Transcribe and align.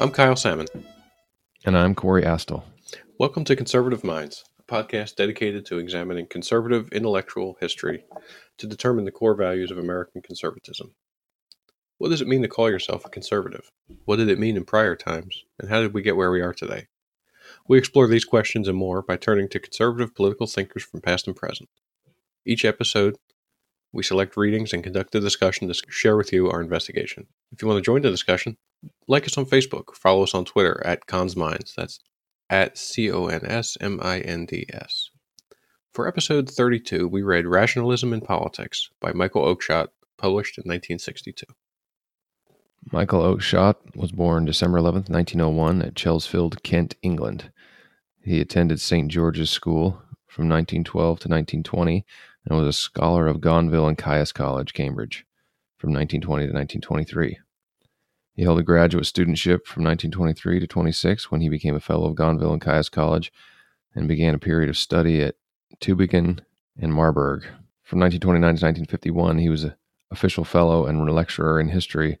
I'm 0.00 0.12
Kyle 0.12 0.36
Salmon. 0.36 0.68
And 1.64 1.76
I'm 1.76 1.96
Corey 1.96 2.22
Astle. 2.22 2.62
Welcome 3.18 3.42
to 3.46 3.56
Conservative 3.56 4.04
Minds, 4.04 4.44
a 4.60 4.62
podcast 4.62 5.16
dedicated 5.16 5.66
to 5.66 5.78
examining 5.78 6.28
conservative 6.28 6.88
intellectual 6.92 7.56
history 7.60 8.04
to 8.58 8.68
determine 8.68 9.06
the 9.06 9.10
core 9.10 9.34
values 9.34 9.72
of 9.72 9.78
American 9.78 10.22
conservatism. 10.22 10.94
What 11.98 12.10
does 12.10 12.20
it 12.20 12.28
mean 12.28 12.42
to 12.42 12.48
call 12.48 12.70
yourself 12.70 13.04
a 13.04 13.08
conservative? 13.08 13.72
What 14.04 14.16
did 14.16 14.28
it 14.28 14.38
mean 14.38 14.56
in 14.56 14.64
prior 14.64 14.94
times? 14.94 15.42
And 15.58 15.68
how 15.68 15.80
did 15.80 15.92
we 15.92 16.02
get 16.02 16.16
where 16.16 16.30
we 16.30 16.42
are 16.42 16.54
today? 16.54 16.86
We 17.66 17.76
explore 17.76 18.06
these 18.06 18.24
questions 18.24 18.68
and 18.68 18.78
more 18.78 19.02
by 19.02 19.16
turning 19.16 19.48
to 19.48 19.58
conservative 19.58 20.14
political 20.14 20.46
thinkers 20.46 20.84
from 20.84 21.00
past 21.00 21.26
and 21.26 21.34
present. 21.34 21.70
Each 22.46 22.64
episode, 22.64 23.16
we 23.92 24.02
select 24.02 24.36
readings 24.36 24.72
and 24.72 24.84
conduct 24.84 25.14
a 25.14 25.20
discussion 25.20 25.68
to 25.68 25.74
share 25.88 26.16
with 26.16 26.32
you 26.32 26.50
our 26.50 26.60
investigation. 26.60 27.26
If 27.52 27.62
you 27.62 27.68
want 27.68 27.78
to 27.78 27.84
join 27.86 28.02
the 28.02 28.10
discussion, 28.10 28.56
like 29.06 29.26
us 29.26 29.38
on 29.38 29.46
Facebook, 29.46 29.94
follow 29.94 30.22
us 30.22 30.34
on 30.34 30.44
Twitter 30.44 30.82
at 30.84 31.06
ConsMinds. 31.06 31.74
That's 31.74 32.00
at 32.50 32.78
C 32.78 33.10
O 33.10 33.26
N 33.26 33.44
S 33.44 33.76
M 33.80 33.98
I 34.02 34.20
N 34.20 34.46
D 34.46 34.66
S. 34.72 35.10
For 35.92 36.06
episode 36.06 36.48
32, 36.50 37.08
we 37.08 37.22
read 37.22 37.46
Rationalism 37.46 38.12
in 38.12 38.20
Politics 38.20 38.90
by 39.00 39.12
Michael 39.12 39.42
Oakeshott, 39.44 39.88
published 40.16 40.58
in 40.58 40.62
1962. 40.62 41.46
Michael 42.92 43.22
Oakeshott 43.22 43.74
was 43.96 44.12
born 44.12 44.44
December 44.44 44.78
11th, 44.78 45.10
1901, 45.10 45.82
at 45.82 45.94
Chelsfield, 45.94 46.62
Kent, 46.62 46.94
England. 47.02 47.50
He 48.22 48.40
attended 48.40 48.80
St. 48.80 49.10
George's 49.10 49.50
School 49.50 50.02
from 50.26 50.48
1912 50.48 51.06
to 51.20 51.28
1920 51.28 52.04
and 52.48 52.58
was 52.58 52.66
a 52.66 52.72
scholar 52.72 53.26
of 53.26 53.40
Gonville 53.40 53.86
and 53.86 53.98
Caius 53.98 54.32
College, 54.32 54.72
Cambridge, 54.72 55.26
from 55.76 55.90
1920 55.90 56.46
to 56.46 56.52
1923. 56.52 57.38
He 58.34 58.42
held 58.42 58.58
a 58.58 58.62
graduate 58.62 59.04
studentship 59.04 59.66
from 59.66 59.84
1923 59.84 60.60
to 60.60 60.66
26 60.66 61.30
when 61.30 61.40
he 61.40 61.48
became 61.48 61.74
a 61.74 61.80
fellow 61.80 62.08
of 62.08 62.14
Gonville 62.14 62.52
and 62.52 62.60
Caius 62.60 62.88
College 62.88 63.32
and 63.94 64.08
began 64.08 64.34
a 64.34 64.38
period 64.38 64.70
of 64.70 64.76
study 64.76 65.20
at 65.20 65.34
Tübingen 65.80 66.40
and 66.80 66.94
Marburg. 66.94 67.42
From 67.82 68.00
1929 68.00 68.40
to 68.40 68.64
1951, 68.64 69.38
he 69.38 69.48
was 69.48 69.64
an 69.64 69.74
official 70.10 70.44
fellow 70.44 70.86
and 70.86 71.10
lecturer 71.10 71.60
in 71.60 71.68
history 71.68 72.18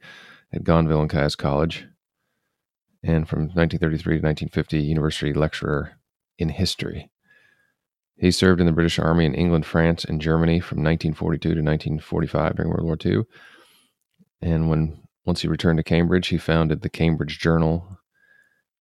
at 0.52 0.64
Gonville 0.64 1.00
and 1.00 1.10
Caius 1.10 1.36
College, 1.36 1.86
and 3.02 3.28
from 3.28 3.42
1933 3.42 4.20
to 4.20 4.26
1950, 4.26 4.78
university 4.80 5.32
lecturer 5.32 5.92
in 6.38 6.48
history. 6.48 7.10
He 8.18 8.32
served 8.32 8.60
in 8.60 8.66
the 8.66 8.72
British 8.72 8.98
Army 8.98 9.24
in 9.24 9.34
England, 9.34 9.64
France, 9.64 10.04
and 10.04 10.20
Germany 10.20 10.58
from 10.60 10.78
1942 10.78 11.40
to 11.40 11.62
1945 11.62 12.56
during 12.56 12.70
World 12.70 12.84
War 12.84 12.98
II. 13.04 13.22
And 14.42 14.68
when 14.68 15.02
once 15.24 15.42
he 15.42 15.48
returned 15.48 15.76
to 15.76 15.84
Cambridge, 15.84 16.28
he 16.28 16.38
founded 16.38 16.80
the 16.80 16.88
Cambridge 16.88 17.38
Journal. 17.38 17.98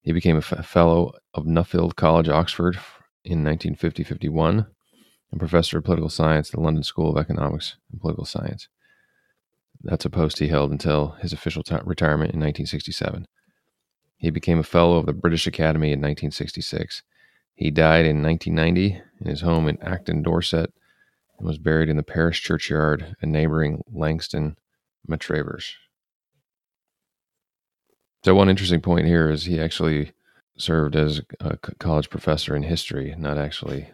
He 0.01 0.13
became 0.13 0.37
a 0.37 0.41
fellow 0.41 1.13
of 1.35 1.45
Nuffield 1.45 1.97
College, 1.97 2.29
Oxford, 2.29 2.79
in 3.25 3.43
1950-51, 3.43 4.69
and 5.33 5.41
professor 5.41 5.79
of 5.79 5.85
political 5.85 6.09
science 6.09 6.49
at 6.49 6.55
the 6.55 6.61
London 6.61 6.85
School 6.85 7.11
of 7.11 7.21
Economics 7.21 7.77
and 7.91 8.01
Political 8.01 8.25
Science. 8.27 8.69
That's 9.83 10.05
a 10.05 10.11
post 10.11 10.39
he 10.39 10.49
held 10.49 10.71
until 10.71 11.17
his 11.21 11.33
official 11.33 11.63
t- 11.63 11.75
retirement 11.85 12.33
in 12.33 12.41
1967. 12.41 13.27
He 14.17 14.31
became 14.31 14.61
a 14.61 14.63
fellow 14.63 14.97
of 14.97 15.07
the 15.07 15.13
British 15.13 15.47
Academy 15.47 15.89
in 15.89 16.01
1966. 16.01 17.03
He 17.57 17.71
died 17.71 18.05
in 18.05 18.23
1990 18.23 19.03
in 19.21 19.27
his 19.27 19.41
home 19.41 19.67
in 19.67 19.83
Acton, 19.83 20.23
Dorset, 20.23 20.73
and 21.39 21.47
was 21.47 21.59
buried 21.59 21.89
in 21.89 21.97
the 21.97 22.03
parish 22.03 22.43
churchyard 22.43 23.17
at 23.21 23.29
neighboring 23.29 23.83
Langton 23.91 24.57
Matravers. 25.09 25.73
So, 28.25 28.35
one 28.35 28.51
interesting 28.51 28.83
point 28.83 29.07
here 29.07 29.31
is 29.31 29.45
he 29.45 29.59
actually 29.59 30.13
served 30.59 30.97
as 30.97 31.23
a 31.41 31.57
college 31.57 32.11
professor 32.11 32.55
in 32.55 32.63
history, 32.63 33.15
not 33.17 33.39
actually 33.39 33.89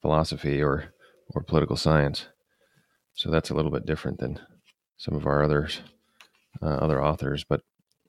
philosophy 0.00 0.62
or, 0.62 0.94
or 1.34 1.42
political 1.42 1.76
science. 1.76 2.26
So, 3.12 3.30
that's 3.30 3.50
a 3.50 3.54
little 3.54 3.70
bit 3.70 3.84
different 3.84 4.20
than 4.20 4.40
some 4.96 5.14
of 5.14 5.26
our 5.26 5.42
others, 5.42 5.80
uh, 6.62 6.66
other 6.66 7.04
authors. 7.04 7.44
But 7.44 7.60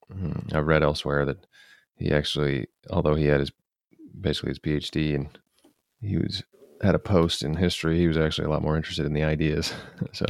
hmm, 0.09 0.31
I've 0.53 0.67
read 0.67 0.83
elsewhere 0.83 1.25
that 1.25 1.45
he 1.97 2.11
actually, 2.11 2.67
although 2.89 3.15
he 3.15 3.25
had 3.25 3.41
his 3.41 3.51
basically 4.19 4.49
his 4.49 4.59
PhD 4.59 5.15
and 5.15 5.29
he 6.01 6.17
was 6.17 6.43
had 6.81 6.95
a 6.95 6.99
post 6.99 7.43
in 7.43 7.55
history, 7.55 7.97
he 7.97 8.07
was 8.07 8.17
actually 8.17 8.45
a 8.45 8.49
lot 8.49 8.61
more 8.61 8.77
interested 8.77 9.05
in 9.05 9.13
the 9.13 9.23
ideas. 9.23 9.73
so, 10.11 10.25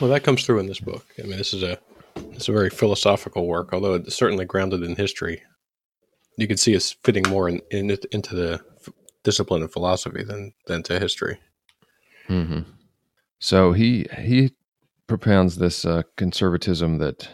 well, 0.00 0.10
that 0.10 0.24
comes 0.24 0.44
through 0.44 0.58
in 0.58 0.66
this 0.66 0.80
book. 0.80 1.06
I 1.18 1.22
mean, 1.22 1.38
this 1.38 1.54
is 1.54 1.62
a 1.62 1.78
it's 2.32 2.48
a 2.48 2.52
very 2.52 2.70
philosophical 2.70 3.46
work, 3.46 3.72
although 3.72 3.94
it's 3.94 4.14
certainly 4.14 4.44
grounded 4.44 4.82
in 4.82 4.96
history. 4.96 5.42
You 6.38 6.46
can 6.46 6.56
see 6.56 6.74
it's 6.74 6.92
fitting 7.04 7.24
more 7.28 7.48
in, 7.48 7.60
in 7.70 7.96
into 8.12 8.34
the 8.34 8.60
discipline 9.22 9.62
of 9.62 9.72
philosophy 9.72 10.22
than 10.22 10.52
than 10.66 10.82
to 10.84 10.98
history. 10.98 11.38
Mm-hmm. 12.28 12.70
So 13.38 13.72
he 13.72 14.06
he 14.18 14.52
propounds 15.06 15.56
this 15.56 15.84
uh, 15.84 16.02
conservatism 16.16 16.98
that 16.98 17.28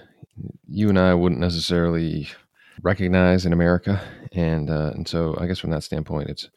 you 0.67 0.89
and 0.89 0.99
I 0.99 1.15
wouldn't 1.15 1.41
necessarily 1.41 2.29
recognize 2.83 3.45
in 3.45 3.53
America, 3.53 4.01
and 4.33 4.71
uh, 4.71 4.93
and 4.95 5.07
so 5.07 5.37
I 5.39 5.47
guess 5.47 5.59
from 5.59 5.71
that 5.71 5.85
standpoint, 5.85 6.31
it's 6.31 6.49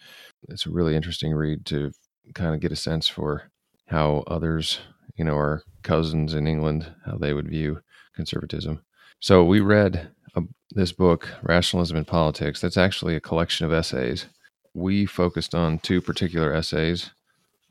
it's 0.50 0.66
a 0.66 0.72
really 0.72 0.96
interesting 0.96 1.34
read 1.34 1.66
to 1.68 1.92
kind 2.34 2.54
of 2.54 2.62
get 2.62 2.72
a 2.72 2.76
sense 2.76 3.08
for 3.08 3.52
how 3.88 4.24
others, 4.28 4.80
you 5.16 5.26
know, 5.26 5.36
our 5.36 5.62
cousins 5.84 6.34
in 6.34 6.48
England, 6.48 6.92
how 7.06 7.18
they 7.18 7.34
would 7.34 7.48
view 7.48 7.80
conservatism. 8.16 8.82
So 9.20 9.44
we 9.44 9.60
read 9.60 10.10
a, 10.36 10.44
this 10.72 10.92
book, 10.92 11.30
Rationalism 11.44 11.98
in 11.98 12.06
Politics. 12.06 12.62
That's 12.62 12.78
actually 12.78 13.16
a 13.16 13.22
collection 13.22 13.66
of 13.66 13.74
essays. 13.74 14.26
We 14.74 15.06
focused 15.06 15.56
on 15.56 15.80
two 15.80 16.02
particular 16.02 16.54
essays. 16.54 17.12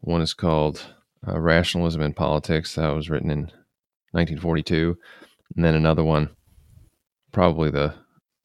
One 0.01 0.23
is 0.23 0.35
called 0.35 0.95
uh, 1.27 1.39
Rationalism 1.39 2.01
in 2.03 2.15
Politics. 2.15 2.75
That 2.75 2.95
was 2.95 3.11
written 3.11 3.31
in 3.31 3.51
1942. 4.13 4.97
And 5.57 5.65
then 5.65 5.75
another 5.75 6.05
one, 6.05 6.31
probably 7.33 7.71
the 7.71 7.95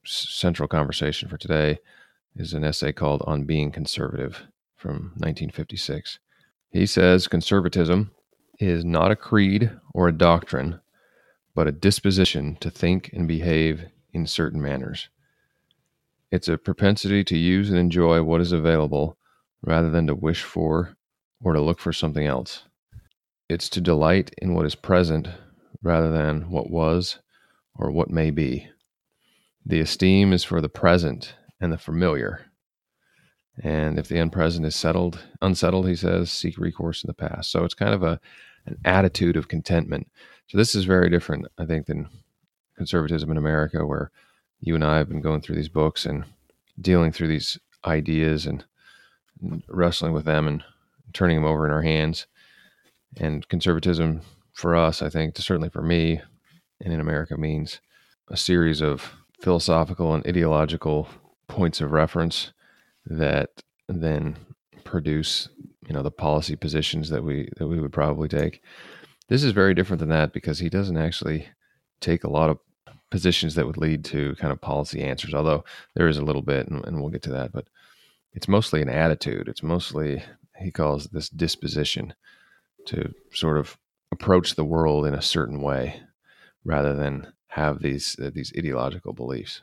central 0.10 0.68
conversation 0.68 1.30
for 1.30 1.38
today, 1.38 1.80
is 2.36 2.54
an 2.54 2.64
essay 2.64 2.92
called 2.92 3.22
On 3.26 3.44
Being 3.44 3.72
Conservative 3.72 4.44
from 4.76 5.14
1956. 5.18 6.20
He 6.72 6.86
says 6.86 7.28
conservatism 7.28 8.12
is 8.60 8.86
not 8.86 9.12
a 9.12 9.16
creed 9.16 9.72
or 9.94 10.08
a 10.08 10.18
doctrine, 10.18 10.80
but 11.56 11.68
a 11.68 11.72
disposition 11.72 12.58
to 12.62 12.70
think 12.70 13.10
and 13.14 13.28
behave 13.28 13.86
in 14.14 14.26
certain 14.26 14.62
manners. 14.62 15.10
It's 16.32 16.48
a 16.48 16.58
propensity 16.58 17.24
to 17.26 17.38
use 17.38 17.70
and 17.70 17.78
enjoy 17.78 18.24
what 18.24 18.42
is 18.42 18.52
available 18.52 19.18
rather 19.62 19.90
than 19.90 20.08
to 20.08 20.16
wish 20.16 20.44
for 20.44 20.96
or 21.44 21.54
to 21.54 21.62
look 21.62 21.80
for 21.80 21.94
something 21.94 22.26
else. 22.26 22.64
It's 23.50 23.70
to 23.70 23.82
delight 23.82 24.34
in 24.38 24.54
what 24.54 24.66
is 24.66 24.76
present 24.76 25.28
rather 25.82 26.12
than 26.12 26.50
what 26.50 26.70
was 26.70 27.20
or 27.76 27.92
what 27.92 28.10
may 28.10 28.30
be. 28.30 28.68
The 29.70 29.80
esteem 29.82 30.34
is 30.34 30.44
for 30.44 30.62
the 30.62 30.68
present 30.68 31.36
and 31.62 31.72
the 31.72 31.78
familiar. 31.78 32.48
And 33.62 34.00
if 34.00 34.08
the 34.08 34.20
unpresent 34.20 34.66
is 34.66 34.76
settled, 34.76 35.20
unsettled, 35.44 35.88
he 35.88 35.96
says, 35.96 36.32
seek 36.32 36.58
recourse 36.58 37.04
in 37.04 37.08
the 37.08 37.14
past. 37.14 37.52
So 37.52 37.64
it's 37.64 37.76
kind 37.76 37.94
of 37.94 38.02
a 38.02 38.20
an 38.66 38.78
attitude 38.84 39.38
of 39.38 39.48
contentment. 39.48 40.10
So 40.48 40.58
this 40.58 40.74
is 40.74 40.86
very 40.86 41.10
different, 41.10 41.46
I 41.58 41.66
think, 41.66 41.86
than 41.86 42.10
conservatism 42.76 43.30
in 43.30 43.38
America, 43.38 43.86
where 43.86 44.12
you 44.60 44.74
and 44.74 44.84
I 44.84 44.98
have 44.98 45.08
been 45.08 45.22
going 45.22 45.42
through 45.42 45.56
these 45.56 45.70
books 45.70 46.06
and 46.06 46.26
dealing 46.82 47.12
through 47.12 47.28
these 47.28 47.60
ideas 47.86 48.48
and 48.48 48.66
wrestling 49.68 50.14
with 50.14 50.26
them 50.26 50.48
and 50.48 50.64
turning 51.14 51.38
them 51.38 51.46
over 51.46 51.66
in 51.66 51.72
our 51.72 51.82
hands 51.82 52.28
and 53.18 53.48
conservatism 53.50 54.22
for 54.54 54.76
us, 54.76 55.02
I 55.04 55.10
think, 55.10 55.38
certainly 55.38 55.70
for 55.70 55.84
me 55.84 56.22
and 56.82 56.92
in 56.92 57.00
America, 57.00 57.38
means 57.38 57.80
a 58.30 58.38
series 58.38 58.82
of 58.82 59.14
philosophical 59.42 60.14
and 60.14 60.26
ideological 60.28 61.08
points 61.48 61.82
of 61.82 61.92
reference 61.92 62.52
that 63.06 63.50
then 63.88 64.38
produce, 64.84 65.50
you 65.88 65.94
know, 65.94 66.04
the 66.04 66.12
policy 66.12 66.56
positions 66.56 67.10
that 67.10 67.24
we 67.24 67.50
that 67.58 67.68
we 67.68 67.80
would 67.80 67.94
probably 67.94 68.28
take. 68.28 68.62
This 69.28 69.44
is 69.44 69.52
very 69.52 69.74
different 69.74 70.00
than 70.00 70.10
that 70.10 70.34
because 70.34 70.60
he 70.60 70.70
doesn't 70.70 70.98
actually 70.98 71.48
take 72.02 72.24
a 72.24 72.30
lot 72.30 72.50
of 72.50 72.60
positions 73.12 73.56
that 73.56 73.66
would 73.66 73.78
lead 73.78 74.06
to 74.06 74.36
kind 74.36 74.52
of 74.54 74.62
policy 74.62 75.02
answers, 75.02 75.34
although 75.34 75.64
there 75.96 76.08
is 76.08 76.18
a 76.18 76.24
little 76.24 76.42
bit, 76.42 76.68
and, 76.68 76.86
and 76.86 77.00
we'll 77.00 77.10
get 77.10 77.24
to 77.24 77.32
that. 77.32 77.52
But 77.52 77.66
it's 78.34 78.48
mostly 78.48 78.82
an 78.82 78.90
attitude. 78.90 79.48
It's 79.48 79.64
mostly 79.64 80.24
he 80.60 80.72
calls 80.72 81.06
this 81.06 81.30
disposition 81.30 82.14
to 82.86 83.14
sort 83.34 83.58
of 83.58 83.78
approach 84.12 84.56
the 84.56 84.66
world 84.66 85.06
in 85.06 85.14
a 85.14 85.22
certain 85.22 85.62
way 85.62 86.02
rather 86.64 86.96
than 86.96 87.32
have 87.50 87.82
these 87.82 88.16
uh, 88.22 88.32
these 88.34 88.54
ideological 88.58 89.14
beliefs. 89.14 89.62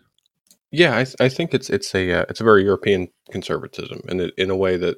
Yeah, 0.71 0.97
I, 0.97 1.05
th- 1.05 1.17
I 1.21 1.29
think 1.29 1.55
it's 1.55 1.71
it's 1.71 1.95
a 1.95 2.21
uh, 2.21 2.25
it's 2.29 2.41
a 2.41 2.45
very 2.45 2.65
European 2.65 3.09
conservatism, 3.31 4.03
and 4.09 4.21
in, 4.21 4.31
in 4.37 4.51
a 4.51 4.57
way 4.57 4.77
that 4.77 4.97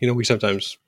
you 0.00 0.08
know 0.08 0.14
we 0.14 0.24
sometimes 0.24 0.78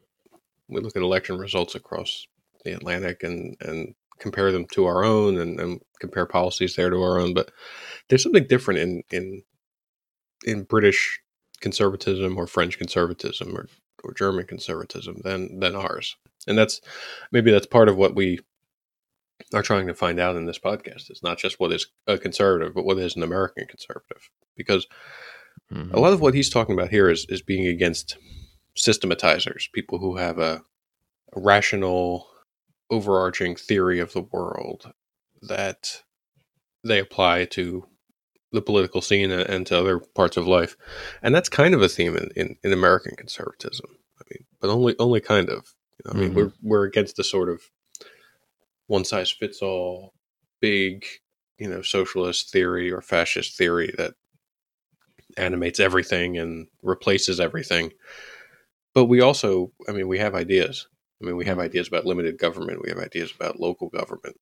we 0.69 0.81
look 0.81 0.96
at 0.96 1.02
election 1.02 1.38
results 1.38 1.75
across 1.75 2.26
the 2.64 2.73
Atlantic 2.73 3.23
and 3.23 3.56
and 3.61 3.94
compare 4.19 4.50
them 4.50 4.67
to 4.73 4.85
our 4.87 5.05
own 5.05 5.38
and, 5.38 5.61
and 5.61 5.81
compare 6.00 6.26
policies 6.26 6.75
there 6.75 6.91
to 6.91 7.02
our 7.02 7.20
own. 7.20 7.34
But 7.34 7.52
there's 8.08 8.23
something 8.23 8.46
different 8.46 8.81
in 8.81 9.02
in 9.11 9.43
in 10.44 10.64
British 10.64 11.20
conservatism 11.61 12.38
or 12.38 12.46
French 12.46 12.79
conservatism 12.79 13.56
or, 13.56 13.67
or 14.05 14.14
German 14.14 14.46
conservatism 14.46 15.20
than 15.23 15.61
than 15.61 15.76
ours. 15.76 16.17
And 16.46 16.56
that's 16.56 16.81
maybe 17.31 17.50
that's 17.50 17.67
part 17.67 17.88
of 17.88 17.96
what 17.96 18.14
we 18.14 18.38
are 19.52 19.62
trying 19.62 19.87
to 19.87 19.94
find 19.94 20.19
out 20.20 20.37
in 20.37 20.46
this 20.46 20.58
podcast. 20.58 21.11
It's 21.11 21.23
not 21.23 21.38
just 21.38 21.61
what 21.61 21.73
is 21.73 21.87
a 22.06 22.19
conservative, 22.19 22.75
but 22.75 22.85
what 22.85 22.99
is 22.99 23.17
an 23.17 23.23
American 23.23 23.67
conservative. 23.67 24.31
Because 24.56 24.87
mm-hmm. 25.73 25.94
a 25.94 26.00
lot 26.00 26.12
of 26.12 26.20
what 26.20 26.35
he's 26.35 26.50
talking 26.50 26.75
about 26.75 26.90
here 26.90 27.08
is 27.08 27.26
is 27.29 27.43
being 27.43 27.67
against 27.67 28.17
systematizers, 28.76 29.69
people 29.75 29.99
who 29.99 30.17
have 30.17 30.38
a, 30.38 30.62
a 31.35 31.40
rational, 31.40 32.29
overarching 32.90 33.56
theory 33.56 34.00
of 34.00 34.12
the 34.12 34.23
world 34.23 34.93
that 35.43 36.02
they 36.84 36.99
apply 36.99 37.44
to 37.44 37.87
the 38.52 38.62
political 38.62 39.02
scene 39.02 39.31
and 39.31 39.67
to 39.67 39.79
other 39.79 39.99
parts 39.99 40.37
of 40.37 40.46
life. 40.46 40.76
And 41.23 41.34
that's 41.34 41.49
kind 41.49 41.75
of 41.75 41.82
a 41.82 41.88
theme 41.88 42.17
in, 42.17 42.31
in, 42.34 42.56
in 42.62 42.73
American 42.73 43.14
conservatism. 43.14 43.87
I 44.20 44.25
mean, 44.31 44.46
but 44.61 44.70
only 44.70 44.94
only 44.99 45.20
kind 45.20 45.49
of. 45.49 45.75
You 45.99 46.05
know, 46.05 46.12
I 46.12 46.20
mean, 46.20 46.29
mm-hmm. 46.31 46.38
we're 46.38 46.52
we're 46.62 46.84
against 46.84 47.17
the 47.17 47.25
sort 47.25 47.49
of 47.49 47.62
one 48.88 49.05
size 49.05 49.31
fits 49.31 49.62
all 49.62 50.12
big, 50.61 51.06
you 51.58 51.69
know, 51.69 51.82
socialist 51.82 52.50
theory 52.50 52.90
or 52.90 53.00
fascist 53.00 53.56
theory 53.56 53.94
that 53.96 54.14
animates 55.37 55.79
everything 55.79 56.37
and 56.37 56.67
replaces 56.82 57.38
everything. 57.38 57.93
But 58.94 59.05
we 59.05 59.20
also, 59.20 59.70
I 59.88 59.93
mean, 59.93 60.08
we 60.08 60.19
have 60.19 60.35
ideas. 60.35 60.88
I 61.23 61.26
mean, 61.26 61.37
we 61.37 61.44
have 61.46 61.58
ideas 61.58 61.87
about 61.87 62.06
limited 62.06 62.38
government. 62.38 62.82
We 62.82 62.90
have 62.90 62.99
ideas 62.99 63.32
about 63.35 63.61
local 63.61 63.88
government, 63.88 64.37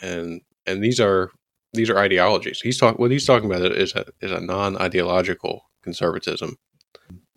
and 0.00 0.40
and 0.66 0.82
these 0.82 1.00
are 1.00 1.30
these 1.72 1.90
are 1.90 1.98
ideologies. 1.98 2.60
He's 2.60 2.78
talking. 2.78 3.00
What 3.00 3.10
he's 3.10 3.26
talking 3.26 3.50
about 3.50 3.62
is 3.72 3.94
a 3.94 4.06
is 4.20 4.30
a 4.30 4.40
non 4.40 4.76
ideological 4.76 5.70
conservatism. 5.82 6.56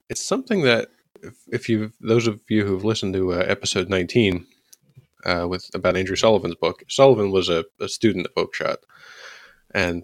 It's 0.09 0.24
something 0.24 0.62
that 0.63 0.89
if, 1.48 1.68
you 1.69 1.91
those 2.01 2.27
of 2.27 2.41
you 2.50 2.65
who've 2.65 2.83
listened 2.83 3.13
to 3.13 3.33
uh, 3.33 3.38
episode 3.38 3.89
nineteen 3.89 4.45
uh, 5.25 5.48
with 5.48 5.69
about 5.74 5.98
Andrew 5.98 6.16
Sullivan's 6.16 6.56
book, 6.56 6.83
Sullivan 6.88 7.31
was 7.31 7.50
a, 7.50 7.66
a 7.80 7.88
student 7.88 8.27
of 8.27 8.36
Oakeshott, 8.36 8.77
and 9.74 10.04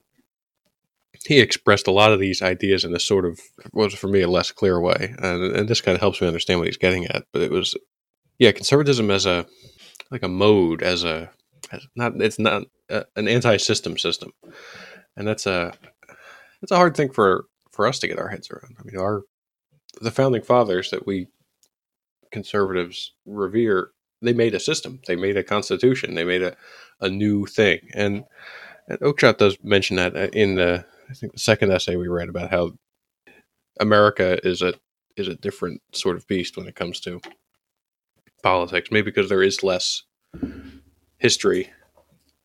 he 1.26 1.40
expressed 1.40 1.88
a 1.88 1.92
lot 1.92 2.12
of 2.12 2.20
these 2.20 2.42
ideas 2.42 2.84
in 2.84 2.96
a 2.96 3.00
sort 3.00 3.26
of 3.26 3.40
was 3.74 3.94
for 3.94 4.08
me 4.08 4.22
a 4.22 4.30
less 4.30 4.52
clear 4.52 4.80
way, 4.80 5.14
and, 5.20 5.56
and 5.56 5.70
this 5.70 5.82
kind 5.82 5.96
of 5.96 6.02
helps 6.02 6.22
me 6.22 6.28
understand 6.28 6.60
what 6.60 6.68
he's 6.68 6.78
getting 6.78 7.06
at. 7.06 7.26
But 7.32 7.44
it 7.44 7.52
was, 7.52 7.76
yeah, 8.40 8.52
conservatism 8.52 9.12
as 9.12 9.26
a 9.26 9.46
like 10.10 10.24
a 10.24 10.28
mode, 10.28 10.82
as 10.82 11.04
a 11.04 11.30
as 11.72 11.86
not 11.96 12.20
it's 12.22 12.40
not 12.40 12.64
a, 12.90 13.06
an 13.16 13.28
anti-system 13.28 13.98
system, 13.98 14.32
and 15.16 15.28
that's 15.28 15.46
a 15.46 15.74
that's 16.62 16.72
a 16.72 16.78
hard 16.78 16.96
thing 16.96 17.12
for 17.12 17.46
for 17.72 17.88
us 17.88 18.00
to 18.00 18.08
get 18.08 18.20
our 18.20 18.30
heads 18.30 18.50
around. 18.50 18.76
I 18.80 18.84
mean, 18.84 18.98
our 18.98 19.24
the 20.02 20.12
founding 20.12 20.42
fathers 20.42 20.90
that 20.92 21.06
we 21.06 21.28
conservatives 22.32 23.14
revere, 23.26 23.92
they 24.22 24.34
made 24.34 24.54
a 24.54 24.60
system, 24.60 25.00
they 25.08 25.16
made 25.16 25.38
a 25.38 25.44
constitution, 25.44 26.16
they 26.16 26.24
made 26.24 26.44
a 26.44 26.56
a 27.00 27.10
new 27.10 27.46
thing, 27.46 27.90
and 27.94 28.26
and 28.88 29.00
Oakeshott 29.00 29.38
does 29.38 29.58
mention 29.64 29.98
that 29.98 30.16
uh, 30.16 30.28
in 30.34 30.56
the 30.56 30.86
I 31.10 31.14
think 31.14 31.34
the 31.34 31.40
second 31.40 31.72
essay 31.72 31.96
we 31.96 32.08
read 32.08 32.30
about 32.30 32.52
how 32.52 32.74
America 33.80 34.40
is 34.48 34.62
a 34.62 34.74
is 35.18 35.28
a 35.28 35.36
different 35.36 35.82
sort 35.94 36.16
of 36.16 36.28
beast 36.28 36.58
when 36.58 36.68
it 36.68 36.76
comes 36.76 37.00
to 37.02 37.20
politics. 38.44 38.90
Maybe 38.92 39.06
because 39.06 39.30
there 39.30 39.44
is 39.44 39.64
less 39.64 40.04
history. 41.18 41.70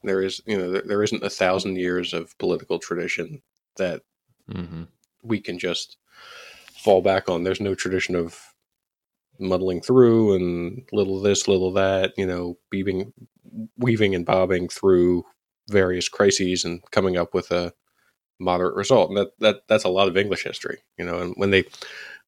There 0.02 0.22
is, 0.22 0.40
you 0.46 0.56
know, 0.56 0.70
there, 0.70 0.82
there 0.82 1.02
isn't 1.02 1.24
a 1.24 1.30
thousand 1.30 1.76
years 1.76 2.12
of 2.12 2.36
political 2.38 2.78
tradition 2.78 3.42
that 3.76 4.02
mm-hmm. 4.50 4.84
we 5.22 5.40
can 5.40 5.58
just 5.58 5.96
fall 6.76 7.02
back 7.02 7.28
on. 7.28 7.42
There's 7.42 7.60
no 7.60 7.74
tradition 7.74 8.14
of 8.14 8.38
muddling 9.38 9.80
through 9.80 10.34
and 10.34 10.88
little 10.92 11.20
this, 11.20 11.48
little 11.48 11.72
that, 11.72 12.12
you 12.16 12.26
know, 12.26 12.58
weaving, 12.72 13.12
weaving 13.78 14.14
and 14.14 14.26
bobbing 14.26 14.68
through 14.68 15.24
various 15.70 16.08
crises 16.08 16.64
and 16.64 16.82
coming 16.90 17.16
up 17.16 17.34
with 17.34 17.50
a 17.50 17.72
moderate 18.38 18.74
result. 18.74 19.10
And 19.10 19.18
that, 19.18 19.28
that 19.40 19.62
that's 19.68 19.84
a 19.84 19.88
lot 19.88 20.08
of 20.08 20.16
English 20.16 20.44
history, 20.44 20.78
you 20.98 21.04
know. 21.04 21.20
And 21.20 21.34
when 21.36 21.50
they 21.50 21.64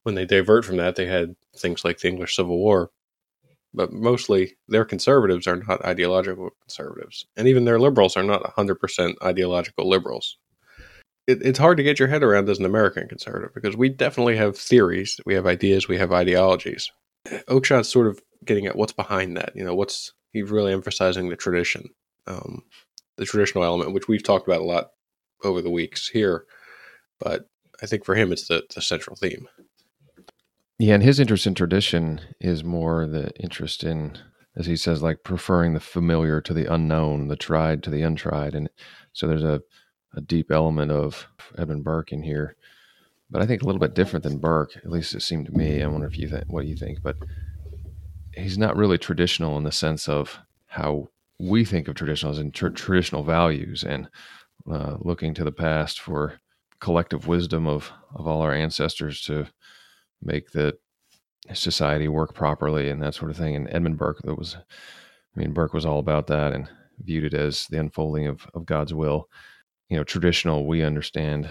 when 0.02 0.14
they 0.14 0.24
divert 0.24 0.64
from 0.64 0.76
that, 0.78 0.96
they 0.96 1.06
had 1.06 1.36
things 1.56 1.84
like 1.84 1.98
the 1.98 2.08
English 2.08 2.36
Civil 2.36 2.58
War, 2.58 2.90
but 3.74 3.92
mostly 3.92 4.56
their 4.68 4.84
conservatives 4.84 5.46
are 5.46 5.56
not 5.56 5.84
ideological 5.84 6.50
conservatives, 6.62 7.26
and 7.36 7.48
even 7.48 7.64
their 7.64 7.80
liberals 7.80 8.16
are 8.16 8.22
not 8.22 8.42
100% 8.42 9.14
ideological 9.22 9.88
liberals. 9.88 10.38
It, 11.28 11.42
it's 11.42 11.58
hard 11.58 11.76
to 11.76 11.82
get 11.82 11.98
your 11.98 12.08
head 12.08 12.24
around 12.24 12.48
as 12.48 12.58
an 12.58 12.64
American 12.64 13.06
conservative 13.06 13.54
because 13.54 13.76
we 13.76 13.90
definitely 13.90 14.36
have 14.36 14.56
theories, 14.56 15.20
we 15.26 15.34
have 15.34 15.46
ideas, 15.46 15.86
we 15.86 15.98
have 15.98 16.10
ideologies. 16.10 16.90
Oakeshott's 17.48 17.88
sort 17.88 18.06
of 18.06 18.20
getting 18.44 18.66
at 18.66 18.76
what's 18.76 18.92
behind 18.92 19.36
that. 19.36 19.52
You 19.54 19.62
know, 19.62 19.74
what's 19.74 20.12
he's 20.32 20.50
really 20.50 20.72
emphasizing 20.72 21.28
the 21.28 21.36
tradition, 21.36 21.90
um, 22.26 22.62
the 23.16 23.26
traditional 23.26 23.62
element, 23.62 23.92
which 23.92 24.08
we've 24.08 24.22
talked 24.22 24.48
about 24.48 24.62
a 24.62 24.64
lot 24.64 24.90
over 25.44 25.60
the 25.60 25.70
weeks 25.70 26.08
here. 26.08 26.46
But 27.20 27.46
I 27.82 27.86
think 27.86 28.04
for 28.04 28.14
him, 28.14 28.32
it's 28.32 28.48
the, 28.48 28.64
the 28.74 28.80
central 28.80 29.14
theme. 29.14 29.46
Yeah, 30.78 30.94
and 30.94 31.02
his 31.02 31.20
interest 31.20 31.46
in 31.46 31.54
tradition 31.54 32.20
is 32.40 32.62
more 32.64 33.06
the 33.06 33.32
interest 33.40 33.82
in, 33.82 34.16
as 34.56 34.66
he 34.66 34.76
says, 34.76 35.02
like 35.02 35.24
preferring 35.24 35.74
the 35.74 35.80
familiar 35.80 36.40
to 36.40 36.54
the 36.54 36.72
unknown, 36.72 37.28
the 37.28 37.36
tried 37.36 37.82
to 37.82 37.90
the 37.90 38.02
untried. 38.02 38.54
And 38.54 38.70
so 39.12 39.26
there's 39.26 39.42
a, 39.42 39.60
a 40.14 40.20
deep 40.20 40.50
element 40.50 40.90
of 40.90 41.26
Edmund 41.56 41.84
Burke 41.84 42.12
in 42.12 42.22
here. 42.22 42.56
But 43.30 43.42
I 43.42 43.46
think 43.46 43.62
a 43.62 43.66
little 43.66 43.78
bit 43.78 43.94
different 43.94 44.22
than 44.22 44.38
Burke, 44.38 44.76
at 44.76 44.90
least 44.90 45.14
it 45.14 45.20
seemed 45.20 45.46
to 45.46 45.52
me. 45.52 45.82
I 45.82 45.86
wonder 45.86 46.06
if 46.06 46.18
you 46.18 46.28
think 46.28 46.44
what 46.48 46.66
you 46.66 46.76
think, 46.76 47.02
but 47.02 47.16
he's 48.32 48.56
not 48.58 48.76
really 48.76 48.98
traditional 48.98 49.58
in 49.58 49.64
the 49.64 49.72
sense 49.72 50.08
of 50.08 50.38
how 50.66 51.08
we 51.38 51.64
think 51.64 51.88
of 51.88 51.94
traditional 51.94 52.32
as 52.32 52.38
in 52.38 52.50
tr- 52.50 52.68
traditional 52.68 53.22
values 53.22 53.84
and 53.84 54.08
uh, 54.70 54.96
looking 55.00 55.34
to 55.34 55.44
the 55.44 55.52
past 55.52 56.00
for 56.00 56.40
collective 56.80 57.26
wisdom 57.26 57.66
of 57.66 57.90
of 58.14 58.26
all 58.26 58.40
our 58.40 58.54
ancestors 58.54 59.20
to 59.22 59.46
make 60.22 60.50
the 60.50 60.76
society 61.52 62.08
work 62.08 62.34
properly 62.34 62.88
and 62.88 63.02
that 63.02 63.14
sort 63.14 63.30
of 63.30 63.36
thing. 63.36 63.56
And 63.56 63.68
Edmund 63.70 63.98
Burke, 63.98 64.20
that 64.22 64.34
was, 64.34 64.56
I 64.56 65.40
mean, 65.40 65.52
Burke 65.52 65.72
was 65.72 65.86
all 65.86 65.98
about 65.98 66.26
that 66.28 66.52
and 66.52 66.68
viewed 67.00 67.24
it 67.24 67.34
as 67.34 67.66
the 67.66 67.78
unfolding 67.78 68.26
of 68.26 68.46
of 68.54 68.66
God's 68.66 68.94
will. 68.94 69.28
You 69.88 69.96
know, 69.96 70.04
traditional 70.04 70.66
we 70.66 70.82
understand 70.82 71.48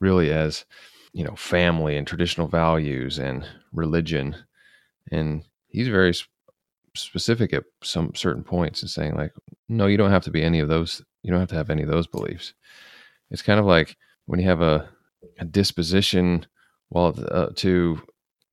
really 0.00 0.32
as 0.32 0.64
you 1.12 1.24
know 1.24 1.36
family 1.36 1.96
and 1.96 2.06
traditional 2.06 2.48
values 2.48 3.18
and 3.18 3.46
religion, 3.72 4.36
and 5.10 5.44
he's 5.68 5.88
very 5.88 6.14
specific 6.96 7.52
at 7.52 7.64
some 7.82 8.14
certain 8.14 8.42
points 8.42 8.82
and 8.82 8.90
saying 8.90 9.14
like, 9.14 9.32
no, 9.68 9.86
you 9.86 9.96
don't 9.96 10.10
have 10.10 10.24
to 10.24 10.30
be 10.30 10.42
any 10.42 10.60
of 10.60 10.68
those 10.68 11.02
you 11.22 11.30
don't 11.30 11.40
have 11.40 11.48
to 11.50 11.56
have 11.56 11.70
any 11.70 11.82
of 11.82 11.88
those 11.88 12.06
beliefs. 12.06 12.54
It's 13.30 13.42
kind 13.42 13.60
of 13.60 13.66
like 13.66 13.96
when 14.26 14.40
you 14.40 14.46
have 14.46 14.62
a, 14.62 14.88
a 15.38 15.44
disposition, 15.44 16.46
well, 16.90 17.14
uh, 17.30 17.48
to 17.56 18.00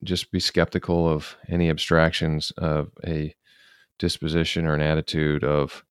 just 0.04 0.30
be 0.30 0.40
skeptical 0.40 1.08
of 1.08 1.36
any 1.48 1.70
abstractions 1.70 2.52
of 2.58 2.90
a 3.06 3.34
disposition 3.98 4.66
or 4.66 4.74
an 4.74 4.82
attitude 4.82 5.42
of, 5.44 5.84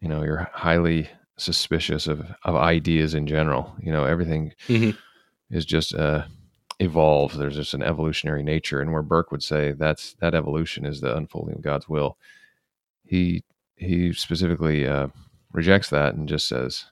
you 0.00 0.08
know, 0.08 0.22
you're 0.22 0.48
highly 0.52 1.08
suspicious 1.40 2.06
of, 2.06 2.24
of 2.44 2.54
ideas 2.56 3.14
in 3.14 3.26
general. 3.26 3.74
You 3.80 3.92
know, 3.92 4.04
everything 4.04 4.52
mm-hmm. 4.68 4.96
is 5.54 5.64
just 5.64 5.94
uh, 5.94 6.24
evolves. 6.78 7.36
There's 7.36 7.56
just 7.56 7.74
an 7.74 7.82
evolutionary 7.82 8.42
nature, 8.42 8.80
and 8.80 8.92
where 8.92 9.02
Burke 9.02 9.30
would 9.30 9.42
say 9.42 9.72
that's 9.72 10.14
that 10.14 10.34
evolution 10.34 10.84
is 10.84 11.00
the 11.00 11.16
unfolding 11.16 11.56
of 11.56 11.62
God's 11.62 11.88
will. 11.88 12.16
He 13.04 13.44
he 13.76 14.12
specifically 14.12 14.86
uh, 14.86 15.08
rejects 15.52 15.90
that 15.90 16.14
and 16.14 16.28
just 16.28 16.48
says 16.48 16.86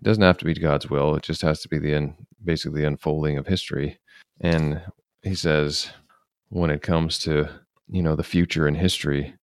it 0.00 0.04
doesn't 0.04 0.22
have 0.22 0.38
to 0.38 0.44
be 0.44 0.54
God's 0.54 0.88
will. 0.88 1.14
It 1.14 1.22
just 1.22 1.42
has 1.42 1.60
to 1.60 1.68
be 1.68 1.78
the 1.78 1.94
un, 1.94 2.14
basically 2.44 2.82
the 2.82 2.86
unfolding 2.86 3.38
of 3.38 3.46
history. 3.46 3.98
And 4.40 4.82
he 5.22 5.34
says 5.34 5.90
when 6.48 6.70
it 6.70 6.82
comes 6.82 7.18
to 7.20 7.48
you 7.88 8.02
know 8.02 8.16
the 8.16 8.22
future 8.22 8.66
and 8.66 8.76
history, 8.76 9.34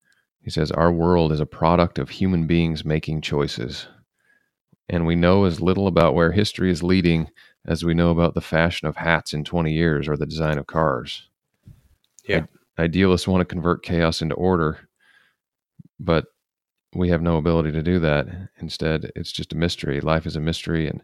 he 0.43 0.49
says 0.49 0.71
our 0.71 0.91
world 0.91 1.31
is 1.31 1.39
a 1.39 1.45
product 1.45 1.97
of 1.97 2.09
human 2.09 2.47
beings 2.47 2.85
making 2.85 3.21
choices. 3.21 3.87
And 4.89 5.05
we 5.05 5.15
know 5.15 5.45
as 5.45 5.61
little 5.61 5.87
about 5.87 6.13
where 6.13 6.31
history 6.31 6.69
is 6.69 6.83
leading 6.83 7.29
as 7.65 7.83
we 7.83 7.93
know 7.93 8.11
about 8.11 8.33
the 8.33 8.41
fashion 8.41 8.87
of 8.87 8.97
hats 8.97 9.33
in 9.33 9.43
20 9.43 9.71
years 9.71 10.07
or 10.07 10.17
the 10.17 10.25
design 10.25 10.57
of 10.57 10.67
cars. 10.67 11.27
Yeah. 12.27 12.45
Idealists 12.77 13.27
want 13.27 13.41
to 13.41 13.45
convert 13.45 13.83
chaos 13.83 14.21
into 14.21 14.35
order, 14.35 14.89
but 15.99 16.25
we 16.95 17.09
have 17.09 17.21
no 17.21 17.37
ability 17.37 17.71
to 17.71 17.83
do 17.83 17.99
that. 17.99 18.27
Instead, 18.59 19.11
it's 19.15 19.31
just 19.31 19.53
a 19.53 19.57
mystery. 19.57 20.01
Life 20.01 20.25
is 20.25 20.35
a 20.35 20.41
mystery, 20.41 20.87
and 20.87 21.01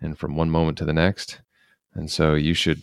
and 0.00 0.18
from 0.18 0.36
one 0.36 0.50
moment 0.50 0.78
to 0.78 0.84
the 0.84 0.92
next. 0.92 1.40
And 1.94 2.10
so 2.10 2.34
you 2.34 2.54
should 2.54 2.82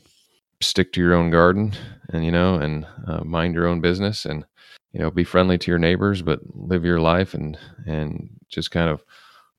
stick 0.62 0.94
to 0.94 1.02
your 1.02 1.14
own 1.14 1.30
garden 1.30 1.74
and 2.14 2.24
you 2.24 2.32
know 2.32 2.56
and 2.56 2.86
uh, 3.08 3.24
mind 3.24 3.56
your 3.56 3.68
own 3.68 3.82
business 3.82 4.26
and 4.26 4.46
you 4.94 5.00
know 5.00 5.10
be 5.10 5.24
friendly 5.24 5.58
to 5.58 5.72
your 5.72 5.80
neighbors 5.80 6.22
but 6.22 6.40
live 6.54 6.86
your 6.86 7.00
life 7.00 7.34
and 7.34 7.58
and 7.88 8.30
just 8.48 8.70
kind 8.70 8.90
of 8.90 9.04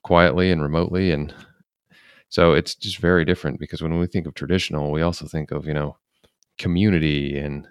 quietly 0.02 0.50
and 0.50 0.62
remotely 0.62 1.10
and 1.10 1.34
so 2.28 2.52
it's 2.52 2.74
just 2.74 2.98
very 2.98 3.24
different 3.24 3.60
because 3.60 3.82
when 3.82 3.98
we 3.98 4.06
think 4.06 4.26
of 4.26 4.34
traditional 4.34 4.90
we 4.90 5.02
also 5.02 5.26
think 5.26 5.50
of 5.50 5.66
you 5.66 5.74
know 5.74 5.96
community 6.58 7.38
and 7.38 7.66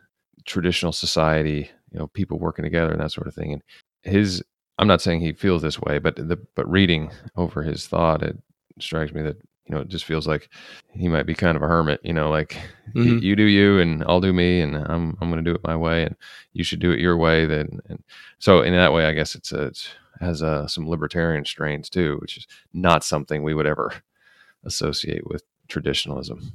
traditional 0.45 0.91
society 0.91 1.69
you 1.91 2.00
know 2.00 2.07
people 2.07 2.39
working 2.39 2.63
together 2.63 2.91
and 2.91 3.01
that 3.01 3.11
sort 3.11 3.27
of 3.27 3.33
thing 3.33 3.53
and 3.53 3.63
his 4.03 4.43
i'm 4.77 4.88
not 4.88 5.01
saying 5.01 5.19
he 5.19 5.33
feels 5.33 5.61
this 5.61 5.79
way 5.79 6.00
but 6.00 6.15
the 6.15 6.38
but 6.55 6.69
reading 6.69 7.11
over 7.35 7.63
his 7.63 7.88
thought 7.88 8.23
it 8.23 8.38
strikes 8.79 9.13
me 9.13 9.21
that 9.21 9.38
you 9.71 9.77
know, 9.77 9.81
it 9.81 9.88
just 9.88 10.03
feels 10.03 10.27
like 10.27 10.50
he 10.91 11.07
might 11.07 11.25
be 11.25 11.33
kind 11.33 11.55
of 11.55 11.63
a 11.63 11.67
hermit, 11.67 12.01
you 12.03 12.11
know, 12.11 12.29
like 12.29 12.57
mm-hmm. 12.93 13.19
you 13.19 13.38
do 13.38 13.43
you 13.43 13.79
and 13.79 14.03
I'll 14.03 14.19
do 14.19 14.33
me 14.33 14.59
and 14.59 14.75
I'm, 14.75 15.17
I'm 15.21 15.31
going 15.31 15.43
to 15.43 15.50
do 15.50 15.55
it 15.55 15.63
my 15.63 15.77
way 15.77 16.03
and 16.03 16.15
you 16.51 16.63
should 16.65 16.79
do 16.79 16.91
it 16.91 17.00
your 17.00 17.15
way. 17.15 17.45
Then, 17.45 17.79
and 17.88 18.03
so 18.39 18.61
in 18.61 18.73
that 18.73 18.91
way, 18.91 19.05
I 19.05 19.13
guess 19.13 19.33
it's, 19.33 19.53
a, 19.53 19.67
it's 19.67 19.89
has 20.21 20.41
uh, 20.43 20.67
some 20.67 20.87
libertarian 20.87 21.45
strains 21.45 21.89
too, 21.89 22.17
which 22.21 22.37
is 22.37 22.47
not 22.73 23.03
something 23.03 23.43
we 23.43 23.53
would 23.53 23.67
ever 23.67 23.93
associate 24.63 25.27
with 25.27 25.43
traditionalism. 25.67 26.53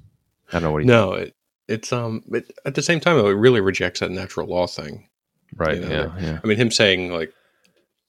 I 0.48 0.52
don't 0.52 0.62
know 0.62 0.72
what 0.72 0.82
you 0.82 0.86
no, 0.86 1.12
it, 1.12 1.34
it's 1.68 1.92
um, 1.92 2.22
it, 2.32 2.52
at 2.64 2.74
the 2.74 2.82
same 2.82 3.00
time, 3.00 3.18
it 3.18 3.30
really 3.30 3.60
rejects 3.60 4.00
that 4.00 4.10
natural 4.10 4.46
law 4.46 4.66
thing, 4.66 5.08
right? 5.56 5.76
You 5.76 5.88
know? 5.88 6.12
Yeah, 6.18 6.24
yeah. 6.24 6.40
I 6.42 6.46
mean, 6.46 6.56
him 6.56 6.70
saying 6.70 7.12
like 7.12 7.32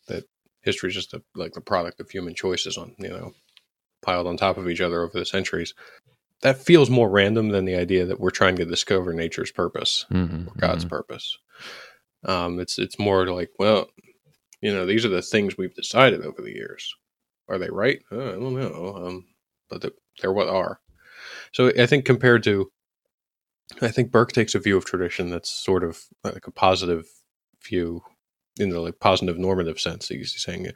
that 0.08 0.26
history 0.62 0.90
is 0.90 0.96
just 0.96 1.14
a, 1.14 1.22
like 1.36 1.54
the 1.54 1.62
product 1.62 2.00
of 2.00 2.10
human 2.10 2.36
choices 2.36 2.78
on 2.78 2.94
you 3.00 3.10
know 3.10 3.34
piled 4.02 4.28
on 4.28 4.38
top 4.38 4.58
of 4.58 4.70
each 4.70 4.82
other 4.82 5.02
over 5.02 5.18
the 5.18 5.26
centuries. 5.26 5.74
That 6.42 6.58
feels 6.58 6.90
more 6.92 7.10
random 7.10 7.50
than 7.50 7.66
the 7.66 7.76
idea 7.76 8.06
that 8.06 8.20
we're 8.20 8.30
trying 8.30 8.58
to 8.58 8.66
discover 8.66 9.12
nature's 9.12 9.52
purpose 9.52 10.06
mm-hmm, 10.12 10.48
or 10.48 10.54
God's 10.56 10.86
mm-hmm. 10.86 10.90
purpose. 10.90 11.38
Um, 12.24 12.60
it's 12.60 12.78
it's 12.78 13.00
more 13.00 13.26
like, 13.28 13.50
well, 13.58 13.90
you 14.62 14.74
know, 14.74 14.86
these 14.86 15.06
are 15.06 15.10
the 15.10 15.22
things 15.22 15.58
we've 15.58 15.76
decided 15.76 16.26
over 16.26 16.42
the 16.42 16.54
years. 16.54 16.94
Are 17.50 17.58
they 17.58 17.70
right? 17.70 18.02
Uh, 18.12 18.30
I 18.30 18.32
don't 18.32 18.56
know, 18.56 18.96
um, 18.96 19.26
but 19.70 19.86
they're 20.22 20.34
what 20.34 20.50
are. 20.50 20.80
So 21.54 21.72
I 21.78 21.86
think 21.86 22.06
compared 22.06 22.44
to, 22.44 22.72
I 23.82 23.90
think 23.90 24.12
Burke 24.12 24.32
takes 24.32 24.56
a 24.56 24.60
view 24.60 24.78
of 24.78 24.86
tradition 24.86 25.30
that's 25.30 25.50
sort 25.50 25.84
of 25.84 26.04
like 26.24 26.48
a 26.48 26.52
positive 26.52 27.08
view 27.64 28.02
in 28.60 28.70
the 28.70 28.80
like 28.80 29.00
positive 29.00 29.38
normative 29.38 29.80
sense. 29.80 30.08
He's 30.08 30.42
saying 30.42 30.72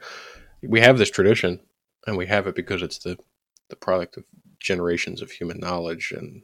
we 0.62 0.80
have 0.80 0.98
this 0.98 1.10
tradition, 1.10 1.60
and 2.06 2.16
we 2.16 2.26
have 2.26 2.46
it 2.46 2.54
because 2.54 2.82
it's 2.82 2.98
the 2.98 3.18
the 3.68 3.76
product 3.76 4.16
of 4.16 4.24
generations 4.60 5.22
of 5.22 5.30
human 5.30 5.58
knowledge 5.58 6.12
and 6.16 6.42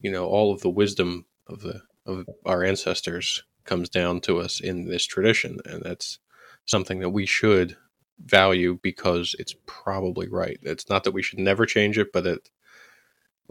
you 0.00 0.10
know 0.10 0.26
all 0.26 0.52
of 0.52 0.60
the 0.60 0.70
wisdom 0.70 1.26
of 1.46 1.60
the 1.60 1.82
of 2.06 2.24
our 2.46 2.64
ancestors 2.64 3.42
comes 3.64 3.88
down 3.88 4.20
to 4.20 4.38
us 4.38 4.60
in 4.60 4.88
this 4.88 5.04
tradition 5.04 5.58
and 5.66 5.82
that's 5.82 6.20
something 6.68 7.00
that 7.00 7.10
we 7.10 7.26
should 7.26 7.76
value 8.24 8.78
because 8.82 9.34
it's 9.38 9.54
probably 9.66 10.28
right 10.28 10.58
it's 10.62 10.88
not 10.88 11.04
that 11.04 11.12
we 11.12 11.22
should 11.22 11.38
never 11.38 11.64
change 11.64 11.98
it 11.98 12.12
but 12.12 12.26
it 12.26 12.50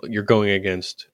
you're 0.03 0.23
going 0.23 0.49
against 0.49 1.07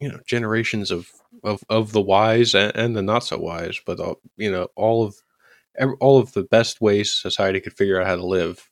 you 0.00 0.08
know 0.08 0.18
generations 0.26 0.90
of 0.90 1.10
of, 1.42 1.62
of 1.68 1.92
the 1.92 2.00
wise 2.00 2.54
and, 2.54 2.74
and 2.74 2.96
the 2.96 3.02
not 3.02 3.24
so 3.24 3.38
wise 3.38 3.78
but 3.84 4.00
all, 4.00 4.20
you 4.36 4.50
know 4.50 4.68
all 4.74 5.04
of 5.04 5.16
all 6.00 6.18
of 6.18 6.32
the 6.32 6.44
best 6.44 6.80
ways 6.80 7.12
society 7.12 7.60
could 7.60 7.76
figure 7.76 8.00
out 8.00 8.06
how 8.06 8.16
to 8.16 8.24
live 8.24 8.70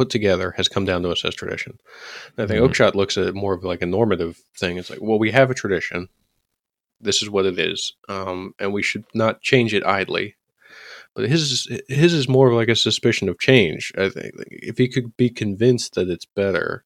put 0.00 0.08
together 0.10 0.52
has 0.52 0.68
come 0.68 0.84
down 0.84 1.02
to 1.02 1.10
us 1.10 1.24
as 1.24 1.34
tradition. 1.34 1.76
And 2.36 2.44
I 2.44 2.46
think 2.46 2.62
mm-hmm. 2.62 2.72
Oakeshott 2.72 2.94
looks 2.94 3.18
at 3.18 3.26
it 3.26 3.34
more 3.34 3.52
of 3.52 3.64
like 3.64 3.82
a 3.82 3.86
normative 3.86 4.40
thing. 4.56 4.78
It's 4.78 4.88
like, 4.88 5.00
well, 5.02 5.18
we 5.18 5.30
have 5.30 5.50
a 5.50 5.54
tradition. 5.54 6.08
This 7.00 7.22
is 7.22 7.28
what 7.30 7.46
it 7.46 7.58
is, 7.58 7.94
um, 8.08 8.54
and 8.58 8.72
we 8.72 8.82
should 8.82 9.04
not 9.14 9.40
change 9.40 9.72
it 9.72 9.84
idly. 9.84 10.36
But 11.14 11.28
his 11.28 11.68
his 11.88 12.14
is 12.14 12.28
more 12.28 12.48
of 12.48 12.54
like 12.54 12.68
a 12.68 12.76
suspicion 12.76 13.28
of 13.28 13.38
change. 13.38 13.92
I 13.98 14.08
think 14.08 14.32
if 14.48 14.78
he 14.78 14.88
could 14.88 15.16
be 15.16 15.28
convinced 15.28 15.94
that 15.94 16.08
it's 16.08 16.24
better, 16.24 16.84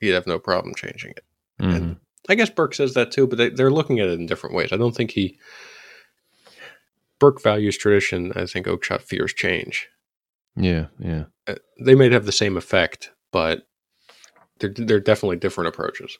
he'd 0.00 0.10
have 0.10 0.26
no 0.26 0.38
problem 0.38 0.74
changing 0.74 1.12
it. 1.12 1.24
Mm-hmm. 1.60 1.76
And 1.76 1.96
I 2.28 2.34
guess 2.34 2.50
Burke 2.50 2.74
says 2.74 2.94
that 2.94 3.12
too, 3.12 3.26
but 3.26 3.38
they, 3.38 3.50
they're 3.50 3.70
looking 3.70 4.00
at 4.00 4.08
it 4.08 4.18
in 4.18 4.26
different 4.26 4.56
ways. 4.56 4.72
I 4.72 4.76
don't 4.76 4.96
think 4.96 5.12
he 5.12 5.38
Burke 7.18 7.40
values 7.40 7.78
tradition. 7.78 8.32
I 8.34 8.46
think 8.46 8.66
Oakeshott 8.66 9.02
fears 9.02 9.32
change. 9.32 9.88
Yeah, 10.56 10.86
yeah. 10.98 11.24
Uh, 11.46 11.54
they 11.80 11.94
may 11.94 12.10
have 12.10 12.26
the 12.26 12.32
same 12.32 12.56
effect, 12.56 13.12
but 13.30 13.66
they're 14.58 14.74
they're 14.74 15.00
definitely 15.00 15.36
different 15.36 15.68
approaches. 15.68 16.18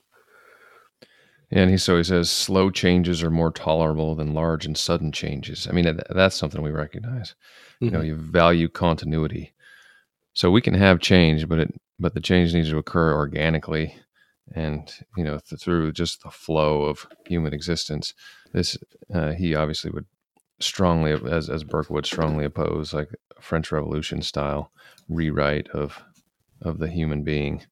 And 1.53 1.71
he 1.71 1.77
so 1.77 1.99
he 1.99 2.03
says 2.03 2.31
slow 2.31 2.71
changes 2.71 3.23
are 3.23 3.31
more 3.31 3.51
tolerable 3.51 4.15
than 4.15 4.33
large 4.33 4.65
and 4.65 4.77
sudden 4.77 5.13
changes. 5.13 5.69
I 5.69 5.73
mean, 5.73 6.01
that's 6.09 6.35
something 6.35 6.63
we 6.63 6.71
recognize. 6.71 7.35
Mm-hmm. 7.35 7.85
You 7.85 7.91
know, 7.91 7.99
mm-hmm. 7.99 8.07
you 8.07 8.15
value 8.17 8.69
continuity, 8.69 9.53
so 10.33 10.51
we 10.51 10.63
can 10.63 10.75
have 10.75 10.99
change, 10.99 11.47
but 11.49 11.59
it 11.59 11.75
but 11.99 12.15
the 12.15 12.21
change 12.21 12.55
needs 12.55 12.71
to 12.71 12.79
occur 12.79 13.13
organically, 13.15 13.95
and 14.55 14.93
you 15.17 15.25
know 15.25 15.39
th- 15.39 15.61
through 15.61 15.93
just 15.93 16.23
the 16.23 16.31
flow 16.31 16.85
of 16.85 17.07
human 17.27 17.53
existence. 17.53 18.15
This 18.55 18.79
uh, 19.15 19.33
he 19.33 19.55
obviously 19.55 19.91
would 19.91 20.07
strongly, 20.59 21.13
as 21.31 21.51
as 21.51 21.65
Burke 21.65 21.91
would 21.91 22.07
strongly 22.07 22.47
oppose, 22.47 22.95
like 22.95 23.11
French 23.41 23.71
Revolution 23.71 24.23
style 24.23 24.73
rewrite 25.07 25.69
of 25.69 26.03
of 26.63 26.79
the 26.79 26.89
human 26.89 27.25
being. 27.25 27.63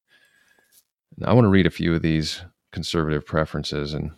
I 1.25 1.33
want 1.33 1.47
to 1.47 1.51
read 1.51 1.67
a 1.67 1.71
few 1.71 1.95
of 1.95 2.03
these 2.03 2.43
conservative 2.73 3.27
preferences, 3.27 3.95
and 3.95 4.11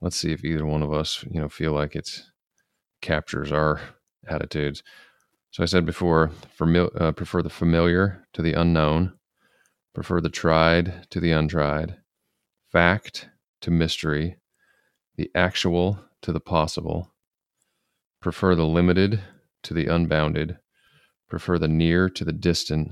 let's 0.00 0.16
see 0.16 0.32
if 0.32 0.44
either 0.44 0.66
one 0.66 0.82
of 0.82 0.92
us, 0.92 1.24
you 1.30 1.40
know, 1.40 1.48
feel 1.48 1.72
like 1.72 1.94
it's 1.94 2.30
captures 3.00 3.52
our 3.52 3.80
attitudes. 4.26 4.82
So 5.50 5.62
I 5.62 5.66
said 5.66 5.86
before, 5.86 6.30
uh, 6.60 7.12
prefer 7.12 7.42
the 7.42 7.50
familiar 7.50 8.26
to 8.32 8.42
the 8.42 8.54
unknown, 8.54 9.12
prefer 9.94 10.20
the 10.20 10.30
tried 10.30 11.06
to 11.10 11.20
the 11.20 11.30
untried, 11.30 11.96
fact 12.72 13.28
to 13.60 13.70
mystery, 13.70 14.36
the 15.16 15.30
actual 15.34 16.00
to 16.22 16.32
the 16.32 16.40
possible, 16.40 17.12
prefer 18.20 18.54
the 18.54 18.66
limited 18.66 19.20
to 19.62 19.74
the 19.74 19.86
unbounded, 19.86 20.58
prefer 21.28 21.58
the 21.58 21.68
near 21.68 22.08
to 22.08 22.24
the 22.24 22.32
distant, 22.32 22.90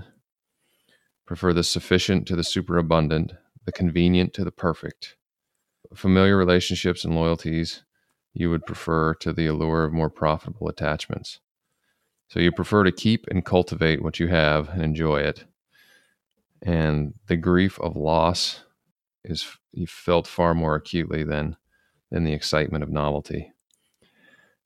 prefer 1.26 1.52
the 1.52 1.64
sufficient 1.64 2.28
to 2.28 2.36
the 2.36 2.44
superabundant, 2.44 3.32
the 3.64 3.72
convenient 3.72 4.34
to 4.34 4.44
the 4.44 4.52
perfect. 4.52 5.16
Familiar 5.94 6.36
relationships 6.36 7.04
and 7.04 7.14
loyalties 7.14 7.82
you 8.34 8.48
would 8.48 8.64
prefer 8.64 9.14
to 9.14 9.32
the 9.32 9.46
allure 9.46 9.84
of 9.84 9.92
more 9.92 10.08
profitable 10.08 10.68
attachments. 10.68 11.40
So 12.28 12.40
you 12.40 12.50
prefer 12.50 12.84
to 12.84 12.92
keep 12.92 13.26
and 13.28 13.44
cultivate 13.44 14.02
what 14.02 14.18
you 14.18 14.28
have 14.28 14.70
and 14.70 14.82
enjoy 14.82 15.18
it. 15.20 15.44
And 16.62 17.14
the 17.26 17.36
grief 17.36 17.78
of 17.80 17.96
loss 17.96 18.60
is 19.24 19.46
you 19.72 19.86
felt 19.86 20.26
far 20.26 20.54
more 20.54 20.74
acutely 20.74 21.24
than 21.24 21.56
than 22.10 22.24
the 22.24 22.32
excitement 22.32 22.82
of 22.82 22.90
novelty 22.90 23.52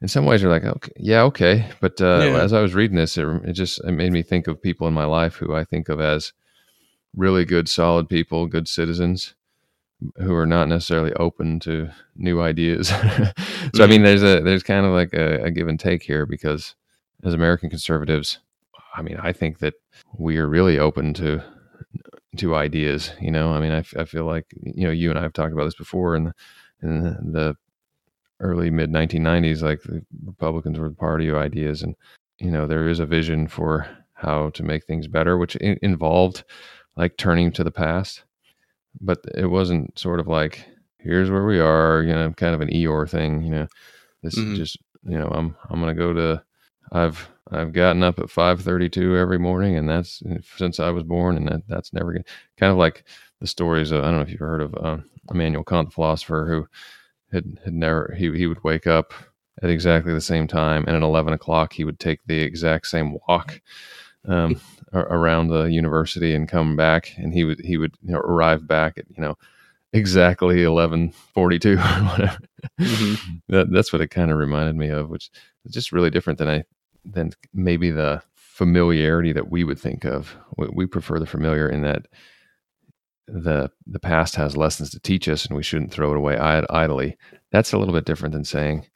in 0.01 0.09
some 0.09 0.27
ways 0.27 0.43
you're 0.43 0.51
like 0.51 0.65
okay 0.65 0.93
yeah 0.97 1.23
okay 1.23 1.69
but 1.81 2.01
uh, 2.01 2.21
yeah. 2.23 2.43
as 2.43 2.53
i 2.53 2.61
was 2.61 2.75
reading 2.75 2.97
this 2.97 3.17
it, 3.17 3.27
it, 3.45 3.53
just 3.53 3.83
it 3.85 3.93
made 3.93 4.13
me 4.13 4.23
think 4.23 4.47
of 4.47 4.61
people 4.61 4.87
in 4.87 4.95
my 4.95 5.05
life 5.05 5.37
who 5.37 5.55
i 5.55 5.65
think 5.65 5.89
of 5.89 6.01
as 6.01 6.33
really 7.17 7.45
good 7.45 7.69
solid 7.69 8.09
people 8.09 8.47
good 8.47 8.69
citizens 8.69 9.35
who 10.19 10.35
are 10.35 10.47
not 10.47 10.69
necessarily 10.69 11.13
open 11.15 11.59
to 11.59 11.89
new 12.17 12.41
ideas 12.41 12.89
so 12.89 12.95
mm-hmm. 12.95 13.83
i 13.83 13.87
mean 13.87 14.03
there's 14.03 14.23
a 14.23 14.41
there's 14.41 14.63
kind 14.63 14.85
of 14.85 14.93
like 14.93 15.13
a, 15.15 15.45
a 15.45 15.51
give 15.51 15.69
and 15.69 15.81
take 15.81 16.03
here 16.03 16.27
because 16.27 16.75
as 17.25 17.35
american 17.35 17.71
conservatives 17.71 18.39
i 18.95 19.03
mean 19.03 19.17
i 19.23 19.33
think 19.33 19.59
that 19.59 19.75
we 20.19 20.37
are 20.37 20.47
really 20.47 20.79
open 20.79 21.15
to 21.15 21.43
to 22.37 22.55
ideas 22.55 23.13
you 23.21 23.31
know 23.31 23.51
i 23.53 23.61
mean 23.61 23.73
I, 23.73 23.85
I 23.99 24.05
feel 24.05 24.27
like 24.27 24.47
you 24.61 24.87
know 24.87 24.93
you 24.93 25.11
and 25.11 25.19
i 25.19 25.23
have 25.23 25.33
talked 25.33 25.53
about 25.53 25.65
this 25.65 25.75
before 25.75 26.15
and 26.15 26.33
in 26.83 27.03
the 27.33 27.57
early 28.41 28.71
mid 28.71 28.93
1990s 28.93 29.63
like 29.63 29.83
the 29.83 30.05
republicans 30.27 30.79
were 30.79 30.91
the 30.91 30.95
party 30.95 31.29
of 31.29 31.37
ideas 31.37 31.83
and 31.83 31.95
you 32.39 32.51
know 32.51 32.67
there 32.67 32.89
is 32.89 33.01
a 33.01 33.07
vision 33.07 33.49
for 33.49 33.89
how 34.13 34.51
to 34.51 34.63
make 34.63 34.85
things 34.85 35.09
better 35.09 35.39
which 35.39 35.57
in- 35.57 35.79
involved 35.83 36.45
like 36.97 37.17
turning 37.17 37.53
to 37.53 37.65
the 37.65 37.71
past 37.71 38.25
but 39.01 39.19
it 39.35 39.47
wasn't 39.47 39.99
sort 39.99 40.21
of 40.21 40.27
like 40.27 40.67
here's 40.99 41.31
where 41.31 41.45
we 41.45 41.61
are 41.61 42.03
you 42.03 42.13
know 42.13 42.33
kind 42.33 42.55
of 42.55 42.61
an 42.61 42.69
eeyore 42.69 43.09
thing 43.09 43.43
you 43.43 43.51
know 43.51 43.67
this 44.23 44.37
mm-hmm. 44.37 44.55
just 44.55 44.79
you 45.05 45.19
know 45.19 45.29
i'm 45.29 45.57
i'm 45.71 45.81
gonna 45.81 45.95
go 45.95 46.13
to 46.13 46.43
i've 46.93 47.29
i've 47.53 47.73
gotten 47.73 48.03
up 48.03 48.19
at 48.19 48.27
5.32 48.27 49.19
every 49.19 49.39
morning 49.39 49.77
and 49.77 49.89
that's 49.89 50.23
since 50.57 50.81
i 50.81 50.91
was 50.91 51.05
born 51.05 51.37
and 51.37 51.49
that 51.49 51.63
that's 51.69 51.93
never 51.93 52.13
gonna 52.13 52.25
kind 52.57 52.73
of 52.73 52.79
like 52.79 53.05
the 53.41 53.47
stories 53.47 53.91
of, 53.91 54.03
i 54.03 54.07
don't 54.07 54.17
know 54.17 54.23
if 54.23 54.31
you've 54.31 54.41
heard 54.41 54.63
of 54.63 54.75
um, 54.83 55.05
immanuel 55.31 55.65
kant 55.65 55.89
the 55.89 55.95
philosopher 55.95 56.47
who 56.49 56.67
had, 57.35 57.59
had 57.65 57.75
never 57.75 58.15
he, 58.17 58.33
he 58.37 58.47
would 58.47 58.63
wake 58.65 58.87
up 58.87 59.13
at 59.63 59.71
exactly 59.71 60.13
the 60.13 60.21
same 60.21 60.47
time 60.47 60.85
and 60.87 60.97
at 60.97 61.03
11 61.03 61.33
o'clock 61.33 61.73
he 61.73 61.85
would 61.85 61.99
take 61.99 62.21
the 62.27 62.41
exact 62.41 62.87
same 62.87 63.17
walk 63.29 63.61
um, 64.27 64.61
around 64.93 65.49
the 65.49 65.65
university 65.65 66.35
and 66.35 66.49
come 66.49 66.77
back 66.77 67.13
and 67.17 67.33
he 67.33 67.45
would 67.45 67.61
he 67.61 67.77
would 67.77 67.95
you 68.03 68.13
know, 68.13 68.19
arrive 68.19 68.67
back 68.67 68.99
at 68.99 69.05
you 69.11 69.23
know 69.23 69.37
exactly 69.93 70.67
1142 70.67 71.73
or 71.73 71.77
whatever. 71.77 72.39
Mm-hmm. 72.81 73.35
That, 73.49 73.73
that's 73.73 73.93
what 73.93 74.03
it 74.03 74.09
kind 74.09 74.31
of 74.31 74.39
reminded 74.39 74.77
me 74.77 74.89
of, 74.89 75.09
which 75.09 75.31
is 75.65 75.73
just 75.73 75.93
really 75.93 76.11
different 76.11 76.39
than 76.39 76.49
I 76.49 76.65
than 77.05 77.33
maybe 77.55 77.91
the 77.91 78.23
familiarity 78.35 79.33
that 79.33 79.51
we 79.51 79.65
would 79.65 79.79
think 79.79 80.05
of. 80.05 80.37
We, 80.57 80.69
we 80.73 80.87
prefer 80.87 81.19
the 81.19 81.27
familiar 81.27 81.69
in 81.69 81.83
that 81.83 82.07
the 83.29 83.71
the 83.87 83.99
past 83.99 84.37
has 84.37 84.57
lessons 84.57 84.91
to 84.91 85.01
teach 85.01 85.29
us, 85.29 85.47
and 85.47 85.57
we 85.57 85.63
shouldn't 85.63 85.93
throw 85.93 86.13
it 86.13 86.17
away 86.17 86.37
idly. 86.37 87.17
That's 87.53 87.73
a 87.73 87.79
little 87.79 87.95
bit 87.95 88.05
different 88.05 88.33
than 88.33 88.45
saying, 88.45 88.87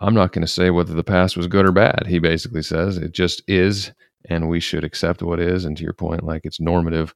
"I'm 0.00 0.14
not 0.14 0.32
going 0.32 0.42
to 0.42 0.52
say 0.52 0.70
whether 0.70 0.94
the 0.94 1.04
past 1.04 1.36
was 1.36 1.46
good 1.46 1.66
or 1.66 1.72
bad." 1.72 2.06
He 2.06 2.18
basically 2.18 2.62
says 2.62 2.98
it 2.98 3.12
just 3.12 3.42
is, 3.48 3.92
and 4.26 4.48
we 4.48 4.60
should 4.60 4.84
accept 4.84 5.22
what 5.22 5.40
is. 5.40 5.64
And 5.64 5.76
to 5.76 5.84
your 5.84 5.92
point, 5.92 6.24
like 6.24 6.42
it's 6.44 6.60
normative. 6.60 7.14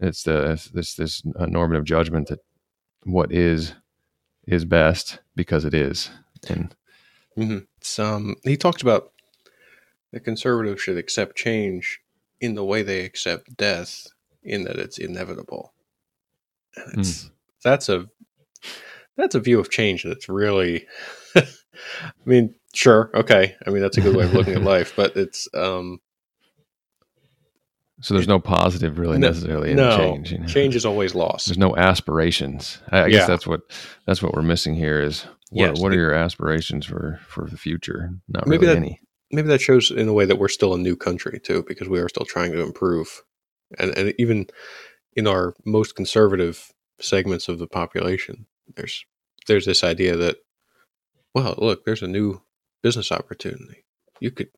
It's 0.00 0.22
the 0.22 0.70
this 0.72 0.94
this 0.94 1.22
uh, 1.38 1.46
normative 1.46 1.84
judgment 1.84 2.28
that 2.28 2.40
what 3.04 3.32
is 3.32 3.74
is 4.46 4.64
best 4.64 5.20
because 5.36 5.64
it 5.64 5.74
is. 5.74 6.10
And 6.48 6.74
mm-hmm. 7.36 8.02
um, 8.02 8.36
he 8.44 8.56
talked 8.56 8.82
about 8.82 9.12
the 10.12 10.20
conservatives 10.20 10.82
should 10.82 10.96
accept 10.96 11.36
change 11.36 12.00
in 12.40 12.54
the 12.54 12.64
way 12.64 12.82
they 12.82 13.04
accept 13.04 13.56
death, 13.56 14.08
in 14.42 14.64
that 14.64 14.76
it's 14.76 14.98
inevitable. 14.98 15.72
And 16.76 16.98
it's 16.98 17.24
mm. 17.24 17.30
that's 17.62 17.88
a 17.88 18.06
that's 19.16 19.34
a 19.34 19.40
view 19.40 19.60
of 19.60 19.70
change 19.70 20.04
that's 20.04 20.28
really 20.28 20.86
I 21.36 21.44
mean, 22.24 22.54
sure, 22.74 23.10
okay. 23.14 23.56
I 23.66 23.70
mean 23.70 23.82
that's 23.82 23.98
a 23.98 24.00
good 24.00 24.16
way 24.16 24.24
of 24.24 24.32
looking 24.32 24.54
at 24.54 24.62
life, 24.74 24.94
but 24.96 25.16
it's 25.16 25.48
um 25.54 26.00
so 28.00 28.14
there's 28.14 28.28
no 28.28 28.40
positive 28.40 28.98
really 28.98 29.18
no, 29.18 29.28
necessarily 29.28 29.70
in 29.70 29.76
no, 29.76 29.96
change. 29.96 30.32
You 30.32 30.38
know? 30.38 30.46
Change 30.46 30.76
is 30.76 30.86
always 30.86 31.14
lost. 31.14 31.46
There's 31.46 31.58
no 31.58 31.76
aspirations. 31.76 32.78
I, 32.90 32.98
I 32.98 33.06
yeah. 33.06 33.18
guess 33.18 33.26
that's 33.26 33.46
what 33.46 33.60
that's 34.06 34.22
what 34.22 34.34
we're 34.34 34.42
missing 34.42 34.74
here 34.74 35.00
is 35.00 35.26
what, 35.50 35.68
yes, 35.68 35.80
what 35.80 35.92
are 35.92 35.96
your 35.96 36.14
aspirations 36.14 36.86
for 36.86 37.20
for 37.26 37.46
the 37.46 37.56
future? 37.56 38.10
Not 38.28 38.46
maybe 38.46 38.66
really 38.66 38.74
that, 38.74 38.86
any. 38.86 39.00
Maybe 39.32 39.48
that 39.48 39.60
shows 39.60 39.90
in 39.90 40.08
a 40.08 40.12
way 40.12 40.24
that 40.24 40.38
we're 40.38 40.48
still 40.48 40.74
a 40.74 40.78
new 40.78 40.96
country 40.96 41.38
too, 41.38 41.64
because 41.66 41.88
we 41.88 42.00
are 42.00 42.08
still 42.08 42.26
trying 42.26 42.52
to 42.52 42.62
improve. 42.62 43.22
And 43.78 43.96
and 43.96 44.14
even 44.18 44.46
in 45.14 45.26
our 45.26 45.54
most 45.64 45.94
conservative 45.94 46.72
segments 47.00 47.48
of 47.48 47.58
the 47.58 47.66
population, 47.66 48.46
there's 48.76 49.04
there's 49.46 49.66
this 49.66 49.84
idea 49.84 50.16
that, 50.16 50.36
well, 51.34 51.54
look, 51.58 51.84
there's 51.84 52.02
a 52.02 52.08
new 52.08 52.42
business 52.82 53.12
opportunity. 53.12 53.84
You 54.20 54.30
could 54.30 54.48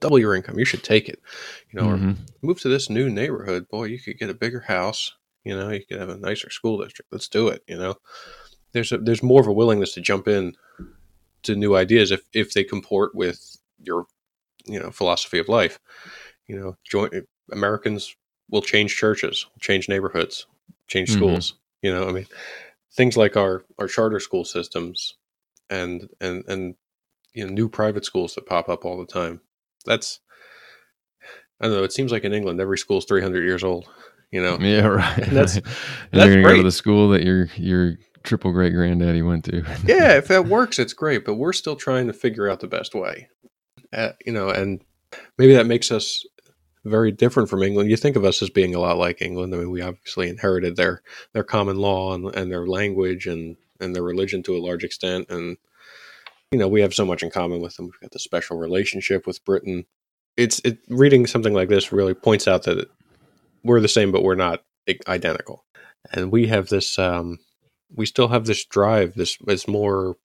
double 0.00 0.18
your 0.18 0.34
income. 0.34 0.58
You 0.58 0.64
should 0.64 0.82
take 0.82 1.08
it. 1.08 1.20
You 1.70 1.80
know, 1.80 1.88
mm-hmm. 1.88 2.12
move 2.42 2.60
to 2.60 2.68
this 2.68 2.90
new 2.90 3.08
neighborhood. 3.08 3.68
Boy, 3.68 3.84
you 3.84 4.00
could 4.00 4.18
get 4.18 4.30
a 4.30 4.34
bigger 4.34 4.60
house. 4.60 5.12
You 5.44 5.56
know, 5.56 5.70
you 5.70 5.84
could 5.86 5.98
have 5.98 6.08
a 6.08 6.16
nicer 6.16 6.50
school 6.50 6.82
district. 6.82 7.12
Let's 7.12 7.28
do 7.28 7.48
it. 7.48 7.62
You 7.66 7.78
know, 7.78 7.94
there's 8.72 8.92
a, 8.92 8.98
there's 8.98 9.22
more 9.22 9.40
of 9.40 9.46
a 9.46 9.52
willingness 9.52 9.94
to 9.94 10.00
jump 10.00 10.28
in 10.28 10.54
to 11.42 11.54
new 11.54 11.74
ideas 11.74 12.10
if 12.10 12.22
if 12.32 12.52
they 12.52 12.64
comport 12.64 13.14
with 13.14 13.56
your 13.82 14.06
you 14.66 14.78
know 14.78 14.90
philosophy 14.90 15.38
of 15.38 15.48
life. 15.48 15.78
You 16.46 16.58
know, 16.58 16.76
join 16.84 17.10
Americans 17.52 18.14
will 18.50 18.62
change 18.62 18.96
churches, 18.96 19.46
change 19.60 19.88
neighborhoods, 19.88 20.46
change 20.88 21.10
mm-hmm. 21.10 21.18
schools. 21.18 21.54
You 21.82 21.92
know, 21.92 22.08
I 22.08 22.12
mean, 22.12 22.26
things 22.92 23.16
like 23.16 23.36
our 23.36 23.64
our 23.78 23.86
charter 23.86 24.20
school 24.20 24.44
systems 24.44 25.14
and 25.70 26.08
and 26.20 26.44
and 26.48 26.74
you 27.32 27.46
know 27.46 27.52
new 27.52 27.68
private 27.68 28.04
schools 28.04 28.34
that 28.34 28.46
pop 28.46 28.68
up 28.68 28.84
all 28.84 28.98
the 28.98 29.06
time. 29.06 29.40
That's 29.84 30.20
I 31.60 31.66
don't 31.66 31.76
know. 31.76 31.84
It 31.84 31.92
seems 31.92 32.12
like 32.12 32.24
in 32.24 32.32
England, 32.32 32.60
every 32.60 32.78
school's 32.78 33.04
three 33.04 33.22
hundred 33.22 33.44
years 33.44 33.62
old. 33.62 33.88
You 34.30 34.42
know. 34.42 34.58
Yeah, 34.58 34.86
right. 34.86 35.18
And 35.18 35.36
that's 35.36 35.56
and 35.56 35.64
that's 35.64 36.26
you're 36.26 36.34
gonna 36.34 36.42
great. 36.42 36.52
go 36.52 36.56
to 36.58 36.62
the 36.62 36.72
school 36.72 37.10
that 37.10 37.22
your 37.22 37.48
your 37.56 37.96
triple 38.22 38.52
great 38.52 38.72
granddaddy 38.72 39.22
went 39.22 39.44
to. 39.46 39.58
yeah, 39.86 40.16
if 40.16 40.28
that 40.28 40.46
works, 40.46 40.78
it's 40.78 40.92
great. 40.92 41.24
But 41.24 41.34
we're 41.34 41.52
still 41.52 41.76
trying 41.76 42.06
to 42.06 42.12
figure 42.12 42.48
out 42.48 42.60
the 42.60 42.68
best 42.68 42.94
way. 42.94 43.28
Uh, 43.92 44.12
you 44.24 44.32
know, 44.32 44.50
and 44.50 44.82
maybe 45.36 45.54
that 45.54 45.66
makes 45.66 45.90
us 45.90 46.24
very 46.84 47.12
different 47.12 47.50
from 47.50 47.62
England. 47.62 47.90
You 47.90 47.96
think 47.96 48.16
of 48.16 48.24
us 48.24 48.40
as 48.40 48.50
being 48.50 48.74
a 48.74 48.80
lot 48.80 48.96
like 48.96 49.20
England. 49.20 49.54
I 49.54 49.58
mean, 49.58 49.70
we 49.70 49.82
obviously 49.82 50.28
inherited 50.28 50.76
their 50.76 51.02
their 51.32 51.44
common 51.44 51.76
law 51.76 52.14
and, 52.14 52.34
and 52.34 52.50
their 52.50 52.66
language 52.66 53.26
and 53.26 53.56
and 53.80 53.94
their 53.94 54.02
religion 54.02 54.42
to 54.44 54.56
a 54.56 54.64
large 54.64 54.84
extent, 54.84 55.26
and 55.28 55.56
you 56.52 56.58
know 56.58 56.68
we 56.68 56.82
have 56.82 56.94
so 56.94 57.06
much 57.06 57.22
in 57.22 57.30
common 57.30 57.60
with 57.60 57.76
them. 57.76 57.86
We've 57.86 58.00
got 58.00 58.12
the 58.12 58.20
special 58.20 58.58
relationship 58.58 59.26
with 59.26 59.44
Britain. 59.44 59.86
It's 60.36 60.60
it 60.64 60.78
reading 60.88 61.26
something 61.26 61.54
like 61.54 61.68
this 61.70 61.92
really 61.92 62.14
points 62.14 62.48
out 62.48 62.64
that 62.64 62.88
we're 63.64 63.80
the 63.80 63.88
same, 63.88 64.12
but 64.12 64.24
we're 64.24 64.36
not 64.36 64.64
identical, 65.08 65.64
and 66.12 66.32
we 66.32 66.48
have 66.48 66.68
this. 66.68 66.98
Um, 66.98 67.38
we 67.94 68.06
still 68.06 68.28
have 68.28 68.46
this 68.46 68.64
drive. 68.66 69.14
This 69.14 69.38
this 69.46 69.68
more, 69.68 70.16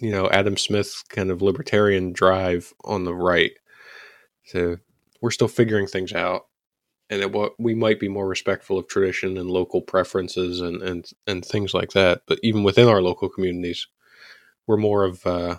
you 0.00 0.10
know, 0.12 0.28
Adam 0.30 0.56
Smith 0.58 1.04
kind 1.10 1.30
of 1.30 1.42
libertarian 1.42 2.12
drive 2.12 2.74
on 2.84 3.04
the 3.04 3.14
right 3.14 3.52
So 4.44 4.78
we're 5.20 5.32
still 5.32 5.48
figuring 5.48 5.86
things 5.86 6.12
out 6.12 6.44
and 7.10 7.22
it, 7.22 7.32
what 7.32 7.54
we 7.58 7.74
might 7.74 8.00
be 8.00 8.08
more 8.08 8.28
respectful 8.28 8.78
of 8.78 8.88
tradition 8.88 9.38
and 9.38 9.50
local 9.50 9.82
preferences 9.82 10.60
and, 10.60 10.82
and, 10.82 11.10
and 11.26 11.44
things 11.44 11.74
like 11.74 11.92
that. 11.92 12.22
But 12.26 12.40
even 12.42 12.64
within 12.64 12.88
our 12.88 13.02
local 13.02 13.28
communities, 13.28 13.86
we're 14.66 14.78
more 14.78 15.04
of 15.04 15.26
uh, 15.26 15.58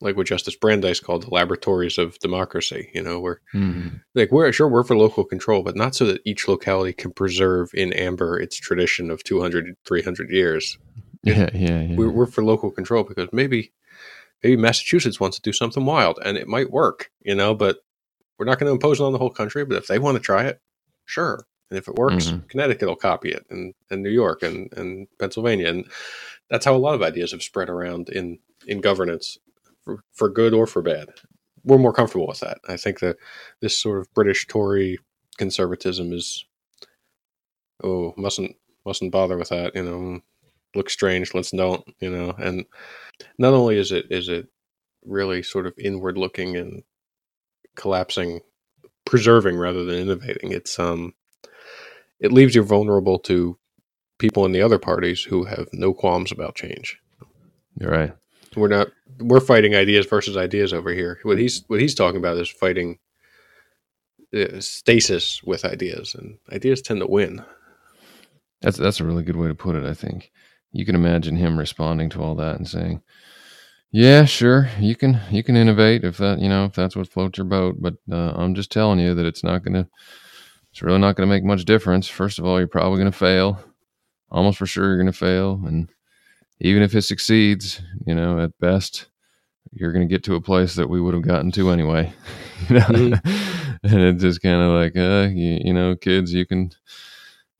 like 0.00 0.16
what 0.16 0.26
Justice 0.26 0.56
Brandeis 0.56 1.00
called 1.00 1.22
the 1.22 1.34
laboratories 1.34 1.98
of 1.98 2.18
democracy. 2.18 2.90
You 2.94 3.02
know, 3.02 3.20
we're 3.20 3.38
mm-hmm. 3.54 3.96
like 4.14 4.30
we're 4.30 4.52
sure 4.52 4.68
we're 4.68 4.84
for 4.84 4.96
local 4.96 5.24
control, 5.24 5.62
but 5.62 5.76
not 5.76 5.94
so 5.94 6.04
that 6.06 6.20
each 6.24 6.48
locality 6.48 6.92
can 6.92 7.12
preserve 7.12 7.70
in 7.74 7.92
amber 7.92 8.38
its 8.38 8.56
tradition 8.56 9.10
of 9.10 9.24
200, 9.24 9.76
300 9.86 10.30
years. 10.30 10.78
Yeah, 11.22 11.48
yeah, 11.54 11.80
yeah. 11.80 11.96
We're, 11.96 12.10
we're 12.10 12.26
for 12.26 12.44
local 12.44 12.70
control 12.70 13.04
because 13.04 13.28
maybe 13.32 13.72
maybe 14.42 14.56
Massachusetts 14.56 15.18
wants 15.18 15.36
to 15.36 15.42
do 15.42 15.52
something 15.52 15.84
wild 15.84 16.18
and 16.24 16.36
it 16.36 16.46
might 16.46 16.70
work, 16.70 17.10
you 17.22 17.34
know, 17.34 17.54
but 17.54 17.78
we're 18.38 18.46
not 18.46 18.58
going 18.58 18.68
to 18.68 18.74
impose 18.74 19.00
it 19.00 19.04
on 19.04 19.12
the 19.12 19.18
whole 19.18 19.30
country, 19.30 19.64
but 19.64 19.78
if 19.78 19.86
they 19.86 19.98
want 19.98 20.16
to 20.16 20.22
try 20.22 20.44
it, 20.44 20.60
sure. 21.06 21.46
And 21.70 21.78
if 21.78 21.88
it 21.88 21.96
works, 21.96 22.26
mm-hmm. 22.26 22.46
Connecticut 22.46 22.86
will 22.86 22.96
copy 22.96 23.30
it, 23.30 23.44
and, 23.50 23.74
and 23.90 24.02
New 24.02 24.10
York 24.10 24.42
and, 24.42 24.72
and 24.74 25.08
Pennsylvania, 25.18 25.68
and 25.68 25.86
that's 26.48 26.64
how 26.64 26.76
a 26.76 26.78
lot 26.78 26.94
of 26.94 27.02
ideas 27.02 27.32
have 27.32 27.42
spread 27.42 27.68
around 27.68 28.08
in 28.08 28.38
in 28.68 28.80
governance, 28.80 29.38
for, 30.12 30.28
good 30.28 30.52
or 30.54 30.66
for 30.66 30.82
bad. 30.82 31.08
We're 31.64 31.78
more 31.78 31.92
comfortable 31.92 32.26
with 32.26 32.40
that. 32.40 32.58
I 32.68 32.76
think 32.76 33.00
that 33.00 33.16
this 33.60 33.78
sort 33.78 33.98
of 33.98 34.12
British 34.14 34.46
Tory 34.46 34.98
conservatism 35.38 36.12
is, 36.12 36.44
oh, 37.82 38.14
mustn't 38.16 38.56
mustn't 38.84 39.10
bother 39.10 39.36
with 39.36 39.48
that. 39.48 39.74
You 39.74 39.82
know, 39.82 40.20
look 40.74 40.90
strange. 40.90 41.34
Let's 41.34 41.50
don't. 41.50 41.84
You 42.00 42.10
know, 42.10 42.30
and 42.38 42.66
not 43.38 43.52
only 43.52 43.78
is 43.78 43.90
it 43.90 44.06
is 44.10 44.28
it 44.28 44.46
really 45.04 45.42
sort 45.42 45.66
of 45.66 45.74
inward 45.78 46.18
looking 46.18 46.56
and 46.56 46.82
collapsing, 47.74 48.40
preserving 49.04 49.56
rather 49.56 49.84
than 49.84 49.98
innovating. 49.98 50.52
It's 50.52 50.78
um, 50.78 51.14
it 52.20 52.32
leaves 52.32 52.54
you 52.54 52.62
vulnerable 52.62 53.18
to 53.20 53.58
people 54.18 54.44
in 54.46 54.52
the 54.52 54.62
other 54.62 54.78
parties 54.78 55.22
who 55.22 55.44
have 55.44 55.68
no 55.72 55.92
qualms 55.92 56.32
about 56.32 56.54
change. 56.54 56.98
You're 57.78 57.90
right. 57.90 58.12
We're 58.56 58.68
not. 58.68 58.88
We're 59.20 59.40
fighting 59.40 59.74
ideas 59.74 60.06
versus 60.06 60.36
ideas 60.36 60.72
over 60.72 60.90
here. 60.90 61.18
What 61.22 61.38
he's 61.38 61.64
what 61.68 61.80
he's 61.80 61.94
talking 61.94 62.18
about 62.18 62.38
is 62.38 62.48
fighting 62.48 62.98
uh, 64.34 64.60
stasis 64.60 65.42
with 65.42 65.64
ideas, 65.64 66.14
and 66.14 66.38
ideas 66.52 66.82
tend 66.82 67.00
to 67.00 67.06
win. 67.06 67.44
That's 68.62 68.78
that's 68.78 69.00
a 69.00 69.04
really 69.04 69.22
good 69.22 69.36
way 69.36 69.48
to 69.48 69.54
put 69.54 69.76
it. 69.76 69.84
I 69.84 69.94
think 69.94 70.32
you 70.72 70.84
can 70.86 70.94
imagine 70.94 71.36
him 71.36 71.58
responding 71.58 72.08
to 72.10 72.22
all 72.22 72.34
that 72.36 72.56
and 72.56 72.66
saying, 72.66 73.02
yeah, 73.92 74.24
sure. 74.24 74.68
You 74.80 74.96
can 74.96 75.20
you 75.30 75.42
can 75.42 75.56
innovate 75.56 76.04
if 76.04 76.18
that 76.18 76.38
you 76.38 76.48
know 76.48 76.64
if 76.64 76.74
that's 76.74 76.96
what 76.96 77.08
floats 77.08 77.38
your 77.38 77.46
boat. 77.46 77.76
But 77.78 77.94
uh, 78.10 78.32
I'm 78.36 78.54
just 78.54 78.72
telling 78.72 78.98
you 78.98 79.14
that 79.14 79.26
it's 79.26 79.44
not 79.44 79.62
gonna. 79.62 79.88
It's 80.70 80.82
really 80.82 80.98
not 80.98 81.16
gonna 81.16 81.28
make 81.28 81.44
much 81.44 81.64
difference. 81.64 82.08
First 82.08 82.38
of 82.38 82.44
all, 82.44 82.58
you're 82.58 82.68
probably 82.68 82.98
gonna 82.98 83.12
fail. 83.12 83.58
Almost 84.30 84.58
for 84.58 84.66
sure, 84.66 84.86
you're 84.86 84.98
gonna 84.98 85.12
fail. 85.12 85.62
And 85.66 85.88
even 86.60 86.82
if 86.82 86.94
it 86.94 87.02
succeeds, 87.02 87.82
you 88.06 88.14
know, 88.14 88.40
at 88.40 88.58
best, 88.58 89.06
you're 89.72 89.92
gonna 89.92 90.06
get 90.06 90.24
to 90.24 90.34
a 90.34 90.40
place 90.40 90.74
that 90.74 90.88
we 90.88 91.00
would 91.00 91.14
have 91.14 91.22
gotten 91.22 91.50
to 91.52 91.70
anyway. 91.70 92.12
you 92.68 92.76
know, 92.76 92.80
mm-hmm. 92.82 93.86
and 93.86 94.00
it's 94.02 94.22
just 94.22 94.42
kind 94.42 94.62
of 94.62 94.72
like, 94.72 94.96
uh, 94.96 95.28
you, 95.32 95.60
you 95.64 95.72
know, 95.72 95.94
kids, 95.94 96.32
you 96.32 96.46
can 96.46 96.72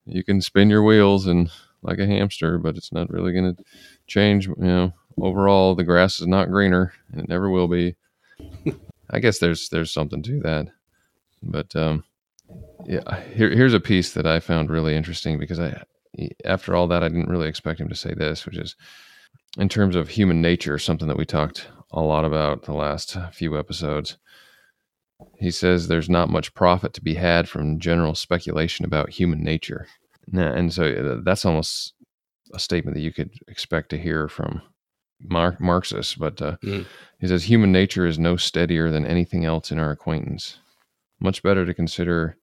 you 0.06 0.22
can 0.22 0.40
spin 0.40 0.70
your 0.70 0.82
wheels 0.82 1.26
and 1.26 1.50
like 1.82 1.98
a 1.98 2.06
hamster, 2.06 2.58
but 2.58 2.76
it's 2.76 2.92
not 2.92 3.10
really 3.10 3.32
gonna 3.32 3.56
change. 4.06 4.46
You 4.46 4.54
know 4.58 4.92
overall 5.20 5.74
the 5.74 5.84
grass 5.84 6.20
is 6.20 6.26
not 6.26 6.50
greener 6.50 6.92
and 7.10 7.20
it 7.20 7.28
never 7.28 7.50
will 7.50 7.68
be. 7.68 7.96
I 9.10 9.20
guess 9.20 9.38
there's 9.38 9.68
there's 9.68 9.92
something 9.92 10.22
to 10.24 10.40
that. 10.40 10.68
But 11.42 11.74
um, 11.76 12.04
yeah, 12.86 13.20
here, 13.34 13.50
here's 13.50 13.74
a 13.74 13.80
piece 13.80 14.12
that 14.12 14.26
I 14.26 14.40
found 14.40 14.70
really 14.70 14.96
interesting 14.96 15.38
because 15.38 15.60
I 15.60 15.82
after 16.44 16.74
all 16.74 16.86
that 16.88 17.02
I 17.02 17.08
didn't 17.08 17.28
really 17.28 17.48
expect 17.48 17.80
him 17.80 17.88
to 17.88 17.94
say 17.94 18.14
this, 18.14 18.46
which 18.46 18.56
is 18.56 18.76
in 19.58 19.68
terms 19.68 19.96
of 19.96 20.08
human 20.08 20.40
nature, 20.40 20.78
something 20.78 21.08
that 21.08 21.16
we 21.16 21.24
talked 21.24 21.68
a 21.92 22.00
lot 22.00 22.24
about 22.24 22.64
the 22.64 22.72
last 22.74 23.16
few 23.32 23.58
episodes. 23.58 24.18
He 25.38 25.50
says 25.50 25.88
there's 25.88 26.10
not 26.10 26.28
much 26.28 26.52
profit 26.54 26.92
to 26.94 27.00
be 27.02 27.14
had 27.14 27.48
from 27.48 27.78
general 27.80 28.14
speculation 28.14 28.84
about 28.84 29.10
human 29.10 29.42
nature. 29.42 29.86
And 30.32 30.72
so 30.72 30.84
uh, 30.84 31.20
that's 31.24 31.44
almost 31.44 31.94
a 32.52 32.58
statement 32.58 32.94
that 32.96 33.02
you 33.02 33.12
could 33.12 33.30
expect 33.48 33.90
to 33.90 33.98
hear 33.98 34.28
from 34.28 34.60
Mar- 35.20 35.56
Marxists, 35.60 36.14
but 36.14 36.42
uh, 36.42 36.56
Mm. 36.62 36.84
he 37.20 37.26
says 37.28 37.44
human 37.44 37.72
nature 37.72 38.06
is 38.06 38.18
no 38.18 38.36
steadier 38.36 38.90
than 38.90 39.06
anything 39.06 39.44
else 39.44 39.72
in 39.72 39.78
our 39.78 39.90
acquaintance. 39.90 40.58
Much 41.20 41.42
better 41.42 41.64
to 41.64 41.72
consider 41.72 42.36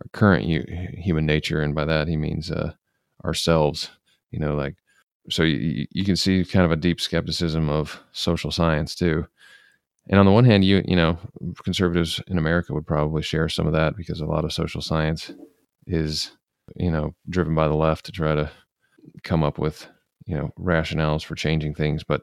our 0.00 0.08
current 0.12 0.44
hu- 0.44 1.00
human 1.00 1.24
nature, 1.24 1.62
and 1.62 1.74
by 1.74 1.84
that 1.86 2.08
he 2.08 2.16
means 2.16 2.50
uh, 2.50 2.72
ourselves. 3.24 3.90
You 4.30 4.38
know, 4.40 4.54
like 4.54 4.76
so 5.30 5.42
you, 5.42 5.86
you 5.90 6.04
can 6.04 6.16
see 6.16 6.44
kind 6.44 6.64
of 6.64 6.72
a 6.72 6.76
deep 6.76 7.00
skepticism 7.00 7.68
of 7.68 8.00
social 8.12 8.50
science 8.50 8.94
too. 8.94 9.26
And 10.10 10.18
on 10.18 10.26
the 10.26 10.32
one 10.32 10.44
hand, 10.44 10.64
you 10.64 10.82
you 10.86 10.96
know 10.96 11.18
conservatives 11.64 12.20
in 12.28 12.38
America 12.38 12.72
would 12.74 12.86
probably 12.86 13.22
share 13.22 13.48
some 13.48 13.66
of 13.66 13.72
that 13.74 13.96
because 13.96 14.20
a 14.20 14.26
lot 14.26 14.44
of 14.44 14.52
social 14.52 14.80
science 14.80 15.32
is 15.86 16.32
you 16.76 16.90
know 16.90 17.14
driven 17.28 17.54
by 17.54 17.68
the 17.68 17.74
left 17.74 18.06
to 18.06 18.12
try 18.12 18.34
to 18.34 18.50
come 19.24 19.42
up 19.42 19.58
with 19.58 19.86
you 20.26 20.36
know 20.36 20.50
rationales 20.58 21.24
for 21.24 21.34
changing 21.34 21.74
things 21.74 22.04
but 22.04 22.22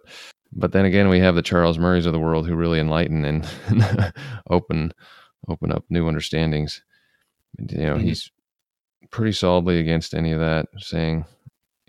but 0.53 0.71
then 0.71 0.85
again 0.85 1.09
we 1.09 1.19
have 1.19 1.35
the 1.35 1.41
charles 1.41 1.79
murrays 1.79 2.05
of 2.05 2.13
the 2.13 2.19
world 2.19 2.47
who 2.47 2.55
really 2.55 2.79
enlighten 2.79 3.25
and 3.25 3.47
open 4.51 4.91
open 5.47 5.71
up 5.71 5.83
new 5.89 6.07
understandings 6.07 6.83
you 7.57 7.77
know 7.77 7.95
Mhm. 7.95 8.01
he's 8.01 8.31
pretty 9.15 9.31
solidly 9.31 9.79
against 9.79 10.13
any 10.13 10.33
of 10.33 10.39
that 10.39 10.67
saying 10.77 11.23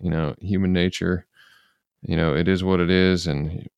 you 0.01 0.09
know 0.09 0.33
human 0.41 0.73
nature 0.73 1.27
you 2.03 2.17
know 2.17 2.37
it 2.37 2.47
is 2.47 2.63
what 2.63 2.79
it 2.79 2.89
is 2.89 3.27
and 3.27 3.69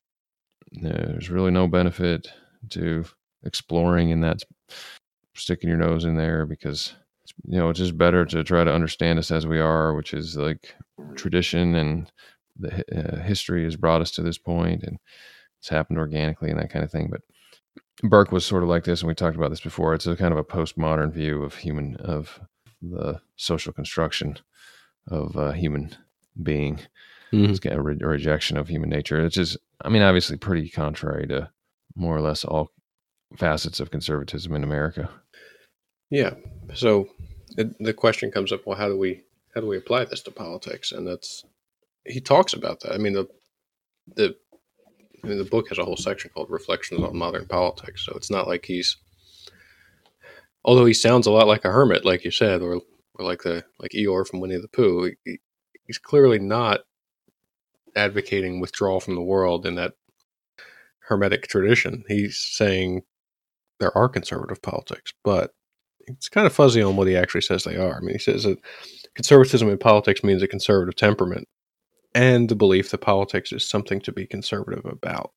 there's 0.71 1.31
really 1.31 1.49
no 1.49 1.67
benefit 1.67 2.27
to 2.69 3.03
exploring 3.43 4.11
in 4.11 4.21
that 4.21 4.43
sticking 5.33 5.67
your 5.67 5.79
nose 5.79 6.05
in 6.05 6.15
there 6.15 6.45
because 6.45 6.93
you 7.47 7.57
know 7.57 7.69
it's 7.69 7.79
just 7.79 7.97
better 7.97 8.23
to 8.23 8.43
try 8.43 8.63
to 8.63 8.71
understand 8.71 9.17
us 9.17 9.31
as 9.31 9.47
we 9.47 9.59
are 9.59 9.95
which 9.95 10.13
is 10.13 10.37
like 10.37 10.75
tradition 11.15 11.73
and 11.73 12.11
the 12.59 12.83
uh, 12.95 13.19
history 13.23 13.63
has 13.63 13.75
brought 13.75 14.01
us 14.01 14.11
to 14.11 14.21
this 14.21 14.37
point 14.37 14.83
and 14.83 14.99
it's 15.59 15.69
happened 15.69 15.97
organically 15.97 16.49
and 16.49 16.59
that 16.59 16.69
kind 16.69 16.85
of 16.85 16.91
thing. 16.91 17.09
But 17.09 17.21
burke 18.03 18.31
was 18.31 18.45
sort 18.45 18.63
of 18.63 18.69
like 18.69 18.83
this 18.83 19.01
and 19.01 19.07
we 19.07 19.15
talked 19.15 19.35
about 19.35 19.49
this 19.49 19.61
before. 19.61 19.93
It's 19.93 20.07
a 20.07 20.15
kind 20.15 20.31
of 20.31 20.37
a 20.37 20.43
postmodern 20.43 21.11
view 21.11 21.41
of 21.43 21.55
human 21.55 21.95
of 21.97 22.39
the 22.81 23.19
social 23.35 23.73
construction 23.73 24.37
of 25.07 25.35
uh, 25.37 25.51
human 25.51 25.95
being 26.41 26.79
Mhm. 27.31 27.49
it's 27.49 27.65
a, 27.65 27.79
re- 27.81 27.97
a 28.01 28.07
rejection 28.07 28.57
of 28.57 28.67
human 28.69 28.89
nature 28.89 29.21
which 29.21 29.37
is 29.37 29.55
i 29.81 29.89
mean 29.89 30.01
obviously 30.01 30.35
pretty 30.37 30.67
contrary 30.69 31.27
to 31.27 31.49
more 31.95 32.15
or 32.15 32.21
less 32.21 32.43
all 32.43 32.71
facets 33.37 33.79
of 33.79 33.91
conservatism 33.91 34.55
in 34.55 34.63
america 34.63 35.09
Yeah. 36.11 36.33
So 36.73 37.09
it, 37.57 37.77
the 37.79 37.93
question 37.93 38.31
comes 38.31 38.51
up: 38.51 38.65
Well, 38.65 38.77
how 38.77 38.87
do 38.87 38.97
we 38.97 39.21
how 39.53 39.61
do 39.61 39.67
we 39.67 39.77
apply 39.77 40.05
this 40.05 40.21
to 40.23 40.31
politics? 40.31 40.91
And 40.91 41.05
that's 41.07 41.45
he 42.05 42.19
talks 42.21 42.53
about 42.53 42.79
that. 42.79 42.93
I 42.93 42.97
mean 42.97 43.13
the 43.13 43.27
the 44.15 44.35
I 45.23 45.27
mean, 45.27 45.37
the 45.37 45.43
book 45.55 45.69
has 45.69 45.77
a 45.77 45.85
whole 45.85 45.97
section 45.97 46.31
called 46.33 46.49
"Reflections 46.49 47.03
on 47.03 47.15
Modern 47.15 47.45
Politics." 47.45 48.05
So 48.05 48.13
it's 48.15 48.31
not 48.31 48.47
like 48.47 48.65
he's, 48.65 48.97
although 50.63 50.85
he 50.85 50.93
sounds 50.93 51.27
a 51.27 51.31
lot 51.31 51.47
like 51.47 51.65
a 51.65 51.71
hermit, 51.71 52.05
like 52.05 52.23
you 52.25 52.31
said, 52.31 52.61
or 52.61 52.81
or 53.15 53.25
like 53.25 53.41
the 53.43 53.63
like 53.79 53.91
Eeyore 53.91 54.27
from 54.27 54.39
Winnie 54.39 54.57
the 54.57 54.67
Pooh. 54.67 55.11
He, 55.25 55.39
he's 55.85 55.97
clearly 55.97 56.39
not 56.39 56.81
advocating 57.95 58.59
withdrawal 58.59 58.99
from 58.99 59.15
the 59.15 59.21
world 59.21 59.65
in 59.65 59.75
that 59.75 59.93
hermetic 61.01 61.47
tradition. 61.47 62.03
He's 62.07 62.37
saying 62.37 63.01
there 63.79 63.95
are 63.97 64.09
conservative 64.09 64.61
politics, 64.61 65.13
but 65.23 65.51
it's 66.07 66.29
kind 66.29 66.47
of 66.47 66.53
fuzzy 66.53 66.81
on 66.81 66.95
what 66.95 67.07
he 67.07 67.15
actually 67.15 67.41
says 67.41 67.63
they 67.63 67.77
are. 67.77 67.97
I 67.97 67.99
mean, 67.99 68.15
he 68.15 68.19
says 68.19 68.43
that 68.43 68.59
conservatism 69.15 69.69
in 69.69 69.77
politics 69.77 70.23
means 70.23 70.41
a 70.41 70.47
conservative 70.47 70.95
temperament 70.95 71.47
and 72.15 72.49
the 72.49 72.55
belief 72.55 72.91
that 72.91 72.99
politics 72.99 73.51
is 73.51 73.67
something 73.67 73.99
to 74.01 74.11
be 74.11 74.25
conservative 74.25 74.85
about. 74.85 75.31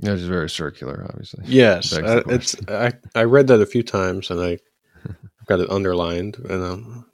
Yeah 0.00 0.12
it's 0.12 0.22
very 0.22 0.50
circular 0.50 1.06
obviously 1.08 1.44
Yes, 1.46 1.92
uh, 1.92 2.22
it's. 2.26 2.56
I 2.68 2.92
I 3.14 3.24
read 3.24 3.46
that 3.48 3.60
a 3.60 3.66
few 3.66 3.82
times 3.82 4.30
and 4.30 4.40
I 4.40 4.58
got 5.46 5.60
it 5.60 5.70
underlined, 5.70 6.36
and 6.38 6.62
um, 6.62 7.06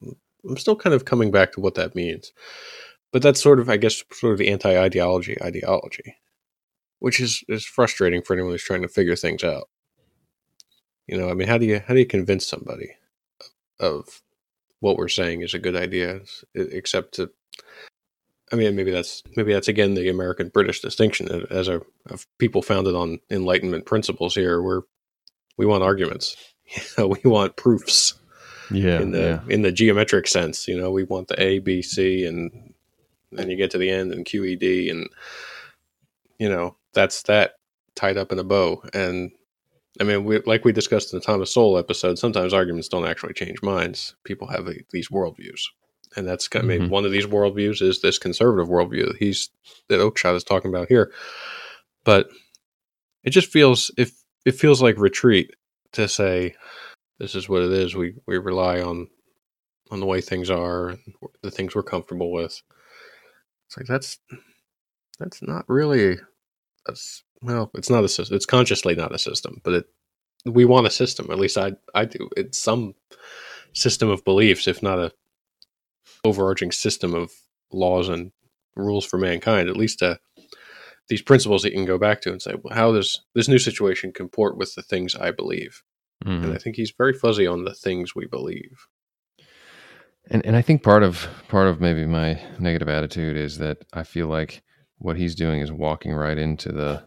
I'm 0.49 0.57
still 0.57 0.77
kind 0.77 0.95
of 0.95 1.05
coming 1.05 1.31
back 1.31 1.53
to 1.53 1.61
what 1.61 1.75
that 1.75 1.95
means. 1.95 2.33
But 3.13 3.23
that's 3.23 3.43
sort 3.43 3.61
of, 3.61 3.71
I 3.71 3.77
guess, 3.77 4.03
sort 4.13 4.33
of 4.33 4.39
the 4.39 4.49
anti-ideology 4.49 5.41
ideology, 5.43 6.17
which 6.99 7.21
is 7.21 7.43
is 7.49 7.65
frustrating 7.65 8.23
for 8.23 8.35
anyone 8.35 8.53
who's 8.53 8.63
trying 8.63 8.83
to 8.83 8.89
figure 8.89 9.17
things 9.17 9.45
out. 9.45 9.69
You 11.07 11.19
know, 11.19 11.31
I 11.31 11.35
mean, 11.35 11.49
how 11.49 11.59
do 11.59 11.67
you 11.67 11.81
how 11.87 11.95
do 11.95 12.01
you 12.01 12.07
convince 12.07 12.47
somebody 12.47 12.91
of 13.79 14.23
what 14.81 14.97
we're 14.97 15.09
saying 15.09 15.43
is 15.43 15.55
a 15.55 15.59
good 15.59 15.77
idea, 15.77 16.21
except 16.55 17.15
to 17.15 17.31
I 18.53 18.57
mean, 18.57 18.77
maybe 18.77 18.93
that's 18.93 19.23
maybe 19.37 19.53
that's 19.53 19.69
again 19.69 19.95
the 19.95 20.09
American 20.09 20.49
British 20.49 20.81
distinction 20.81 21.47
as 21.51 21.69
a 21.69 21.83
of 22.09 22.27
people 22.39 22.63
founded 22.63 22.95
on 22.95 23.19
Enlightenment 23.31 23.87
principles. 23.87 24.35
Here, 24.35 24.63
where 24.63 24.83
we 25.57 25.67
want 25.67 25.83
arguments, 25.83 26.37
we 26.99 27.19
want 27.25 27.57
proofs 27.57 28.15
yeah 28.71 29.01
in 29.01 29.13
the 29.13 29.19
yeah 29.19 29.41
in 29.53 29.63
the 29.63 29.73
geometric 29.73 30.29
sense. 30.29 30.69
You 30.69 30.79
know, 30.79 30.91
we 30.91 31.05
want 31.05 31.29
the 31.29 31.41
A, 31.43 31.59
B, 31.59 31.83
C, 31.83 32.25
and 32.25 32.75
then 33.33 33.51
you 33.51 33.57
get 33.57 33.71
to 33.73 33.79
the 33.79 33.91
end 33.91 34.13
and 34.13 34.25
QED, 34.25 34.91
and 34.91 35.09
you 36.39 36.49
know 36.49 36.77
that's 36.93 37.23
that 37.23 37.55
tied 37.97 38.17
up 38.17 38.31
in 38.31 38.39
a 38.39 38.45
bow. 38.45 38.83
And 38.95 39.33
I 40.01 40.05
mean, 40.05 40.25
we, 40.25 40.41
like 40.41 40.65
we 40.65 40.73
discussed 40.73 41.13
in 41.13 41.19
the 41.19 41.25
Thomas 41.25 41.53
Sowell 41.53 41.79
episode, 41.79 42.19
sometimes 42.19 42.53
arguments 42.53 42.89
don't 42.89 43.07
actually 43.07 43.33
change 43.33 43.63
minds. 43.63 44.15
People 44.25 44.47
have 44.49 44.69
a, 44.69 44.75
these 44.91 45.09
worldviews, 45.09 45.63
and 46.17 46.27
that's 46.27 46.49
I 46.55 46.63
mean, 46.63 46.83
Mhm. 46.83 46.89
one 46.91 47.05
of 47.05 47.13
these 47.13 47.27
worldviews 47.27 47.83
is 47.83 48.01
this 48.01 48.19
conservative 48.19 48.69
worldview 48.69 49.07
that 49.09 49.17
he's 49.19 49.51
that 49.89 50.01
Oakeshott 50.01 50.37
is 50.37 50.45
talking 50.45 50.71
about 50.71 50.89
here. 50.89 51.13
But 52.05 52.29
it 53.25 53.31
just 53.31 53.51
feels 53.51 53.91
if 53.97 54.13
it 54.45 54.53
feels 54.53 54.81
like 54.83 54.97
retreat 54.99 55.55
to 55.93 56.09
say 56.09 56.55
this 57.19 57.35
is 57.35 57.49
what 57.49 57.63
it 57.63 57.73
is. 57.73 57.95
We 57.95 58.15
we 58.27 58.39
rely 58.39 58.81
on 58.81 59.09
on 59.91 60.01
the 60.01 60.07
way 60.07 60.21
things 60.21 60.51
are, 60.51 60.97
the 61.43 61.51
things 61.51 61.75
we're 61.75 61.83
comfortable 61.83 62.33
with. 62.33 62.61
It's 63.67 63.77
like 63.77 63.87
that's 63.87 64.19
that's 65.19 65.43
not 65.43 65.65
really 65.69 66.19
that's 66.87 67.23
well, 67.43 67.71
it's 67.75 67.91
not 67.91 68.05
a 68.05 68.09
system. 68.09 68.37
It's 68.37 68.47
consciously 68.47 68.95
not 68.95 69.15
a 69.15 69.19
system, 69.19 69.61
but 69.65 69.73
it 69.75 69.87
we 70.45 70.65
want 70.65 70.87
a 70.87 70.91
system. 70.91 71.31
At 71.31 71.39
least 71.39 71.59
I 71.59 71.73
I 71.95 72.05
do. 72.05 72.29
It's 72.37 72.59
some 72.59 72.95
system 73.73 74.09
of 74.09 74.25
beliefs, 74.25 74.67
if 74.69 74.83
not 74.83 74.99
a 74.99 75.13
overarching 76.25 76.73
system 76.73 77.15
of 77.15 77.33
laws 77.73 78.09
and 78.09 78.33
rules 78.75 79.05
for 79.05 79.19
mankind. 79.19 79.69
At 79.69 79.77
least 79.77 80.03
uh, 80.03 80.17
these 81.09 81.23
principles 81.23 81.63
that 81.63 81.71
you 81.71 81.77
can 81.77 81.87
go 81.87 81.99
back 81.99 82.21
to 82.23 82.33
and 82.33 82.43
say, 82.43 82.55
well, 82.63 82.75
how 82.75 82.93
does 82.93 83.23
this 83.35 83.49
new 83.49 83.59
situation 83.59 84.13
comport 84.13 84.57
with 84.57 84.75
the 84.75 84.83
things 84.83 85.15
I 85.15 85.31
believe? 85.31 85.83
Mhm. 86.25 86.45
And 86.45 86.55
I 86.55 86.59
think 86.59 86.77
he's 86.77 86.93
very 86.97 87.13
fuzzy 87.13 87.47
on 87.47 87.65
the 87.65 87.75
things 87.75 88.15
we 88.15 88.27
believe. 88.27 88.87
and 90.29 90.45
and 90.45 90.57
I 90.57 90.63
think 90.63 90.83
part 90.83 91.03
of 91.03 91.29
part 91.49 91.69
of 91.69 91.81
maybe 91.81 92.05
my 92.05 92.41
negative 92.59 92.89
attitude 92.89 93.37
is 93.37 93.59
that 93.59 93.79
I 93.93 94.03
feel 94.03 94.27
like 94.27 94.63
what 94.99 95.17
he's 95.17 95.35
doing 95.35 95.61
is 95.61 95.71
walking 95.71 96.13
right 96.13 96.39
into 96.39 96.73
the 96.73 97.05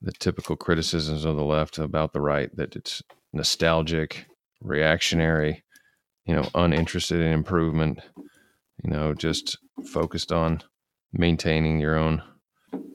the 0.00 0.12
typical 0.12 0.56
criticisms 0.56 1.24
of 1.24 1.36
the 1.36 1.44
left 1.44 1.78
about 1.78 2.12
the 2.12 2.20
right 2.20 2.54
that 2.56 2.76
it's 2.76 3.02
nostalgic, 3.32 4.26
reactionary, 4.60 5.62
you 6.26 6.34
know, 6.34 6.48
uninterested 6.54 7.20
in 7.20 7.32
improvement, 7.32 7.98
you 8.84 8.90
know, 8.90 9.14
just 9.14 9.58
focused 9.86 10.32
on 10.32 10.62
maintaining 11.12 11.80
your 11.80 11.96
own 11.96 12.22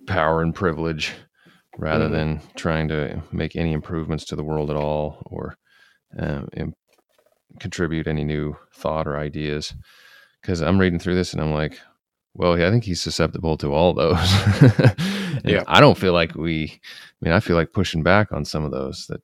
power 0.08 0.42
and 0.42 0.56
privilege 0.56 1.12
rather 1.78 2.08
Mhm. 2.08 2.12
than 2.12 2.42
trying 2.56 2.88
to 2.88 3.22
make 3.32 3.56
any 3.56 3.74
improvements 3.74 4.26
to 4.26 4.36
the 4.36 4.44
world 4.44 4.70
at 4.70 4.76
all 4.78 5.22
or 5.26 5.56
um, 6.18 6.48
im- 6.54 6.74
contribute 7.60 8.08
any 8.08 8.24
new 8.24 8.56
thought 8.74 9.08
or 9.08 9.18
ideas. 9.18 9.74
Because 10.42 10.62
I'm 10.62 10.80
reading 10.80 11.00
through 11.00 11.16
this 11.16 11.34
and 11.34 11.42
I'm 11.42 11.52
like, 11.54 11.80
well, 12.34 12.58
yeah, 12.58 12.68
I 12.68 12.72
think 12.72 12.86
he's 12.86 13.02
susceptible 13.02 13.58
to 13.58 13.74
all 13.74 13.94
those. 13.94 14.18
Yeah. 15.46 15.64
I 15.68 15.80
don't 15.80 15.98
feel 15.98 16.14
like 16.14 16.34
we, 16.36 16.66
I 16.74 16.80
mean, 17.22 17.32
I 17.34 17.40
feel 17.40 17.56
like 17.56 17.72
pushing 17.72 18.02
back 18.02 18.32
on 18.32 18.44
some 18.44 18.64
of 18.66 18.72
those 18.72 19.06
that 19.08 19.22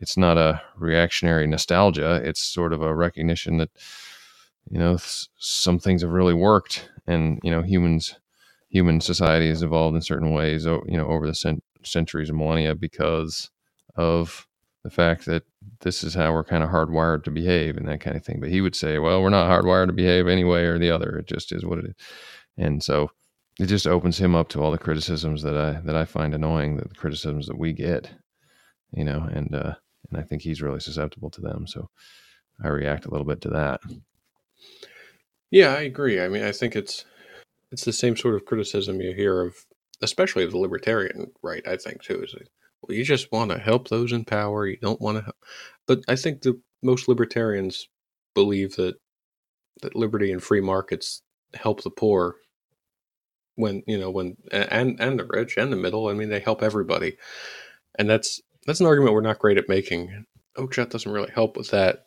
it's 0.00 0.16
not 0.16 0.38
a 0.38 0.60
reactionary 0.76 1.46
nostalgia. 1.46 2.20
It's 2.24 2.40
sort 2.40 2.72
of 2.72 2.82
a 2.82 2.94
recognition 2.94 3.58
that, 3.58 3.70
you 4.70 4.78
know, 4.78 4.94
s- 4.94 5.28
some 5.38 5.78
things 5.78 6.02
have 6.02 6.10
really 6.12 6.34
worked 6.34 6.88
and, 7.06 7.40
you 7.42 7.50
know, 7.50 7.62
humans, 7.62 8.14
human 8.68 9.00
society 9.00 9.48
has 9.48 9.62
evolved 9.62 9.96
in 9.96 10.02
certain 10.02 10.32
ways, 10.32 10.64
you 10.66 10.82
know, 10.96 11.06
over 11.06 11.26
the 11.26 11.34
cent- 11.34 11.64
centuries 11.82 12.28
and 12.28 12.38
millennia 12.38 12.74
because 12.74 13.50
of 13.96 14.46
the 14.84 14.90
fact 14.90 15.26
that 15.26 15.42
this 15.80 16.04
is 16.04 16.14
how 16.14 16.32
we're 16.32 16.44
kind 16.44 16.62
of 16.62 16.70
hardwired 16.70 17.24
to 17.24 17.30
behave 17.30 17.76
and 17.76 17.88
that 17.88 18.00
kind 18.00 18.16
of 18.16 18.24
thing. 18.24 18.40
But 18.40 18.50
he 18.50 18.60
would 18.60 18.76
say, 18.76 18.98
well, 18.98 19.22
we're 19.22 19.30
not 19.30 19.50
hardwired 19.50 19.88
to 19.88 19.92
behave 19.92 20.28
any 20.28 20.44
way 20.44 20.64
or 20.64 20.78
the 20.78 20.90
other. 20.90 21.18
It 21.18 21.26
just 21.26 21.52
is 21.52 21.64
what 21.64 21.78
it 21.78 21.86
is. 21.86 21.94
And 22.56 22.82
so 22.82 23.10
it 23.58 23.66
just 23.66 23.86
opens 23.86 24.18
him 24.18 24.34
up 24.34 24.48
to 24.50 24.62
all 24.62 24.70
the 24.70 24.78
criticisms 24.78 25.42
that 25.42 25.56
I 25.56 25.80
that 25.84 25.96
I 25.96 26.04
find 26.04 26.34
annoying, 26.34 26.76
the 26.76 26.88
criticisms 26.94 27.46
that 27.48 27.58
we 27.58 27.72
get, 27.72 28.10
you 28.92 29.04
know, 29.04 29.28
and 29.32 29.54
uh, 29.54 29.74
and 30.10 30.18
I 30.18 30.22
think 30.22 30.42
he's 30.42 30.62
really 30.62 30.80
susceptible 30.80 31.30
to 31.30 31.40
them. 31.40 31.66
So 31.66 31.88
I 32.62 32.68
react 32.68 33.06
a 33.06 33.10
little 33.10 33.26
bit 33.26 33.40
to 33.42 33.50
that. 33.50 33.80
Yeah, 35.50 35.74
I 35.74 35.82
agree. 35.82 36.20
I 36.20 36.28
mean, 36.28 36.44
I 36.44 36.52
think 36.52 36.76
it's 36.76 37.04
it's 37.70 37.84
the 37.84 37.92
same 37.92 38.16
sort 38.16 38.34
of 38.34 38.44
criticism 38.44 39.00
you 39.00 39.14
hear 39.14 39.42
of, 39.42 39.54
especially 40.02 40.44
of 40.44 40.52
the 40.52 40.58
libertarian 40.58 41.30
right. 41.42 41.66
I 41.66 41.76
think 41.76 42.02
too 42.02 42.22
is 42.22 42.32
that, 42.32 42.48
well, 42.82 42.96
you 42.96 43.04
just 43.04 43.30
want 43.32 43.50
to 43.50 43.58
help 43.58 43.88
those 43.88 44.12
in 44.12 44.24
power. 44.24 44.66
You 44.66 44.78
don't 44.78 45.00
want 45.00 45.18
to, 45.18 45.24
help. 45.24 45.36
but 45.86 46.00
I 46.08 46.16
think 46.16 46.42
the 46.42 46.60
most 46.82 47.08
libertarians 47.08 47.88
believe 48.34 48.76
that 48.76 48.96
that 49.82 49.96
liberty 49.96 50.32
and 50.32 50.42
free 50.42 50.60
markets 50.60 51.22
help 51.54 51.82
the 51.82 51.90
poor 51.90 52.36
when 53.54 53.82
you 53.86 53.98
know 53.98 54.10
when 54.10 54.36
and 54.52 55.00
and 55.00 55.18
the 55.18 55.24
rich 55.24 55.56
and 55.56 55.72
the 55.72 55.76
middle. 55.76 56.08
I 56.08 56.14
mean, 56.14 56.28
they 56.28 56.40
help 56.40 56.62
everybody, 56.62 57.16
and 57.98 58.08
that's 58.08 58.40
that's 58.68 58.80
an 58.80 58.86
argument 58.86 59.14
we're 59.14 59.22
not 59.22 59.38
great 59.38 59.56
at 59.56 59.68
making. 59.68 60.26
Oakeshott 60.58 60.90
doesn't 60.90 61.10
really 61.10 61.30
help 61.34 61.56
with 61.56 61.70
that. 61.70 62.04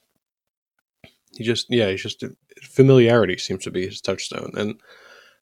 He 1.33 1.43
just 1.43 1.65
yeah, 1.69 1.89
he's 1.89 2.03
just 2.03 2.23
familiarity 2.61 3.37
seems 3.37 3.63
to 3.63 3.71
be 3.71 3.87
his 3.87 3.99
touchstone, 3.99 4.51
and 4.55 4.79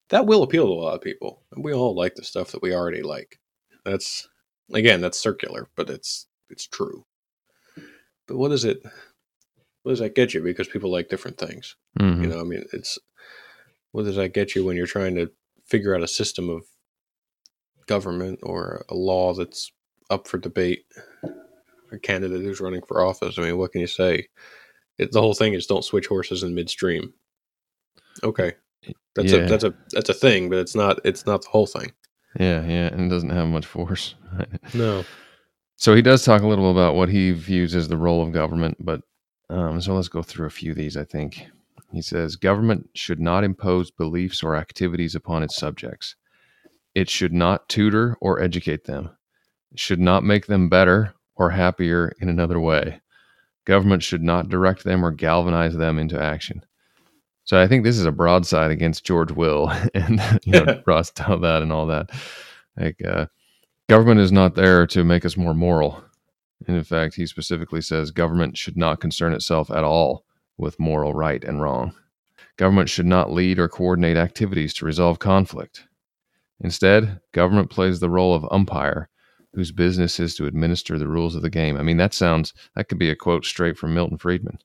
that 0.09 0.25
will 0.25 0.43
appeal 0.43 0.67
to 0.67 0.71
a 0.71 0.81
lot 0.81 0.95
of 0.95 1.01
people. 1.01 1.43
And 1.51 1.63
We 1.63 1.73
all 1.73 1.93
like 1.93 2.15
the 2.15 2.23
stuff 2.23 2.51
that 2.51 2.61
we 2.61 2.73
already 2.73 3.01
like. 3.01 3.37
That's 3.83 4.29
again, 4.73 5.01
that's 5.01 5.19
circular, 5.19 5.67
but 5.75 5.89
it's 5.89 6.27
it's 6.49 6.65
true. 6.67 7.05
But 8.25 8.37
what 8.37 8.51
is 8.53 8.63
it? 8.63 8.81
What 9.83 9.91
does 9.91 9.99
that 9.99 10.15
get 10.15 10.33
you? 10.33 10.41
Because 10.41 10.67
people 10.69 10.91
like 10.91 11.09
different 11.09 11.37
things. 11.37 11.75
Mhm. 11.99 12.21
You 12.23 12.27
know, 12.29 12.39
I 12.39 12.43
mean, 12.43 12.63
it's 12.71 12.97
what 13.91 14.03
does 14.05 14.15
that 14.15 14.33
get 14.33 14.55
you 14.55 14.63
when 14.63 14.77
you're 14.77 14.85
trying 14.85 15.15
to 15.15 15.31
figure 15.65 15.95
out 15.95 16.03
a 16.03 16.07
system 16.07 16.49
of 16.49 16.63
government 17.87 18.39
or 18.43 18.85
a 18.87 18.95
law 18.95 19.33
that's 19.33 19.71
up 20.09 20.27
for 20.27 20.37
debate? 20.37 20.85
A 21.91 21.97
candidate 21.97 22.41
who's 22.41 22.61
running 22.61 22.81
for 22.87 23.03
office. 23.05 23.37
I 23.37 23.41
mean, 23.43 23.57
what 23.57 23.71
can 23.71 23.81
you 23.81 23.87
say? 23.87 24.27
It, 24.97 25.11
the 25.11 25.21
whole 25.21 25.33
thing 25.33 25.53
is 25.53 25.65
don't 25.65 25.83
switch 25.83 26.07
horses 26.07 26.43
in 26.43 26.53
midstream. 26.53 27.13
Okay, 28.23 28.53
that's 29.15 29.31
Yeah. 29.31 29.39
a 29.39 29.47
that's 29.49 29.63
a 29.63 29.73
that's 29.91 30.09
a 30.09 30.13
thing, 30.13 30.49
but 30.49 30.59
it's 30.59 30.75
not 30.75 30.99
it's 31.05 31.25
not 31.25 31.41
the 31.41 31.49
whole 31.49 31.65
thing. 31.65 31.91
Yeah, 32.39 32.61
yeah, 32.65 32.87
and 32.87 33.01
it 33.01 33.09
doesn't 33.09 33.29
have 33.31 33.47
much 33.47 33.65
force. 33.65 34.15
No. 34.73 35.03
So 35.77 35.95
he 35.95 36.01
does 36.01 36.25
talk 36.25 36.41
a 36.41 36.47
little 36.47 36.71
about 36.71 36.95
what 36.95 37.07
he 37.07 37.31
views 37.31 37.73
as 37.73 37.87
the 37.87 37.95
role 37.97 38.21
of 38.21 38.33
government, 38.33 38.75
but 38.81 39.01
um, 39.49 39.79
so 39.81 39.95
let's 39.95 40.09
go 40.09 40.21
through 40.21 40.45
a 40.47 40.51
few 40.51 40.71
of 40.71 40.77
these. 40.77 40.97
I 40.97 41.05
think 41.05 41.47
he 41.93 42.01
says 42.01 42.35
government 42.35 42.89
should 42.95 43.21
not 43.21 43.45
impose 43.45 43.89
beliefs 43.89 44.43
or 44.43 44.55
activities 44.57 45.15
upon 45.15 45.41
its 45.41 45.55
subjects. 45.55 46.15
It 46.95 47.09
should 47.09 47.31
not 47.33 47.69
tutor 47.69 48.17
or 48.19 48.41
educate 48.41 48.83
them. 48.83 49.09
Should 49.75 49.99
not 49.99 50.23
make 50.23 50.47
them 50.47 50.69
better 50.69 51.13
or 51.35 51.49
happier 51.49 52.13
in 52.19 52.29
another 52.29 52.59
way. 52.59 53.01
Government 53.65 54.03
should 54.03 54.23
not 54.23 54.49
direct 54.49 54.83
them 54.83 55.05
or 55.05 55.11
galvanize 55.11 55.75
them 55.75 55.99
into 55.99 56.21
action. 56.21 56.63
So 57.43 57.59
I 57.59 57.67
think 57.67 57.83
this 57.83 57.97
is 57.97 58.05
a 58.05 58.11
broadside 58.11 58.71
against 58.71 59.05
George 59.05 59.31
Will 59.31 59.69
and 59.93 60.21
you 60.43 60.53
know 60.53 60.81
Ross 60.85 61.11
Douthat 61.11 61.61
and 61.61 61.71
all 61.71 61.87
that. 61.87 62.09
Like 62.77 63.03
uh, 63.03 63.27
government 63.87 64.19
is 64.19 64.31
not 64.31 64.55
there 64.55 64.85
to 64.87 65.03
make 65.03 65.25
us 65.25 65.37
more 65.37 65.53
moral. 65.53 66.03
And 66.67 66.75
in 66.75 66.83
fact, 66.83 67.15
he 67.15 67.25
specifically 67.25 67.81
says 67.81 68.11
government 68.11 68.57
should 68.57 68.77
not 68.77 69.01
concern 69.01 69.33
itself 69.33 69.71
at 69.71 69.83
all 69.83 70.25
with 70.57 70.79
moral 70.79 71.13
right 71.13 71.43
and 71.43 71.61
wrong. 71.61 71.93
Government 72.57 72.89
should 72.89 73.05
not 73.05 73.31
lead 73.31 73.57
or 73.57 73.69
coordinate 73.69 74.17
activities 74.17 74.73
to 74.75 74.85
resolve 74.85 75.19
conflict. 75.19 75.87
Instead, 76.59 77.21
government 77.31 77.69
plays 77.69 77.99
the 77.99 78.09
role 78.09 78.35
of 78.35 78.45
umpire, 78.51 79.09
whose 79.53 79.71
business 79.71 80.19
is 80.19 80.35
to 80.35 80.45
administer 80.45 80.97
the 80.97 81.07
rules 81.07 81.35
of 81.35 81.41
the 81.41 81.49
game. 81.49 81.77
I 81.77 81.83
mean, 81.83 81.97
that 81.97 82.13
sounds, 82.13 82.53
that 82.75 82.87
could 82.87 82.99
be 82.99 83.09
a 83.09 83.15
quote 83.15 83.45
straight 83.45 83.77
from 83.77 83.93
Milton 83.93 84.17
Friedman. 84.17 84.59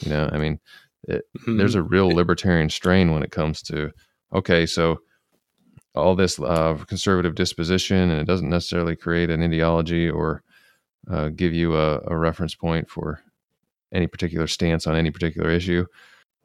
You 0.00 0.10
know, 0.10 0.28
I 0.32 0.38
mean, 0.38 0.60
Mhm. 1.08 1.58
there's 1.58 1.76
a 1.76 1.82
real 1.82 2.08
libertarian 2.08 2.68
strain 2.68 3.12
when 3.12 3.22
it 3.22 3.30
comes 3.30 3.62
to 3.62 3.92
okay 4.32 4.66
so 4.66 5.00
all 5.94 6.16
this 6.16 6.38
uh, 6.40 6.76
conservative 6.88 7.34
disposition 7.36 8.10
and 8.10 8.20
it 8.20 8.26
doesn't 8.26 8.50
necessarily 8.50 8.96
create 8.96 9.30
an 9.30 9.42
ideology 9.42 10.10
or 10.10 10.42
uh, 11.08 11.28
give 11.28 11.54
you 11.54 11.76
a, 11.76 12.00
a 12.08 12.16
reference 12.16 12.54
point 12.56 12.90
for 12.90 13.20
any 13.92 14.06
particular 14.08 14.46
stance 14.48 14.86
on 14.86 14.96
any 14.96 15.10
particular 15.10 15.48
issue 15.48 15.86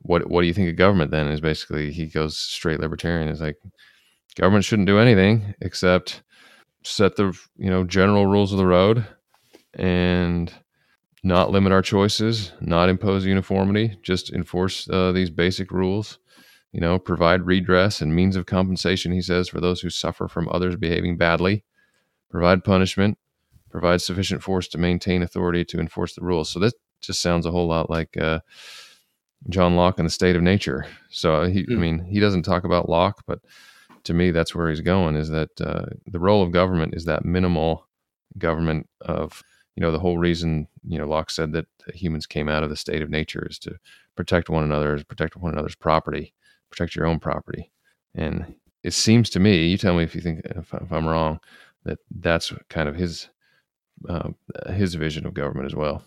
what 0.03 0.29
what 0.29 0.41
do 0.41 0.47
you 0.47 0.53
think 0.53 0.69
of 0.69 0.75
government 0.75 1.09
then 1.09 1.27
is 1.27 1.41
basically 1.41 1.91
he 1.91 2.05
goes 2.05 2.37
straight 2.37 2.79
libertarian 2.79 3.27
is 3.29 3.41
like 3.41 3.57
government 4.35 4.63
shouldn't 4.63 4.87
do 4.87 4.99
anything 4.99 5.55
except 5.61 6.21
set 6.83 7.15
the 7.15 7.37
you 7.57 7.69
know 7.69 7.83
general 7.83 8.25
rules 8.25 8.51
of 8.51 8.57
the 8.57 8.65
road 8.65 9.05
and 9.73 10.53
not 11.23 11.51
limit 11.51 11.71
our 11.71 11.81
choices, 11.81 12.51
not 12.61 12.89
impose 12.89 13.25
uniformity, 13.25 13.97
just 14.01 14.31
enforce 14.33 14.89
uh, 14.89 15.11
these 15.11 15.29
basic 15.29 15.71
rules. 15.71 16.19
You 16.71 16.81
know, 16.81 16.97
provide 16.99 17.45
redress 17.45 18.01
and 18.01 18.15
means 18.15 18.35
of 18.35 18.45
compensation, 18.45 19.11
he 19.11 19.21
says, 19.21 19.49
for 19.49 19.59
those 19.59 19.81
who 19.81 19.89
suffer 19.89 20.27
from 20.27 20.47
others 20.49 20.77
behaving 20.77 21.17
badly, 21.17 21.65
provide 22.29 22.63
punishment, 22.63 23.17
provide 23.69 24.01
sufficient 24.01 24.41
force 24.41 24.67
to 24.69 24.77
maintain 24.77 25.21
authority 25.21 25.65
to 25.65 25.79
enforce 25.79 26.15
the 26.15 26.21
rules. 26.23 26.49
So 26.49 26.59
this 26.59 26.73
just 27.01 27.21
sounds 27.21 27.45
a 27.45 27.51
whole 27.51 27.67
lot 27.67 27.89
like 27.89 28.15
uh, 28.17 28.39
John 29.49 29.75
Locke 29.75 29.99
and 29.99 30.05
the 30.05 30.11
state 30.11 30.35
of 30.35 30.41
nature. 30.41 30.85
So 31.09 31.45
he, 31.45 31.61
I 31.61 31.63
Hmm. 31.73 31.79
mean, 31.79 32.05
he 32.05 32.19
doesn't 32.19 32.43
talk 32.43 32.63
about 32.63 32.89
Locke, 32.89 33.23
but 33.27 33.39
to 34.03 34.13
me, 34.13 34.31
that's 34.31 34.55
where 34.55 34.69
he's 34.69 34.81
going. 34.81 35.15
Is 35.15 35.29
that 35.29 35.49
uh, 35.61 35.85
the 36.05 36.19
role 36.19 36.41
of 36.41 36.51
government 36.51 36.95
is 36.95 37.05
that 37.05 37.25
minimal 37.25 37.87
government 38.37 38.87
of 39.01 39.43
you 39.75 39.81
know 39.81 39.91
the 39.91 39.99
whole 39.99 40.17
reason 40.17 40.67
you 40.87 40.97
know 40.97 41.07
Locke 41.07 41.29
said 41.29 41.51
that 41.53 41.65
humans 41.93 42.25
came 42.25 42.49
out 42.49 42.63
of 42.63 42.69
the 42.69 42.75
state 42.75 43.01
of 43.01 43.09
nature 43.09 43.47
is 43.49 43.59
to 43.59 43.77
protect 44.15 44.49
one 44.49 44.63
another, 44.63 45.01
protect 45.07 45.35
one 45.35 45.53
another's 45.53 45.75
property, 45.75 46.33
protect 46.69 46.95
your 46.95 47.05
own 47.05 47.19
property, 47.19 47.71
and 48.15 48.55
it 48.83 48.93
seems 48.93 49.29
to 49.31 49.39
me, 49.39 49.67
you 49.67 49.77
tell 49.77 49.95
me 49.95 50.03
if 50.03 50.15
you 50.15 50.21
think 50.21 50.41
if, 50.45 50.73
if 50.73 50.91
I'm 50.91 51.07
wrong, 51.07 51.39
that 51.85 51.99
that's 52.19 52.53
kind 52.69 52.89
of 52.89 52.95
his 52.95 53.29
uh, 54.09 54.29
his 54.69 54.95
vision 54.95 55.25
of 55.25 55.33
government 55.33 55.67
as 55.67 55.75
well. 55.75 56.03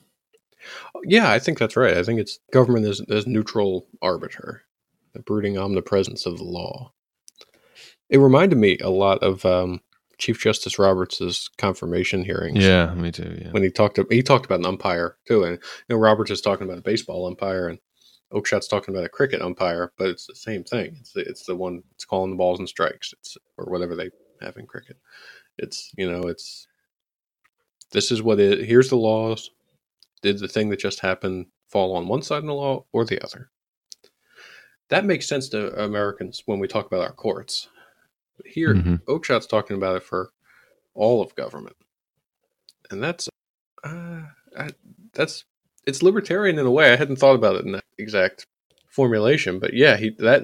Yeah, 1.05 1.31
I 1.31 1.39
think 1.39 1.59
that's 1.59 1.77
right. 1.77 1.97
I 1.97 2.03
think 2.03 2.21
it's 2.21 2.39
government 2.53 2.87
as 2.87 3.01
as 3.11 3.27
neutral 3.27 3.87
arbiter, 4.03 4.63
the 5.13 5.21
brooding 5.21 5.59
omnipresence 5.59 6.27
of 6.27 6.39
the 6.39 6.45
law. 6.45 6.93
It 8.11 8.19
reminded 8.19 8.59
me 8.59 8.79
a 8.79 8.91
lot 8.91 9.23
of 9.23 9.45
um, 9.45 9.81
Chief 10.19 10.41
Justice 10.41 10.79
Roberts' 10.79 11.49
confirmation 11.59 12.25
hearings. 12.25 12.65
Yeah, 12.65 12.95
me 12.95 13.11
too. 13.11 13.39
Yeah, 13.41 13.51
when 13.51 13.63
he 13.63 13.71
talked 13.71 13.97
to, 13.97 14.07
he 14.11 14.23
talked 14.23 14.47
about 14.47 14.61
an 14.61 14.67
umpire 14.67 15.17
too, 15.27 15.45
and 15.45 15.59
you 15.89 15.95
know 15.95 15.97
Roberts 15.97 16.31
is 16.31 16.41
talking 16.41 16.67
about 16.67 16.79
a 16.79 16.83
baseball 16.83 17.27
umpire, 17.27 17.69
and 17.69 17.79
Oakeshott's 18.33 18.69
talking 18.69 18.95
about 18.95 19.07
a 19.07 19.11
cricket 19.11 19.43
umpire, 19.43 19.93
but 19.97 20.09
it's 20.09 20.27
the 20.27 20.35
same 20.35 20.65
thing. 20.65 20.97
It's 21.01 21.13
the, 21.13 21.21
it's 21.21 21.45
the 21.45 21.57
one 21.57 21.83
it's 21.93 22.05
calling 22.05 22.31
the 22.31 22.37
balls 22.37 22.59
and 22.59 22.69
strikes, 22.69 23.13
it's 23.13 23.37
or 23.57 23.67
whatever 23.67 23.95
they 23.95 24.11
have 24.41 24.57
in 24.57 24.67
cricket. 24.67 24.99
It's 25.59 25.93
you 25.97 26.11
know 26.11 26.23
it's 26.29 26.67
this 27.93 28.11
is 28.11 28.23
what 28.23 28.41
it. 28.41 28.67
Here's 28.67 28.91
the 28.91 28.97
laws. 28.97 29.51
Did 30.23 30.39
the 30.39 30.49
thing 30.49 30.71
that 30.71 30.81
just 30.81 31.01
happened 31.01 31.47
fall 31.69 31.97
on 31.97 32.09
one 32.09 32.23
side 32.23 32.39
of 32.39 32.47
the 32.47 32.55
law 32.55 32.85
or 32.93 33.05
the 33.05 33.23
other? 33.23 33.51
That 34.89 35.05
makes 35.05 35.27
sense 35.27 35.49
to 35.51 35.83
Americans 35.83 36.43
when 36.47 36.59
we 36.59 36.69
talk 36.69 36.87
about 36.87 37.03
our 37.03 37.13
courts. 37.13 37.69
But 38.37 38.47
here, 38.47 38.75
Mhm. 38.75 39.01
Oakeshott's 39.07 39.47
talking 39.47 39.77
about 39.77 39.97
it 39.97 40.03
for 40.03 40.31
all 40.95 41.23
of 41.23 41.35
government, 41.35 41.77
and 42.91 43.03
that's 43.03 43.29
uh, 43.85 44.23
I, 44.59 44.71
that's 45.13 45.45
it's 45.87 46.03
libertarian 46.03 46.59
in 46.59 46.67
a 46.67 46.71
way. 46.71 46.93
I 46.93 46.97
hadn't 46.97 47.17
thought 47.17 47.37
about 47.37 47.57
it 47.57 47.65
in 47.65 47.73
that 47.73 47.85
exact 47.99 48.47
formulation, 48.89 49.59
but 49.59 49.75
yeah, 49.75 49.97
he 49.97 50.11
that 50.19 50.43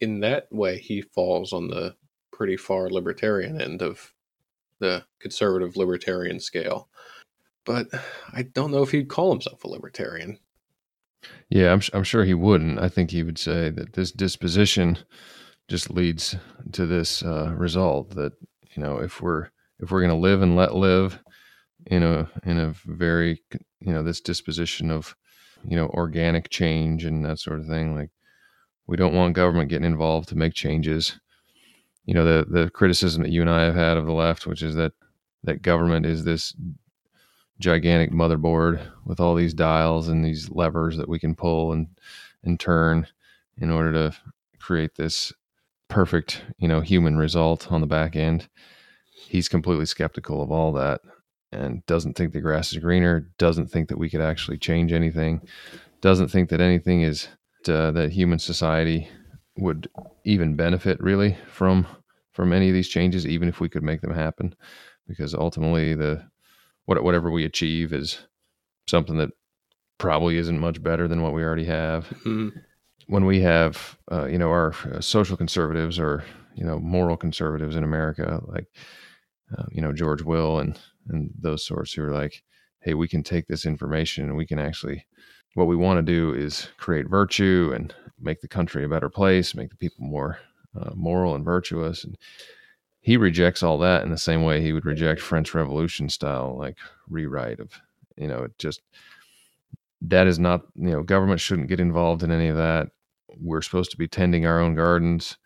in 0.00 0.20
that 0.20 0.50
way 0.50 0.78
he 0.78 1.02
falls 1.02 1.52
on 1.52 1.68
the 1.68 1.94
pretty 2.32 2.56
far 2.56 2.88
libertarian 2.90 3.60
end 3.60 3.82
of 3.82 4.12
the 4.78 5.04
conservative 5.18 5.76
libertarian 5.76 6.40
scale. 6.40 6.88
But 7.64 7.88
I 8.32 8.42
don't 8.42 8.70
know 8.70 8.82
if 8.82 8.90
he'd 8.90 9.08
call 9.08 9.30
himself 9.30 9.62
a 9.64 9.68
libertarian. 9.68 10.38
Yeah, 11.50 11.70
I'm, 11.72 11.82
I'm 11.92 12.04
sure 12.04 12.24
he 12.24 12.32
wouldn't. 12.32 12.78
I 12.78 12.88
think 12.88 13.10
he 13.10 13.22
would 13.22 13.36
say 13.36 13.68
that 13.68 13.92
this 13.92 14.10
disposition 14.10 14.96
just 15.70 15.88
leads 15.88 16.34
to 16.72 16.84
this 16.84 17.22
uh, 17.22 17.54
result 17.56 18.10
that 18.16 18.32
you 18.74 18.82
know 18.82 18.98
if 18.98 19.22
we're 19.22 19.48
if 19.78 19.90
we're 19.90 20.00
going 20.00 20.10
to 20.10 20.16
live 20.16 20.42
and 20.42 20.56
let 20.56 20.74
live 20.74 21.20
in 21.86 22.02
a 22.02 22.28
in 22.44 22.58
a 22.58 22.74
very 22.86 23.40
you 23.78 23.92
know 23.92 24.02
this 24.02 24.20
disposition 24.20 24.90
of 24.90 25.14
you 25.64 25.76
know 25.76 25.86
organic 25.90 26.50
change 26.50 27.04
and 27.04 27.24
that 27.24 27.38
sort 27.38 27.60
of 27.60 27.66
thing 27.66 27.94
like 27.94 28.10
we 28.88 28.96
don't 28.96 29.14
want 29.14 29.34
government 29.34 29.70
getting 29.70 29.86
involved 29.86 30.28
to 30.28 30.36
make 30.36 30.54
changes. 30.54 31.20
You 32.04 32.14
know 32.14 32.24
the 32.24 32.44
the 32.50 32.70
criticism 32.70 33.22
that 33.22 33.30
you 33.30 33.40
and 33.40 33.48
I 33.48 33.62
have 33.62 33.76
had 33.76 33.96
of 33.96 34.06
the 34.06 34.12
left 34.12 34.48
which 34.48 34.62
is 34.62 34.74
that 34.74 34.92
that 35.44 35.62
government 35.62 36.04
is 36.04 36.24
this 36.24 36.52
gigantic 37.60 38.10
motherboard 38.10 38.82
with 39.04 39.20
all 39.20 39.36
these 39.36 39.54
dials 39.54 40.08
and 40.08 40.24
these 40.24 40.50
levers 40.50 40.96
that 40.96 41.08
we 41.08 41.20
can 41.20 41.36
pull 41.36 41.72
and 41.72 41.86
and 42.42 42.58
turn 42.58 43.06
in 43.58 43.70
order 43.70 43.92
to 43.92 44.16
create 44.58 44.96
this 44.96 45.32
perfect 45.90 46.42
you 46.58 46.68
know 46.68 46.80
human 46.80 47.16
result 47.16 47.70
on 47.70 47.80
the 47.80 47.86
back 47.86 48.16
end 48.16 48.48
he's 49.28 49.48
completely 49.48 49.86
skeptical 49.86 50.42
of 50.42 50.50
all 50.50 50.72
that 50.72 51.00
and 51.52 51.84
doesn't 51.86 52.16
think 52.16 52.32
the 52.32 52.40
grass 52.40 52.72
is 52.72 52.78
greener 52.78 53.28
doesn't 53.38 53.66
think 53.66 53.88
that 53.88 53.98
we 53.98 54.08
could 54.08 54.20
actually 54.20 54.56
change 54.56 54.92
anything 54.92 55.40
doesn't 56.00 56.28
think 56.28 56.48
that 56.48 56.60
anything 56.60 57.02
is 57.02 57.28
uh, 57.68 57.90
that 57.90 58.12
human 58.12 58.38
society 58.38 59.08
would 59.58 59.88
even 60.24 60.56
benefit 60.56 61.00
really 61.00 61.36
from 61.46 61.86
from 62.32 62.52
any 62.52 62.68
of 62.68 62.74
these 62.74 62.88
changes, 62.88 63.26
even 63.26 63.48
if 63.48 63.60
we 63.60 63.68
could 63.68 63.82
make 63.82 64.00
them 64.00 64.14
happen, 64.14 64.54
because 65.06 65.34
ultimately 65.34 65.94
the 65.94 66.24
what 66.86 67.02
whatever 67.02 67.30
we 67.30 67.44
achieve 67.44 67.92
is 67.92 68.26
something 68.88 69.18
that 69.18 69.30
probably 69.98 70.36
isn't 70.36 70.58
much 70.58 70.82
better 70.82 71.06
than 71.06 71.22
what 71.22 71.34
we 71.34 71.42
already 71.42 71.66
have. 71.66 72.08
Mm-hmm. 72.24 72.48
When 73.06 73.24
we 73.26 73.40
have, 73.40 73.98
uh, 74.10 74.26
you 74.26 74.38
know, 74.38 74.50
our 74.50 74.74
uh, 74.92 75.00
social 75.00 75.36
conservatives 75.36 75.98
or 75.98 76.24
you 76.54 76.64
know 76.64 76.78
moral 76.78 77.16
conservatives 77.16 77.76
in 77.76 77.84
America, 77.84 78.40
like 78.46 78.66
uh, 79.56 79.64
you 79.70 79.82
know 79.82 79.92
George 79.92 80.22
Will 80.22 80.58
and 80.58 80.78
and 81.08 81.30
those 81.38 81.64
sorts 81.66 81.92
who 81.92 82.04
are 82.04 82.12
like, 82.12 82.42
hey, 82.80 82.94
we 82.94 83.08
can 83.08 83.22
take 83.22 83.46
this 83.48 83.66
information 83.66 84.24
and 84.24 84.36
we 84.36 84.46
can 84.46 84.58
actually 84.58 85.06
what 85.54 85.66
we 85.66 85.76
want 85.76 85.98
to 85.98 86.02
do 86.02 86.32
is 86.32 86.68
create 86.76 87.08
virtue 87.08 87.72
and 87.74 87.94
make 88.20 88.40
the 88.40 88.48
country 88.48 88.84
a 88.84 88.88
better 88.88 89.08
place, 89.08 89.54
make 89.54 89.70
the 89.70 89.76
people 89.76 90.04
more 90.04 90.38
uh, 90.80 90.90
moral 90.94 91.34
and 91.34 91.44
virtuous. 91.44 92.04
And 92.04 92.16
he 93.00 93.16
rejects 93.16 93.62
all 93.62 93.78
that 93.78 94.02
in 94.02 94.10
the 94.10 94.18
same 94.18 94.42
way 94.42 94.60
he 94.60 94.72
would 94.72 94.84
reject 94.84 95.20
French 95.20 95.54
Revolution 95.54 96.08
style, 96.08 96.56
like 96.56 96.78
rewrite 97.08 97.58
of, 97.58 97.72
you 98.16 98.28
know, 98.28 98.44
it 98.44 98.56
just, 98.58 98.82
that 100.02 100.26
is 100.26 100.38
not, 100.38 100.62
you 100.74 100.90
know, 100.90 101.02
government 101.02 101.40
shouldn't 101.40 101.68
get 101.68 101.80
involved 101.80 102.22
in 102.22 102.30
any 102.30 102.48
of 102.48 102.56
that. 102.56 102.88
We're 103.40 103.62
supposed 103.62 103.90
to 103.92 103.96
be 103.96 104.08
tending 104.08 104.46
our 104.46 104.60
own 104.60 104.74
gardens. 104.74 105.36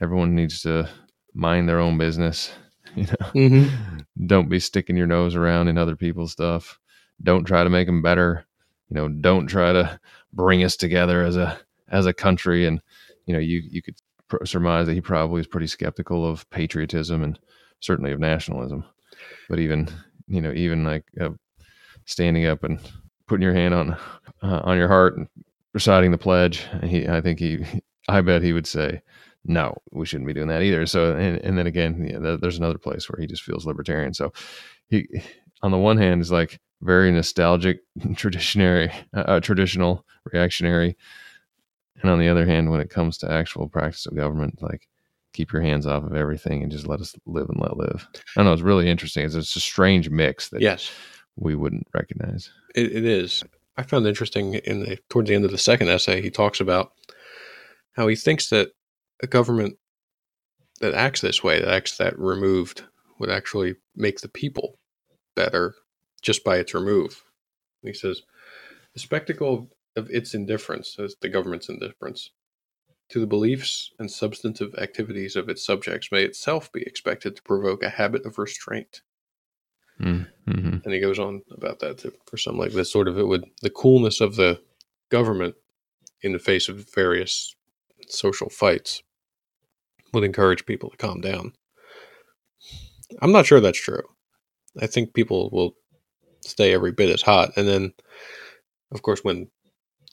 Everyone 0.00 0.34
needs 0.34 0.62
to 0.62 0.88
mind 1.34 1.68
their 1.68 1.80
own 1.80 1.98
business. 1.98 2.52
You 2.96 3.06
know, 3.06 3.26
mm-hmm. 3.34 4.26
don't 4.28 4.48
be 4.48 4.60
sticking 4.60 4.96
your 4.96 5.08
nose 5.08 5.34
around 5.34 5.66
in 5.66 5.78
other 5.78 5.96
people's 5.96 6.30
stuff. 6.30 6.78
Don't 7.20 7.42
try 7.42 7.64
to 7.64 7.70
make 7.70 7.88
them 7.88 8.02
better 8.02 8.46
you 8.88 8.94
know 8.94 9.08
don't 9.08 9.46
try 9.46 9.72
to 9.72 9.98
bring 10.32 10.62
us 10.62 10.76
together 10.76 11.22
as 11.22 11.36
a 11.36 11.58
as 11.88 12.06
a 12.06 12.12
country 12.12 12.66
and 12.66 12.80
you 13.26 13.34
know 13.34 13.40
you 13.40 13.62
you 13.68 13.82
could 13.82 13.96
surmise 14.44 14.86
that 14.86 14.94
he 14.94 15.00
probably 15.00 15.40
is 15.40 15.46
pretty 15.46 15.66
skeptical 15.66 16.26
of 16.26 16.48
patriotism 16.50 17.22
and 17.22 17.38
certainly 17.80 18.12
of 18.12 18.20
nationalism 18.20 18.84
but 19.48 19.58
even 19.58 19.88
you 20.26 20.40
know 20.40 20.52
even 20.52 20.84
like 20.84 21.04
uh, 21.20 21.30
standing 22.04 22.46
up 22.46 22.64
and 22.64 22.80
putting 23.26 23.42
your 23.42 23.54
hand 23.54 23.74
on 23.74 23.96
uh, 24.42 24.60
on 24.64 24.76
your 24.76 24.88
heart 24.88 25.16
and 25.16 25.28
reciting 25.72 26.10
the 26.10 26.18
pledge 26.18 26.66
he 26.84 27.08
i 27.08 27.20
think 27.20 27.38
he 27.38 27.64
i 28.08 28.20
bet 28.20 28.42
he 28.42 28.52
would 28.52 28.66
say 28.66 29.00
no 29.44 29.76
we 29.92 30.06
shouldn't 30.06 30.26
be 30.26 30.34
doing 30.34 30.48
that 30.48 30.62
either 30.62 30.86
so 30.86 31.14
and, 31.16 31.38
and 31.38 31.58
then 31.58 31.66
again 31.66 32.06
yeah, 32.08 32.36
there's 32.40 32.58
another 32.58 32.78
place 32.78 33.08
where 33.08 33.20
he 33.20 33.26
just 33.26 33.42
feels 33.42 33.66
libertarian 33.66 34.14
so 34.14 34.32
he 34.88 35.06
on 35.62 35.70
the 35.70 35.78
one 35.78 35.96
hand 35.96 36.20
is 36.20 36.30
like 36.30 36.60
very 36.84 37.10
nostalgic, 37.10 37.80
traditionary, 38.14 38.92
uh, 39.14 39.40
traditional, 39.40 40.04
reactionary, 40.30 40.96
and 42.02 42.10
on 42.10 42.18
the 42.18 42.28
other 42.28 42.44
hand, 42.44 42.70
when 42.70 42.80
it 42.80 42.90
comes 42.90 43.16
to 43.18 43.30
actual 43.30 43.68
practice 43.68 44.06
of 44.06 44.14
government, 44.14 44.60
like 44.60 44.86
keep 45.32 45.52
your 45.52 45.62
hands 45.62 45.86
off 45.86 46.04
of 46.04 46.14
everything 46.14 46.62
and 46.62 46.70
just 46.70 46.86
let 46.86 47.00
us 47.00 47.14
live 47.26 47.48
and 47.48 47.60
let 47.60 47.76
live. 47.76 48.06
I 48.14 48.20
don't 48.36 48.46
know. 48.46 48.52
It's 48.52 48.62
really 48.62 48.88
interesting. 48.88 49.24
It's, 49.24 49.34
it's 49.34 49.56
a 49.56 49.60
strange 49.60 50.10
mix 50.10 50.50
that 50.50 50.60
yes 50.60 50.90
we 51.36 51.54
wouldn't 51.54 51.86
recognize. 51.92 52.50
It, 52.74 52.92
it 52.92 53.04
is. 53.04 53.42
I 53.76 53.82
found 53.82 54.06
interesting 54.06 54.54
in 54.54 54.80
the 54.80 54.98
towards 55.08 55.28
the 55.28 55.34
end 55.34 55.44
of 55.44 55.50
the 55.50 55.58
second 55.58 55.88
essay, 55.88 56.22
he 56.22 56.30
talks 56.30 56.60
about 56.60 56.92
how 57.92 58.06
he 58.06 58.16
thinks 58.16 58.48
that 58.50 58.72
a 59.22 59.26
government 59.26 59.76
that 60.80 60.94
acts 60.94 61.20
this 61.20 61.42
way, 61.42 61.60
that 61.60 61.68
acts 61.68 61.96
that 61.98 62.18
removed, 62.18 62.84
would 63.18 63.30
actually 63.30 63.76
make 63.94 64.20
the 64.20 64.28
people 64.28 64.78
better 65.34 65.74
just 66.22 66.44
by 66.44 66.56
its 66.56 66.74
remove. 66.74 67.24
He 67.82 67.92
says, 67.92 68.22
the 68.92 69.00
spectacle 69.00 69.70
of 69.96 70.10
its 70.10 70.34
indifference, 70.34 70.96
as 70.98 71.16
the 71.20 71.28
government's 71.28 71.68
indifference, 71.68 72.30
to 73.10 73.20
the 73.20 73.26
beliefs 73.26 73.92
and 73.98 74.10
substantive 74.10 74.74
activities 74.76 75.36
of 75.36 75.48
its 75.48 75.64
subjects 75.64 76.10
may 76.10 76.24
itself 76.24 76.72
be 76.72 76.82
expected 76.82 77.36
to 77.36 77.42
provoke 77.42 77.82
a 77.82 77.90
habit 77.90 78.24
of 78.24 78.38
restraint. 78.38 79.02
Mm-hmm. 80.00 80.78
And 80.84 80.92
he 80.92 81.00
goes 81.00 81.18
on 81.18 81.42
about 81.50 81.78
that 81.80 81.98
too, 81.98 82.12
for 82.26 82.36
some 82.36 82.58
like 82.58 82.72
this 82.72 82.90
sort 82.90 83.08
of 83.08 83.18
it 83.18 83.26
would 83.26 83.44
the 83.62 83.70
coolness 83.70 84.20
of 84.20 84.36
the 84.36 84.60
government 85.10 85.54
in 86.22 86.32
the 86.32 86.38
face 86.38 86.68
of 86.68 86.92
various 86.94 87.54
social 88.08 88.48
fights 88.48 89.02
would 90.12 90.24
encourage 90.24 90.66
people 90.66 90.90
to 90.90 90.96
calm 90.96 91.20
down. 91.20 91.52
I'm 93.20 93.32
not 93.32 93.46
sure 93.46 93.60
that's 93.60 93.80
true. 93.80 94.02
I 94.80 94.86
think 94.86 95.14
people 95.14 95.50
will 95.50 95.76
stay 96.40 96.72
every 96.72 96.92
bit 96.92 97.10
as 97.10 97.22
hot. 97.22 97.52
And 97.56 97.68
then, 97.68 97.92
of 98.92 99.02
course, 99.02 99.22
when 99.22 99.48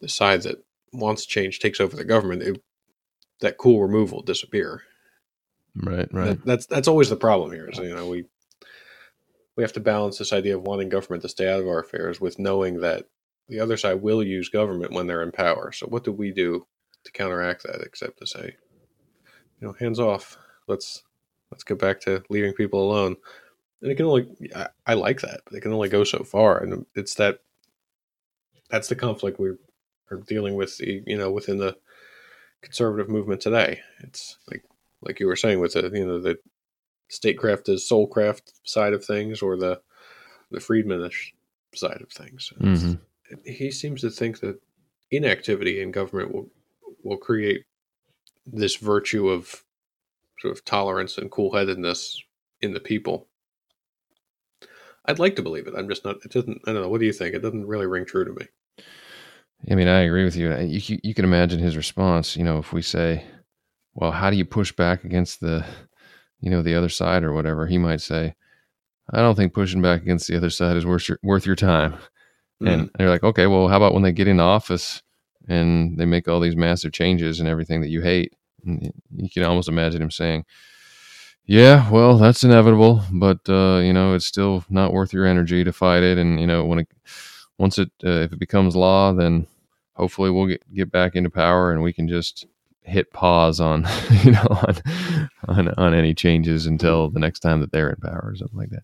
the 0.02 0.10
side 0.10 0.44
that 0.44 0.64
wants 0.94 1.26
change 1.26 1.60
takes 1.60 1.80
over 1.80 1.96
the 1.96 2.06
government, 2.06 2.44
it, 2.44 2.62
that 3.42 3.58
cool 3.58 3.82
remove 3.82 4.12
will 4.12 4.22
disappear. 4.22 4.84
Right, 5.76 6.08
right. 6.14 6.26
That, 6.28 6.46
that's 6.46 6.66
that's 6.66 6.88
always 6.88 7.10
the 7.10 7.16
problem 7.16 7.52
here. 7.52 7.70
Is 7.70 7.78
you 7.80 7.96
know 7.96 8.10
we 8.10 8.26
we 9.56 9.64
have 9.64 9.74
to 9.74 9.80
balance 9.80 10.18
this 10.18 10.34
idea 10.34 10.56
of 10.56 10.64
wanting 10.64 10.90
government 10.90 11.22
to 11.24 11.30
stay 11.30 11.52
out 11.52 11.60
of 11.60 11.68
our 11.68 11.80
affairs 11.80 12.22
with 12.22 12.40
knowing 12.40 12.80
that 12.82 13.06
the 13.50 13.60
other 13.60 13.78
side 13.78 14.02
will 14.02 14.24
use 14.24 14.50
government 14.50 14.94
when 14.94 15.08
they're 15.08 15.24
in 15.24 15.32
power. 15.32 15.72
So 15.72 15.88
what 15.88 16.04
do 16.04 16.12
we 16.12 16.32
do 16.32 16.66
to 17.04 17.12
counteract 17.12 17.64
that 17.64 17.82
except 17.82 18.20
to 18.20 18.28
say, 18.28 18.56
you 19.60 19.68
know, 19.68 19.74
hands 19.74 20.00
off. 20.00 20.38
Let's 20.68 21.04
let's 21.52 21.64
get 21.64 21.80
back 21.80 22.00
to 22.02 22.24
leaving 22.30 22.54
people 22.54 22.90
alone 22.90 23.18
and 23.82 23.92
it 23.92 23.96
can 23.96 24.06
only 24.06 24.28
I, 24.56 24.68
I 24.86 24.94
like 24.94 25.22
that, 25.22 25.42
but 25.46 25.54
it 25.54 25.62
can 25.62 25.74
only 25.74 25.90
go 25.90 26.04
so 26.04 26.24
far, 26.24 26.62
and 26.62 26.86
it's 26.96 27.16
that 27.16 27.40
that's 28.70 28.88
the 28.88 28.96
conflict 28.96 29.40
we 29.40 29.50
are 30.12 30.18
dealing 30.28 30.56
with. 30.56 30.78
The 30.78 31.04
you 31.06 31.18
know 31.18 31.32
within 31.32 31.58
the 31.58 31.76
conservative 32.62 33.10
movement 33.10 33.42
today, 33.42 33.82
it's 34.00 34.38
like 34.50 34.64
like 35.02 35.20
you 35.20 35.28
were 35.28 35.36
saying 35.36 35.60
with 35.60 35.74
the 35.74 35.90
you 35.94 36.06
know 36.06 36.20
the 36.20 36.38
statecraft 37.12 37.70
is 37.70 37.88
soulcraft 37.88 38.54
side 38.64 38.94
of 38.94 39.06
things, 39.06 39.42
or 39.42 39.58
the 39.58 39.82
the 40.50 40.60
Friedmanish 40.60 41.34
side 41.74 42.02
of 42.02 42.12
things. 42.12 42.52
Mm-hmm. 42.60 42.94
He 43.46 43.72
seems 43.72 44.02
to 44.02 44.10
think 44.10 44.40
that 44.42 44.60
inactivity 45.12 45.82
in 45.82 45.92
government 45.92 46.34
will 46.34 46.50
will 47.04 47.18
create 47.18 47.66
this 48.46 48.76
virtue 48.76 49.30
of 49.30 49.64
sort 50.40 50.56
of 50.56 50.66
tolerance 50.66 51.18
and 51.18 51.30
cool 51.30 51.54
headedness 51.54 52.22
in 52.62 52.74
the 52.74 52.80
people 52.80 53.28
I'd 55.06 55.20
like 55.20 55.36
to 55.38 55.42
believe 55.42 55.68
it. 55.68 55.74
I'm 55.76 55.90
just 55.90 56.06
not. 56.06 56.18
It 56.24 56.32
doesn't. 56.32 56.62
I 56.68 56.74
don't 56.74 56.82
know. 56.84 56.90
What 56.90 57.00
do 57.00 57.06
you 57.06 57.14
think? 57.14 57.34
It 57.34 57.42
doesn't 57.42 57.68
really 57.68 57.88
ring 57.88 58.06
true 58.06 58.26
to 58.26 58.34
me. 58.34 58.48
I 59.70 59.76
mean, 59.76 59.88
I 59.88 60.02
agree 60.02 60.24
with 60.24 60.36
you. 60.36 60.56
You 60.58 61.00
you 61.04 61.14
can 61.14 61.26
imagine 61.26 61.60
his 61.60 61.78
response. 61.78 62.36
You 62.36 62.44
know, 62.44 62.60
if 62.60 62.72
we 62.72 62.82
say, 62.82 63.26
"Well, 63.96 64.12
how 64.12 64.30
do 64.30 64.38
you 64.38 64.46
push 64.46 64.72
back 64.72 65.04
against 65.04 65.42
the, 65.42 65.66
you 66.42 66.50
know, 66.50 66.62
the 66.62 66.76
other 66.76 66.90
side 66.90 67.24
or 67.24 67.34
whatever?" 67.34 67.68
He 67.68 67.78
might 67.78 68.02
say, 68.02 68.36
"I 69.12 69.18
don't 69.18 69.36
think 69.36 69.54
pushing 69.54 69.82
back 69.82 70.02
against 70.02 70.28
the 70.28 70.38
other 70.38 70.50
side 70.50 70.78
is 70.78 70.86
worth 70.86 71.08
your 71.08 71.20
worth 71.24 71.46
your 71.46 71.56
time." 71.56 71.96
Mm. 72.62 72.68
And 72.74 72.90
they're 72.98 73.10
like, 73.10 73.24
"Okay, 73.24 73.48
well, 73.48 73.68
how 73.68 73.78
about 73.78 73.94
when 73.94 74.04
they 74.04 74.12
get 74.12 74.28
into 74.28 74.44
office 74.44 75.02
and 75.48 75.98
they 75.98 76.06
make 76.06 76.28
all 76.28 76.40
these 76.40 76.56
massive 76.56 76.92
changes 76.92 77.40
and 77.40 77.50
everything 77.50 77.82
that 77.82 77.90
you 77.90 78.02
hate?" 78.02 78.34
And 78.66 78.92
you 79.16 79.30
can 79.30 79.44
almost 79.44 79.70
imagine 79.70 80.02
him 80.02 80.12
saying, 80.12 80.46
yeah, 81.46 81.90
well, 81.90 82.18
that's 82.18 82.44
inevitable, 82.44 83.04
but 83.12 83.40
uh, 83.50 83.80
you 83.80 83.94
know, 83.94 84.14
it's 84.14 84.26
still 84.26 84.64
not 84.70 84.94
worth 84.94 85.14
your 85.14 85.26
energy 85.26 85.64
to 85.64 85.74
fight 85.74 86.04
it. 86.04 86.18
And 86.18 86.40
you 86.40 86.48
know, 86.48 86.66
when 86.66 86.80
it 86.80 86.88
once 87.58 87.78
it 87.78 87.92
uh, 88.06 88.22
if 88.22 88.34
it 88.34 88.40
becomes 88.40 88.76
law, 88.76 89.14
then 89.14 89.48
hopefully 89.94 90.30
we'll 90.30 90.48
get 90.48 90.74
get 90.74 90.92
back 90.92 91.16
into 91.16 91.30
power 91.30 91.72
and 91.72 91.82
we 91.82 91.94
can 91.94 92.08
just 92.08 92.46
hit 92.84 93.12
pause 93.14 93.60
on 93.60 93.86
you 94.24 94.32
know 94.32 94.48
on, 94.50 94.78
on 95.48 95.68
on 95.76 95.94
any 95.94 96.14
changes 96.14 96.66
until 96.66 97.10
the 97.10 97.20
next 97.20 97.40
time 97.40 97.62
that 97.62 97.72
they're 97.72 97.90
in 97.90 97.98
power 97.98 98.24
or 98.24 98.36
something 98.36 98.58
like 98.58 98.70
that. 98.70 98.84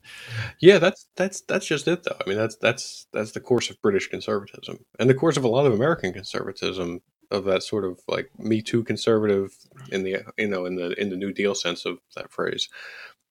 Yeah, 0.59 0.77
that's 0.77 1.07
that's 1.15 1.41
that's 1.41 1.65
just 1.65 1.87
it 1.87 2.03
though. 2.03 2.17
I 2.19 2.29
mean, 2.29 2.37
that's 2.37 2.55
that's 2.57 3.07
that's 3.13 3.31
the 3.31 3.39
course 3.39 3.69
of 3.69 3.81
British 3.81 4.07
conservatism 4.07 4.79
and 4.99 5.09
the 5.09 5.15
course 5.15 5.37
of 5.37 5.43
a 5.43 5.49
lot 5.49 5.65
of 5.65 5.73
American 5.73 6.13
conservatism 6.13 7.01
of 7.31 7.43
that 7.45 7.63
sort 7.63 7.85
of 7.85 7.99
like 8.07 8.29
Me 8.39 8.61
Too 8.61 8.83
conservative 8.83 9.55
in 9.91 10.03
the 10.03 10.23
you 10.37 10.47
know 10.47 10.65
in 10.65 10.75
the 10.75 10.99
in 10.99 11.09
the 11.09 11.17
New 11.17 11.33
Deal 11.33 11.55
sense 11.55 11.85
of 11.85 11.99
that 12.15 12.31
phrase. 12.31 12.69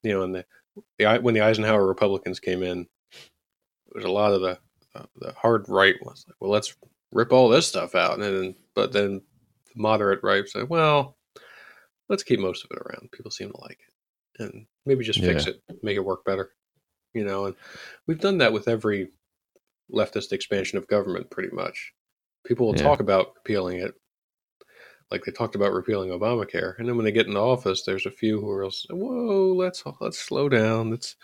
You 0.03 0.13
know, 0.13 0.23
in 0.23 0.33
the, 0.33 0.45
the 0.99 1.19
when 1.21 1.35
the 1.35 1.41
Eisenhower 1.41 1.87
Republicans 1.87 2.39
came 2.39 2.63
in, 2.63 2.87
there 3.13 4.03
was 4.03 4.05
a 4.05 4.11
lot 4.11 4.33
of 4.33 4.41
the 4.41 4.59
uh, 4.95 5.07
the 5.17 5.33
hard 5.33 5.69
right 5.69 5.97
was 6.03 6.25
like, 6.29 6.37
well, 6.41 6.51
let's 6.51 6.75
rip 7.13 7.33
all 7.33 7.49
this 7.49 7.67
stuff 7.67 7.95
out, 7.95 8.15
and 8.15 8.23
then 8.23 8.55
but 8.75 8.93
then 8.93 9.23
the 9.36 9.36
moderate 9.77 10.21
right 10.23 10.49
said, 10.49 10.69
well, 10.69 11.17
let's 12.09 12.23
keep 12.23 12.41
most 12.41 12.65
of 12.65 12.71
it 12.73 12.79
around. 12.79 13.11
People 13.13 13.31
seem 13.31 13.51
to 13.51 13.61
like 13.61 13.79
it, 14.39 14.43
and 14.43 14.67
maybe 14.85 15.05
just 15.05 15.21
yeah. 15.21 15.29
fix 15.29 15.47
it, 15.47 15.63
make 15.83 15.97
it 15.97 16.05
work 16.05 16.25
better. 16.25 16.51
You 17.15 17.25
know, 17.25 17.47
and 17.47 17.55
we've 18.07 18.21
done 18.21 18.39
that 18.39 18.53
with 18.53 18.69
every 18.69 19.09
leftist 19.93 20.33
expansion 20.33 20.77
of 20.77 20.89
government, 20.89 21.31
pretty 21.31 21.55
much 21.55 21.95
People 22.47 22.67
will 22.67 22.77
yeah. 22.77 22.85
talk 22.85 23.01
about 23.01 23.35
repealing 23.35 23.81
it, 23.81 23.95
like 25.11 25.25
they 25.25 25.33
talked 25.33 25.57
about 25.57 25.73
repealing 25.73 26.11
Obamacare, 26.11 26.79
and 26.79 26.89
then 26.89 26.97
when 26.97 27.05
they 27.05 27.11
get 27.11 27.27
into 27.27 27.41
office, 27.41 27.83
there's 27.83 28.07
a 28.07 28.11
few 28.11 28.41
who 28.41 28.49
are, 28.51 28.71
"Whoa, 28.91 29.53
let's 29.53 29.83
let's 30.01 30.19
slow 30.19 30.49
down. 30.49 30.93
It's 30.93 31.17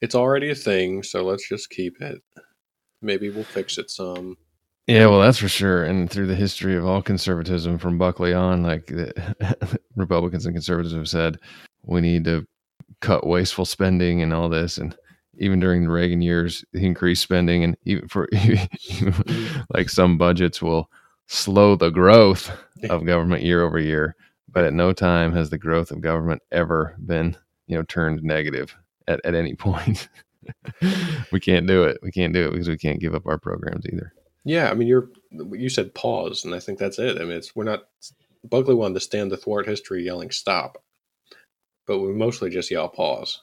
it's 0.00 0.16
already 0.16 0.50
a 0.50 0.54
thing, 0.54 1.04
so 1.04 1.24
let's 1.24 1.48
just 1.48 1.70
keep 1.70 2.00
it. 2.00 2.20
Maybe 3.00 3.30
we'll 3.30 3.44
fix 3.44 3.78
it 3.78 3.88
some." 3.90 4.36
Yeah, 4.86 5.06
well, 5.06 5.20
that's 5.20 5.38
for 5.38 5.48
sure. 5.48 5.84
And 5.84 6.10
through 6.10 6.26
the 6.26 6.34
history 6.34 6.76
of 6.76 6.84
all 6.84 7.00
conservatism 7.00 7.78
from 7.78 7.96
Buckley 7.96 8.34
on, 8.34 8.62
like 8.62 8.86
the 8.86 9.78
Republicans 9.96 10.44
and 10.44 10.54
conservatives 10.54 10.94
have 10.94 11.08
said, 11.08 11.38
we 11.84 12.02
need 12.02 12.24
to 12.24 12.46
cut 13.00 13.26
wasteful 13.26 13.64
spending 13.64 14.20
and 14.20 14.34
all 14.34 14.48
this. 14.48 14.76
And 14.76 14.94
even 15.38 15.58
during 15.58 15.84
the 15.84 15.90
Reagan 15.90 16.20
years, 16.20 16.64
he 16.72 16.84
increased 16.84 17.22
spending, 17.22 17.64
and 17.64 17.76
even 17.84 18.08
for 18.08 18.26
mm-hmm. 18.32 19.60
like 19.70 19.88
some 19.88 20.18
budgets 20.18 20.60
will 20.60 20.90
slow 21.26 21.76
the 21.76 21.90
growth 21.90 22.50
of 22.90 23.06
government 23.06 23.42
year 23.42 23.62
over 23.62 23.78
year. 23.78 24.14
But 24.48 24.64
at 24.64 24.74
no 24.74 24.92
time 24.92 25.32
has 25.32 25.50
the 25.50 25.58
growth 25.58 25.90
of 25.90 26.00
government 26.00 26.42
ever 26.52 26.94
been, 27.04 27.36
you 27.66 27.76
know, 27.76 27.82
turned 27.84 28.22
negative 28.22 28.76
at, 29.08 29.20
at 29.24 29.34
any 29.34 29.54
point. 29.56 30.08
we 31.32 31.40
can't 31.40 31.66
do 31.66 31.84
it. 31.84 31.98
We 32.02 32.12
can't 32.12 32.34
do 32.34 32.46
it 32.46 32.52
because 32.52 32.68
we 32.68 32.78
can't 32.78 33.00
give 33.00 33.14
up 33.14 33.26
our 33.26 33.38
programs 33.38 33.86
either. 33.86 34.12
Yeah, 34.44 34.70
I 34.70 34.74
mean, 34.74 34.88
you're 34.88 35.08
you 35.30 35.68
said 35.68 35.94
pause, 35.94 36.44
and 36.44 36.54
I 36.54 36.60
think 36.60 36.78
that's 36.78 36.98
it. 36.98 37.16
I 37.18 37.24
mean, 37.24 37.32
it's 37.32 37.56
we're 37.56 37.64
not 37.64 37.84
Buckley 38.44 38.74
wanted 38.74 38.94
to 38.94 39.00
stand 39.00 39.30
the 39.30 39.36
thwart 39.36 39.66
history 39.66 40.04
yelling 40.04 40.30
stop, 40.30 40.82
but 41.86 42.00
we 42.00 42.12
mostly 42.12 42.50
just 42.50 42.70
yell 42.70 42.88
pause. 42.88 43.40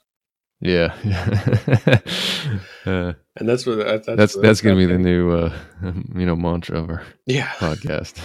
Yeah, 0.63 0.93
uh, 2.85 3.13
and 3.35 3.49
that's 3.49 3.65
what 3.65 3.79
that, 3.79 4.05
that's 4.05 4.17
that's, 4.17 4.37
that's 4.37 4.61
gonna 4.61 4.75
be 4.75 4.85
the 4.85 4.99
new 4.99 5.31
uh, 5.31 5.57
you 5.83 6.25
know 6.25 6.35
mantra 6.35 6.77
of 6.77 6.89
our 6.91 7.03
yeah 7.25 7.47
podcast. 7.53 8.21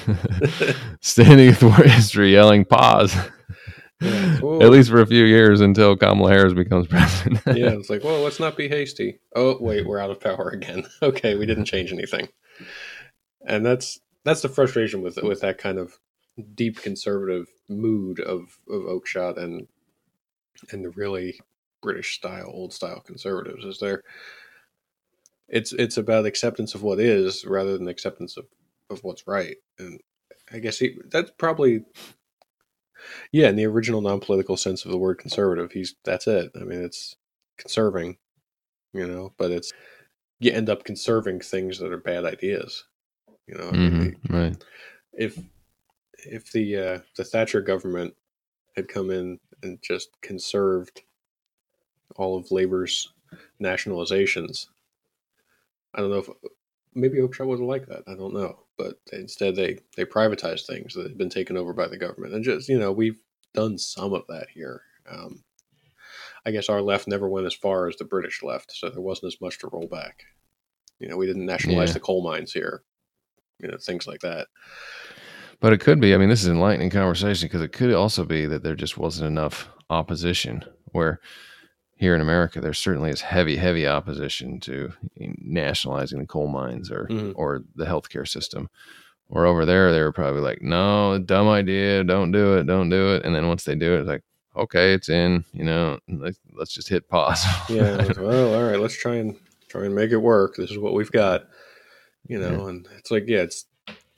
Standing 1.00 1.54
thwart 1.54 1.86
history, 1.86 2.32
yelling 2.32 2.66
pause. 2.66 3.16
Yeah, 4.00 4.36
At 4.36 4.70
least 4.70 4.90
for 4.90 5.00
a 5.00 5.06
few 5.06 5.24
years 5.24 5.60
until 5.60 5.96
Kamala 5.96 6.30
Harris 6.30 6.52
becomes 6.52 6.86
president. 6.88 7.40
yeah, 7.46 7.70
it's 7.70 7.88
like, 7.88 8.04
well, 8.04 8.20
let's 8.20 8.38
not 8.40 8.56
be 8.56 8.68
hasty. 8.68 9.18
Oh, 9.34 9.56
wait, 9.58 9.86
we're 9.86 9.98
out 9.98 10.10
of 10.10 10.20
power 10.20 10.50
again. 10.50 10.86
okay, 11.02 11.34
we 11.36 11.46
didn't 11.46 11.64
change 11.64 11.92
anything 11.92 12.28
and 13.46 13.64
that's 13.64 14.00
that's 14.24 14.42
the 14.42 14.48
frustration 14.48 15.02
with 15.02 15.22
with 15.22 15.40
that 15.40 15.58
kind 15.58 15.78
of 15.78 15.98
deep 16.54 16.80
conservative 16.82 17.46
mood 17.68 18.20
of 18.20 18.58
of 18.68 18.82
Oakeshott 18.82 19.38
and 19.38 19.66
and 20.70 20.84
the 20.84 20.90
really 20.90 21.38
British 21.82 22.16
style, 22.16 22.50
old 22.52 22.72
style 22.72 23.00
conservatives 23.00 23.64
is 23.64 23.78
there. 23.78 24.02
It's 25.48 25.72
it's 25.72 25.96
about 25.96 26.26
acceptance 26.26 26.74
of 26.74 26.82
what 26.82 26.98
is 26.98 27.44
rather 27.44 27.78
than 27.78 27.88
acceptance 27.88 28.36
of 28.36 28.46
of 28.90 29.02
what's 29.04 29.26
right, 29.26 29.56
and 29.78 30.00
I 30.52 30.58
guess 30.58 30.78
he, 30.78 30.98
that's 31.06 31.30
probably 31.38 31.82
yeah, 33.32 33.48
in 33.48 33.56
the 33.56 33.66
original 33.66 34.00
non 34.00 34.20
political 34.20 34.56
sense 34.56 34.84
of 34.84 34.90
the 34.90 34.98
word 34.98 35.18
conservative, 35.18 35.72
he's 35.72 35.94
that's 36.04 36.26
it. 36.26 36.52
I 36.60 36.64
mean, 36.64 36.82
it's 36.82 37.16
conserving, 37.58 38.16
you 38.92 39.06
know, 39.06 39.32
but 39.38 39.50
it's 39.50 39.72
you 40.38 40.52
end 40.52 40.68
up 40.68 40.84
conserving 40.84 41.40
things 41.40 41.78
that 41.78 41.92
are 41.92 41.98
bad 41.98 42.24
ideas. 42.24 42.84
You 43.46 43.54
know, 43.56 43.70
mm-hmm, 43.70 43.98
mean, 43.98 44.16
right? 44.28 44.64
If 45.12 45.38
if 46.18 46.50
the 46.52 46.76
uh, 46.76 46.98
the 47.16 47.24
Thatcher 47.24 47.60
government 47.60 48.14
had 48.76 48.88
come 48.88 49.10
in 49.10 49.38
and 49.62 49.80
just 49.82 50.10
conserved 50.20 51.02
all 52.16 52.36
of 52.36 52.50
Labor's 52.50 53.12
nationalizations, 53.60 54.66
I 55.94 56.00
don't 56.00 56.10
know 56.10 56.18
if 56.18 56.28
maybe 56.96 57.18
Oakeshott 57.18 57.46
wasn't 57.46 57.68
like 57.68 57.86
that. 57.86 58.02
I 58.08 58.14
don't 58.14 58.34
know, 58.34 58.64
but 58.76 58.96
instead 59.12 59.54
they 59.54 59.78
they 59.96 60.04
privatized 60.04 60.66
things 60.66 60.94
that 60.94 61.04
had 61.04 61.18
been 61.18 61.30
taken 61.30 61.56
over 61.56 61.72
by 61.72 61.86
the 61.86 61.98
government, 61.98 62.34
and 62.34 62.44
just 62.44 62.68
you 62.68 62.78
know 62.78 62.92
we've 62.92 63.20
done 63.54 63.78
some 63.78 64.12
of 64.12 64.22
that 64.28 64.48
here. 64.52 64.82
Um, 65.08 65.44
I 66.44 66.50
guess 66.50 66.68
our 66.68 66.80
left 66.80 67.08
never 67.08 67.28
went 67.28 67.46
as 67.46 67.54
far 67.54 67.88
as 67.88 67.96
the 67.96 68.04
British 68.04 68.42
left, 68.42 68.72
so 68.72 68.88
there 68.88 69.00
wasn't 69.00 69.32
as 69.32 69.40
much 69.40 69.58
to 69.60 69.68
roll 69.72 69.88
back. 69.88 70.24
You 70.98 71.08
know, 71.08 71.16
we 71.16 71.26
didn't 71.26 71.46
nationalize 71.46 71.90
yeah. 71.90 71.94
the 71.94 72.00
coal 72.00 72.22
mines 72.22 72.52
here, 72.52 72.82
you 73.60 73.68
know 73.68 73.76
things 73.78 74.06
like 74.06 74.20
that 74.20 74.48
but 75.60 75.72
it 75.72 75.80
could 75.80 76.00
be 76.00 76.14
i 76.14 76.18
mean 76.18 76.28
this 76.28 76.42
is 76.42 76.46
an 76.46 76.54
enlightening 76.54 76.90
conversation 76.90 77.46
because 77.46 77.62
it 77.62 77.72
could 77.72 77.92
also 77.92 78.24
be 78.24 78.46
that 78.46 78.62
there 78.62 78.74
just 78.74 78.98
wasn't 78.98 79.26
enough 79.26 79.68
opposition 79.90 80.64
where 80.92 81.20
here 81.96 82.14
in 82.14 82.20
america 82.20 82.60
there 82.60 82.72
certainly 82.72 83.10
is 83.10 83.20
heavy 83.20 83.56
heavy 83.56 83.86
opposition 83.86 84.60
to 84.60 84.92
nationalizing 85.16 86.20
the 86.20 86.26
coal 86.26 86.46
mines 86.46 86.90
or 86.90 87.06
mm-hmm. 87.08 87.32
or 87.34 87.62
the 87.74 87.84
healthcare 87.84 88.28
system 88.28 88.68
or 89.28 89.46
over 89.46 89.64
there 89.64 89.92
they 89.92 90.00
were 90.00 90.12
probably 90.12 90.40
like 90.40 90.62
no 90.62 91.18
dumb 91.18 91.48
idea 91.48 92.04
don't 92.04 92.32
do 92.32 92.56
it 92.56 92.66
don't 92.66 92.90
do 92.90 93.14
it 93.14 93.24
and 93.24 93.34
then 93.34 93.48
once 93.48 93.64
they 93.64 93.74
do 93.74 93.94
it 93.94 94.00
it's 94.00 94.08
like 94.08 94.22
okay 94.56 94.94
it's 94.94 95.08
in 95.08 95.44
you 95.52 95.64
know 95.64 95.98
let's, 96.08 96.38
let's 96.54 96.72
just 96.72 96.88
hit 96.88 97.08
pause 97.08 97.44
yeah 97.68 98.06
well 98.18 98.54
all 98.54 98.70
right 98.70 98.80
let's 98.80 98.96
try 98.96 99.16
and 99.16 99.36
try 99.68 99.84
and 99.84 99.94
make 99.94 100.10
it 100.10 100.16
work 100.16 100.56
this 100.56 100.70
is 100.70 100.78
what 100.78 100.94
we've 100.94 101.12
got 101.12 101.46
you 102.28 102.38
know, 102.38 102.62
yeah. 102.62 102.68
and 102.68 102.88
it's 102.98 103.10
like, 103.10 103.24
yeah, 103.26 103.40
it's 103.42 103.66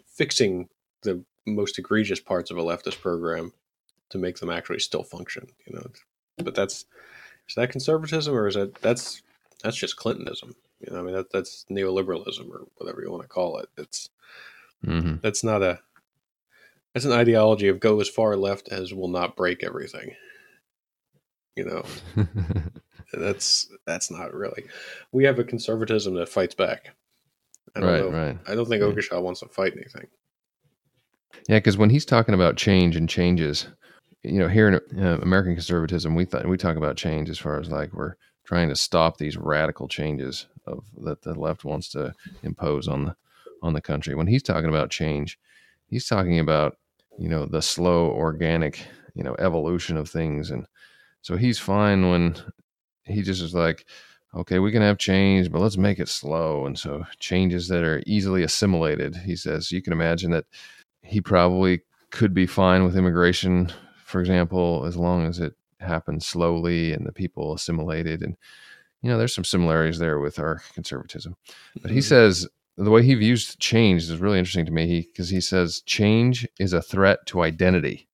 fixing 0.07 0.69
the 1.03 1.23
most 1.47 1.79
egregious 1.79 2.21
parts 2.21 2.51
of 2.51 2.59
a 2.59 2.63
leftist 2.63 3.01
program 3.01 3.53
to 4.11 4.19
make 4.19 4.39
them 4.39 4.51
actually 4.51 4.79
still 4.79 5.03
function, 5.03 5.47
you 5.67 5.77
know. 5.77 5.87
But 6.39 6.55
that's 6.55 6.85
is 7.49 7.55
that 7.55 7.71
conservatism 7.71 8.35
or 8.35 8.47
is 8.47 8.55
that 8.55 8.75
that's 8.77 9.23
that's 9.63 9.77
just 9.77 9.97
Clintonism? 9.97 10.55
You 10.81 10.93
know, 10.93 11.01
I 11.01 11.03
mean 11.03 11.15
that 11.15 11.33
that's 11.33 11.65
neoliberalism 11.71 12.49
or 12.51 12.67
whatever 12.77 13.03
you 13.03 13.11
want 13.11 13.23
to 13.23 13.29
call 13.29 13.59
it. 13.59 13.69
It's 13.77 14.11
mm-hmm. 14.85 15.17
that's 15.23 15.43
not 15.43 15.63
a 15.63 15.81
that's 16.95 17.05
an 17.05 17.13
ideology 17.13 17.69
of 17.69 17.81
go 17.81 18.01
as 18.01 18.09
far 18.09 18.37
left 18.37 18.69
as 18.71 18.95
will 18.95 19.09
not 19.09 19.37
break 19.37 19.65
everything. 19.65 20.15
You 21.57 21.65
know, 21.65 21.85
that's 23.13 23.69
that's 23.87 24.11
not 24.11 24.35
really. 24.35 24.65
We 25.13 25.25
have 25.25 25.39
a 25.39 25.45
conservatism 25.45 26.15
that 26.15 26.29
fights 26.29 26.55
back. 26.55 26.91
I 27.75 27.81
don't 27.81 27.89
right, 27.89 28.01
know. 28.01 28.11
right. 28.11 28.39
I 28.47 28.55
don't 28.55 28.67
think. 28.67 28.83
Oakeshott 28.83 29.23
wants 29.23 29.41
to 29.41 29.49
fight 29.49 29.73
anything. 29.75 30.07
Yeah, 31.49 31.59
because 31.59 31.77
when 31.77 31.91
he's 31.91 32.05
talking 32.05 32.35
about 32.35 32.57
change 32.57 32.97
and 32.97 33.09
changes, 33.09 33.69
you 34.23 34.39
know, 34.39 34.49
here 34.49 34.69
in 34.69 35.03
uh, 35.03 35.19
American 35.23 35.55
conservatism, 35.55 36.15
we 36.15 36.25
thought 36.25 36.47
we 36.47 36.57
talk 36.57 36.77
about 36.77 36.97
change 36.97 37.31
as 37.31 37.39
far 37.39 37.61
as 37.61 37.69
like 37.69 37.93
we're 37.93 38.15
trying 38.45 38.69
to 38.69 38.77
stop 38.77 39.17
these 39.17 39.37
radical 39.37 39.89
changes 39.89 40.47
of 40.67 40.85
that 41.03 41.23
the 41.23 41.35
left 41.35 41.65
wants 41.65 41.89
to 41.91 42.13
impose 42.43 42.89
on 42.89 43.05
the 43.05 43.17
on 43.63 43.75
the 43.75 43.81
country. 43.81 44.15
When 44.15 44.27
he's 44.27 44.43
talking 44.43 44.69
about 44.69 44.91
change, 44.91 45.39
he's 45.87 46.07
talking 46.07 46.39
about 46.39 46.77
you 47.19 47.29
know 47.29 47.47
the 47.47 47.63
slow 47.63 48.11
organic 48.11 48.85
you 49.15 49.23
know 49.23 49.37
evolution 49.39 49.97
of 49.97 50.09
things, 50.09 50.51
and 50.51 50.67
so 51.23 51.37
he's 51.37 51.59
fine 51.59 52.11
when 52.11 52.37
he 53.05 53.23
just 53.23 53.43
is 53.43 53.55
like, 53.55 53.87
okay, 54.35 54.59
we 54.59 54.73
can 54.73 54.83
have 54.83 54.99
change, 54.99 55.51
but 55.51 55.61
let's 55.61 55.79
make 55.79 55.99
it 55.99 56.09
slow. 56.09 56.67
And 56.67 56.79
so 56.79 57.05
changes 57.19 57.69
that 57.69 57.85
are 57.85 58.03
easily 58.07 58.43
assimilated. 58.43 59.17
He 59.17 59.37
says 59.37 59.73
you 59.73 59.83
can 59.83 59.93
imagine 59.93 60.31
that 60.33 60.45
he 61.03 61.21
probably 61.21 61.81
could 62.11 62.35
be 62.35 62.47
fine 62.47 62.85
with 62.85 62.97
immigration, 62.97 63.73
for 64.09 64.21
example, 64.21 64.87
as 64.87 64.97
long 64.97 65.27
as 65.27 65.39
it 65.39 65.53
happens 65.81 66.27
slowly 66.27 66.95
and 66.95 67.07
the 67.07 67.13
people 67.13 67.53
assimilated. 67.53 68.23
And, 68.23 68.39
you 69.03 69.11
know, 69.11 69.19
there's 69.19 69.35
some 69.35 69.45
similarities 69.45 69.99
there 69.99 70.19
with 70.19 70.39
our 70.39 70.63
conservatism. 70.73 71.37
But 71.83 71.91
he 71.91 71.99
mm-hmm. 71.99 72.05
says 72.05 72.49
the 72.79 72.91
way 72.91 73.03
he 73.03 73.15
views 73.15 73.55
change 73.57 74.05
is 74.05 74.17
really 74.17 74.39
interesting 74.39 74.65
to 74.65 74.73
me 74.73 75.03
because 75.03 75.29
he, 75.29 75.37
he 75.37 75.41
says 75.43 75.83
change 75.83 76.49
is 76.59 76.73
a 76.73 76.81
threat 76.81 77.19
to 77.27 77.43
identity. 77.43 78.09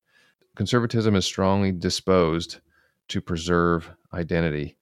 Conservatism 0.57 1.14
is 1.14 1.24
strongly 1.24 1.70
disposed 1.70 2.59
to 3.09 3.20
preserve 3.20 3.88
identity. 4.12 4.76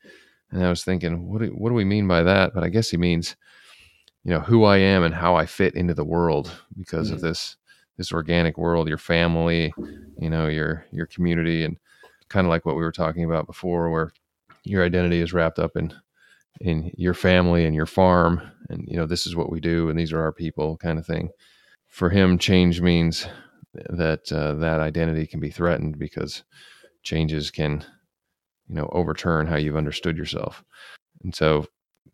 And 0.51 0.65
I 0.65 0.71
was 0.71 0.83
thinking, 0.83 1.29
what 1.29 1.43
do, 1.43 1.49
what 1.49 1.69
do 1.69 1.75
we 1.75 1.85
mean 1.85 2.09
by 2.09 2.23
that? 2.23 2.55
But 2.55 2.65
I 2.65 2.71
guess 2.71 2.89
he 2.89 2.97
means, 2.97 3.37
you 4.25 4.33
know, 4.33 4.41
who 4.41 4.65
I 4.65 4.79
am 4.79 5.03
and 5.03 5.15
how 5.15 5.35
I 5.35 5.45
fit 5.45 5.75
into 5.75 5.93
the 5.93 6.05
world 6.05 6.51
because 6.79 7.09
mm-hmm. 7.09 7.17
of 7.17 7.21
this 7.21 7.57
this 7.97 8.13
organic 8.13 8.59
world, 8.59 8.89
your 8.89 8.99
family, 8.99 9.73
you 10.19 10.31
know, 10.31 10.47
your 10.49 10.85
your 10.93 11.07
community, 11.07 11.65
and 11.65 11.77
kind 12.29 12.47
of 12.47 12.51
like 12.51 12.65
what 12.65 12.77
we 12.77 12.83
were 12.83 12.93
talking 12.93 13.25
about 13.25 13.47
before, 13.47 13.91
where 13.91 14.13
your 14.65 14.85
identity 14.85 15.21
is 15.21 15.33
wrapped 15.33 15.59
up 15.59 15.77
in 15.77 15.93
in 16.61 16.93
your 16.97 17.15
family 17.15 17.65
and 17.65 17.75
your 17.75 17.87
farm, 17.87 18.41
and 18.69 18.85
you 18.87 18.97
know, 18.97 19.07
this 19.07 19.27
is 19.27 19.37
what 19.37 19.51
we 19.51 19.61
do, 19.61 19.89
and 19.89 19.99
these 19.99 20.13
are 20.13 20.21
our 20.21 20.33
people, 20.33 20.77
kind 20.77 20.99
of 20.99 21.07
thing. 21.07 21.31
For 21.89 22.09
him, 22.11 22.39
change 22.39 22.81
means 22.81 23.27
that 23.75 24.31
uh, 24.33 24.55
that 24.55 24.81
identity 24.81 25.27
can 25.27 25.41
be 25.41 25.51
threatened 25.51 25.99
because 25.99 26.45
changes 27.03 27.51
can 27.51 27.85
you 28.69 28.75
know 28.75 28.89
overturn 28.93 29.47
how 29.47 29.57
you've 29.57 29.77
understood 29.77 30.17
yourself 30.17 30.63
and 31.25 31.35
so 31.35 31.67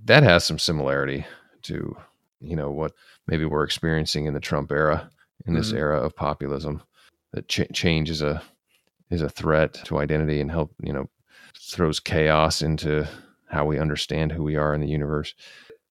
that 0.05 0.23
has 0.23 0.45
some 0.45 0.59
similarity 0.59 1.27
to 1.63 1.97
you 2.41 2.57
know 2.57 2.71
what 2.71 2.93
maybe 3.27 3.45
we're 3.45 3.65
experiencing 3.65 4.27
in 4.27 4.35
the 4.35 4.41
trump 4.41 4.71
era 4.73 5.11
in 5.47 5.55
this 5.55 5.69
mm-hmm. 5.69 5.79
era 5.79 6.01
of 6.01 6.15
populism 6.15 6.83
that 7.33 7.49
ch- 7.49 7.73
change 7.73 8.11
is 8.11 8.23
a 8.23 8.43
is 9.11 9.23
a 9.23 9.29
threat 9.29 9.75
to 9.85 9.99
identity 9.99 10.41
and 10.41 10.51
help 10.51 10.75
you 10.83 10.93
know 10.93 11.09
throws 11.59 12.01
chaos 12.01 12.63
into 12.63 13.07
how 13.49 13.65
we 13.65 13.79
understand 13.79 14.33
who 14.33 14.43
we 14.43 14.57
are 14.57 14.75
in 14.75 14.81
the 14.81 14.89
universe 14.89 15.35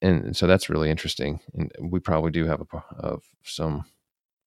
and 0.01 0.35
so 0.35 0.45
that's 0.45 0.69
really 0.69 0.89
interesting 0.89 1.39
and 1.55 1.71
we 1.79 1.99
probably 1.99 2.31
do 2.31 2.45
have 2.45 2.61
a 2.61 2.77
of 2.99 3.23
some 3.43 3.83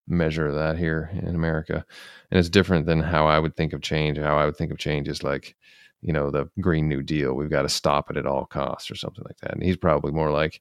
measure 0.07 0.49
of 0.49 0.55
that 0.55 0.77
here 0.77 1.11
in 1.13 1.35
america 1.35 1.85
and 2.31 2.39
it's 2.39 2.49
different 2.49 2.87
than 2.87 3.01
how 3.01 3.27
i 3.27 3.39
would 3.39 3.57
think 3.57 3.73
of 3.73 3.81
change 3.81 4.19
how 4.19 4.37
i 4.37 4.45
would 4.45 4.57
think 4.57 4.73
of 4.73 4.79
change 4.79 5.09
is 5.09 5.23
like 5.23 5.57
you 6.03 6.13
know, 6.13 6.31
the 6.31 6.49
Green 6.61 6.89
New 6.89 7.03
Deal. 7.03 7.35
We've 7.35 7.51
got 7.51 7.63
to 7.63 7.69
stop 7.69 8.11
it 8.11 8.17
at 8.17 8.27
all 8.27 8.47
costs 8.47 8.91
or 8.91 8.95
something 8.95 9.25
like 9.27 9.39
that. 9.39 9.53
And 9.53 9.63
he's 9.63 9.77
probably 9.77 10.13
more 10.13 10.31
like, 10.31 10.61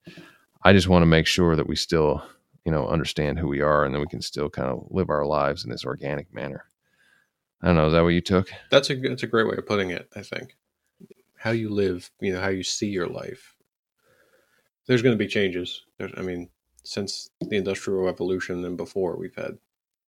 I 0.63 0.73
just 0.73 0.87
want 0.87 1.03
to 1.03 1.07
make 1.07 1.27
sure 1.27 1.55
that 1.55 1.67
we 1.67 1.75
still 1.75 2.21
you 2.69 2.75
know, 2.75 2.87
understand 2.87 3.39
who 3.39 3.47
we 3.47 3.61
are, 3.61 3.83
and 3.83 3.95
then 3.95 3.99
we 3.99 4.05
can 4.05 4.21
still 4.21 4.47
kind 4.47 4.69
of 4.69 4.85
live 4.91 5.09
our 5.09 5.25
lives 5.25 5.63
in 5.63 5.71
this 5.71 5.85
organic 5.85 6.31
manner. 6.31 6.65
I 7.63 7.65
don't 7.65 7.75
know. 7.75 7.87
Is 7.87 7.93
that 7.93 8.03
what 8.03 8.09
you 8.09 8.21
took? 8.21 8.47
That's 8.69 8.91
a 8.91 8.95
that's 8.95 9.23
a 9.23 9.27
great 9.27 9.47
way 9.47 9.55
of 9.57 9.65
putting 9.65 9.89
it. 9.89 10.07
I 10.15 10.21
think 10.21 10.55
how 11.35 11.49
you 11.49 11.69
live, 11.69 12.11
you 12.19 12.31
know, 12.31 12.39
how 12.39 12.49
you 12.49 12.61
see 12.61 12.89
your 12.89 13.07
life. 13.07 13.55
There's 14.85 15.01
going 15.01 15.17
to 15.17 15.23
be 15.23 15.27
changes. 15.27 15.81
There's, 15.97 16.11
I 16.15 16.21
mean, 16.21 16.49
since 16.83 17.31
the 17.41 17.57
industrial 17.57 18.03
revolution 18.03 18.63
and 18.63 18.77
before, 18.77 19.17
we've 19.17 19.33
had 19.33 19.57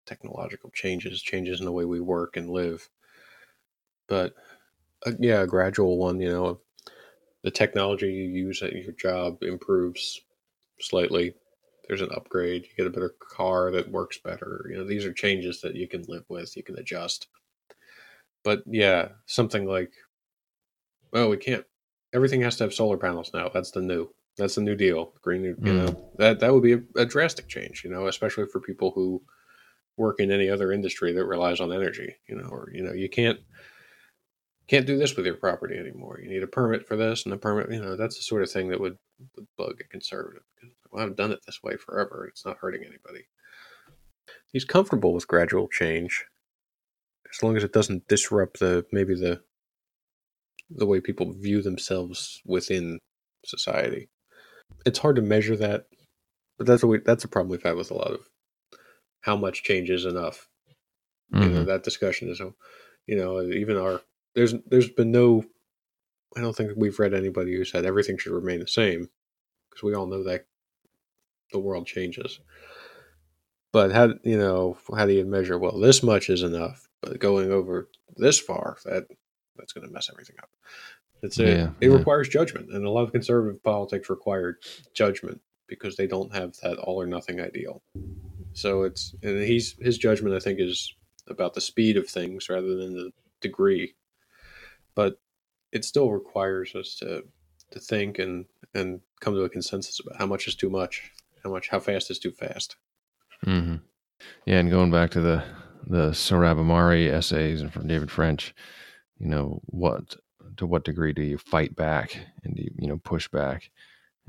technological 0.06 0.70
changes, 0.70 1.20
changes 1.20 1.62
in 1.62 1.66
the 1.66 1.72
way 1.72 1.86
we 1.86 2.00
work 2.00 2.38
and 2.38 2.48
live. 2.48 2.88
But 4.08 4.36
uh, 5.08 5.14
yeah, 5.20 5.42
a 5.42 5.48
gradual 5.48 5.98
one. 5.98 6.22
You 6.22 6.30
know, 6.30 6.60
the 7.42 7.50
technology 7.50 8.14
you 8.14 8.26
use 8.26 8.62
at 8.62 8.74
your 8.74 8.94
job 8.94 9.42
improves 9.42 10.22
slightly. 10.80 11.34
There's 11.92 12.02
an 12.02 12.16
upgrade. 12.16 12.64
You 12.64 12.70
get 12.78 12.88
a 12.88 12.90
better 12.90 13.14
car 13.20 13.70
that 13.72 13.92
works 13.92 14.18
better. 14.18 14.66
You 14.70 14.78
know, 14.78 14.86
these 14.86 15.04
are 15.04 15.12
changes 15.12 15.60
that 15.60 15.76
you 15.76 15.90
can 15.90 16.06
live 16.08 16.24
with. 16.30 16.56
You 16.56 16.64
can 16.64 16.80
adjust. 16.80 17.28
But 18.46 18.64
yeah, 18.66 19.10
something 19.26 19.66
like, 19.66 19.92
oh, 21.12 21.28
we 21.28 21.36
can't. 21.36 21.66
Everything 22.14 22.40
has 22.44 22.56
to 22.56 22.64
have 22.64 22.74
solar 22.74 22.96
panels 22.96 23.32
now. 23.34 23.50
That's 23.50 23.72
the 23.72 23.82
new. 23.82 24.10
That's 24.38 24.56
the 24.56 24.62
new 24.62 24.78
deal. 24.78 25.12
Green, 25.22 25.44
you 25.44 25.56
Mm. 25.56 25.86
know, 25.86 26.12
that 26.18 26.40
that 26.40 26.54
would 26.54 26.64
be 26.64 26.74
a, 26.76 26.82
a 26.96 27.06
drastic 27.06 27.50
change. 27.50 27.84
You 27.84 27.90
know, 27.90 28.08
especially 28.08 28.46
for 28.46 28.62
people 28.62 28.92
who 28.92 29.22
work 29.98 30.22
in 30.22 30.32
any 30.32 30.50
other 30.50 30.72
industry 30.72 31.12
that 31.12 31.26
relies 31.26 31.60
on 31.60 31.74
energy. 31.74 32.16
You 32.26 32.38
know, 32.38 32.48
or 32.48 32.70
you 32.72 32.84
know, 32.84 32.94
you 32.94 33.10
can't 33.10 33.42
can't 34.70 34.88
do 34.88 34.98
this 34.98 35.18
with 35.18 35.26
your 35.26 35.36
property 35.36 35.78
anymore. 35.78 36.22
You 36.24 36.30
need 36.30 36.44
a 36.44 36.48
permit 36.48 36.88
for 36.88 36.96
this 36.96 37.26
and 37.26 37.34
a 37.34 37.38
permit. 37.38 37.70
You 37.70 37.82
know, 37.82 37.98
that's 37.98 38.16
the 38.16 38.24
sort 38.24 38.44
of 38.44 38.50
thing 38.50 38.70
that 38.70 38.80
would, 38.80 38.98
would 39.36 39.48
bug 39.58 39.82
a 39.82 39.84
conservative. 39.90 40.44
Well, 40.92 41.04
I've 41.06 41.16
done 41.16 41.32
it 41.32 41.40
this 41.46 41.62
way 41.64 41.78
forever. 41.78 42.28
It's 42.30 42.46
not 42.46 42.58
hurting 42.58 42.82
anybody. 42.84 43.26
He's 44.52 44.66
comfortable 44.66 45.14
with 45.14 45.28
gradual 45.28 45.68
change, 45.68 46.26
as 47.34 47.42
long 47.42 47.56
as 47.56 47.64
it 47.64 47.74
doesn't 47.74 48.08
disrupt 48.08 48.60
the 48.60 48.86
maybe 48.92 49.16
the 49.16 49.42
the 50.70 50.86
way 50.86 51.02
people 51.02 51.34
view 51.34 51.62
themselves 51.62 52.42
within 52.46 52.98
society. 53.46 54.10
It's 54.86 55.00
hard 55.00 55.18
to 55.18 55.22
measure 55.22 55.58
that, 55.58 55.88
but 56.58 56.66
that's 56.68 56.84
what 56.84 56.90
we, 56.90 56.98
that's 57.00 57.24
a 57.24 57.28
problem 57.28 57.50
we've 57.52 57.64
had 57.64 57.76
with 57.76 57.92
a 57.92 57.96
lot 57.96 58.12
of 58.12 58.22
how 59.22 59.36
much 59.36 59.64
change 59.64 59.90
is 59.90 60.06
enough 60.06 60.48
you 61.32 61.40
know 61.40 61.62
Mhm. 61.62 61.68
that 61.68 61.84
discussion 61.84 62.28
is 62.30 62.42
you 63.08 63.16
know 63.16 63.42
even 63.42 63.78
our 63.78 64.02
there's 64.36 64.54
there's 64.66 64.90
been 64.90 65.12
no 65.12 65.46
i 66.36 66.42
don't 66.42 66.58
think 66.58 66.72
we've 66.76 67.00
read 67.00 67.14
anybody 67.14 67.56
who 67.56 67.64
said 67.64 67.86
everything 67.86 68.18
should 68.18 68.34
remain 68.34 68.60
the 68.60 68.68
same 68.68 69.10
because 69.70 69.84
we 69.84 69.94
all 69.94 70.08
know 70.08 70.24
that 70.24 70.46
the 71.52 71.60
world 71.60 71.86
changes. 71.88 72.40
But 73.74 73.92
how 73.92 74.10
you 74.24 74.38
know 74.38 74.78
how 74.96 75.06
do 75.06 75.14
you 75.14 75.26
measure 75.26 75.58
well 75.58 75.80
this 75.80 76.04
much 76.04 76.30
is 76.30 76.44
enough 76.44 76.90
but 77.02 77.20
going 77.20 77.52
over 77.52 77.90
this 78.18 78.40
far 78.40 78.78
that 78.86 79.06
that's 79.56 79.74
going 79.74 79.88
to 79.88 79.94
mess 79.94 80.10
everything 80.12 80.36
up. 80.42 80.50
It's 81.24 81.40
a, 81.40 81.44
Yeah, 81.44 81.70
it 81.80 81.90
yeah. 81.90 81.96
requires 81.96 82.28
judgment 82.30 82.72
and 82.72 82.86
a 82.86 82.90
lot 82.90 83.04
of 83.04 83.12
conservative 83.12 83.64
politics 83.64 84.10
require 84.10 84.58
judgment 84.94 85.40
because 85.68 85.96
they 85.96 86.08
don't 86.08 86.34
have 86.36 86.56
that 86.64 86.78
all 86.80 87.02
or 87.02 87.06
nothing 87.08 87.40
ideal. 87.40 87.82
So 88.54 88.84
it's 88.84 89.16
and 89.24 89.42
he's 89.42 89.76
his 89.80 89.98
judgment 89.98 90.36
i 90.36 90.40
think 90.40 90.60
is 90.60 90.94
about 91.28 91.54
the 91.54 91.62
speed 91.62 91.96
of 91.96 92.10
things 92.10 92.50
rather 92.50 92.76
than 92.76 92.94
the 92.94 93.12
degree. 93.40 93.94
But 94.96 95.20
it 95.72 95.86
still 95.86 96.12
requires 96.12 96.76
us 96.76 96.96
to 96.96 97.24
to 97.72 97.80
think 97.80 98.20
and 98.20 98.46
and 98.74 99.00
come 99.22 99.34
to 99.36 99.44
a 99.44 99.50
consensus 99.50 100.00
about 100.02 100.18
how 100.18 100.26
much 100.26 100.48
is 100.48 100.56
too 100.56 100.70
much 100.70 101.12
how 101.44 101.50
much 101.50 101.70
how 101.70 101.80
fast 101.80 102.12
is 102.12 102.20
too 102.20 102.32
fast 102.32 102.76
Mm-hmm. 103.46 103.78
Yeah, 104.46 104.60
and 104.60 104.70
going 104.70 104.92
back 104.92 105.12
to 105.12 105.22
the 105.22 105.44
the 105.88 106.12
Sohrab 106.12 106.58
Ahmari 106.58 107.12
essays 107.12 107.62
and 107.62 107.74
from 107.74 107.88
David 107.88 108.12
French, 108.12 108.54
you 109.18 109.28
know, 109.28 109.62
what 109.66 110.16
to 110.58 110.68
what 110.68 110.84
degree 110.84 111.14
do 111.14 111.24
you 111.24 111.38
fight 111.38 111.76
back 111.76 112.18
and 112.44 112.56
do 112.56 112.64
you, 112.64 112.72
you 112.78 112.88
know 112.88 112.98
push 112.98 113.28
back? 113.28 113.72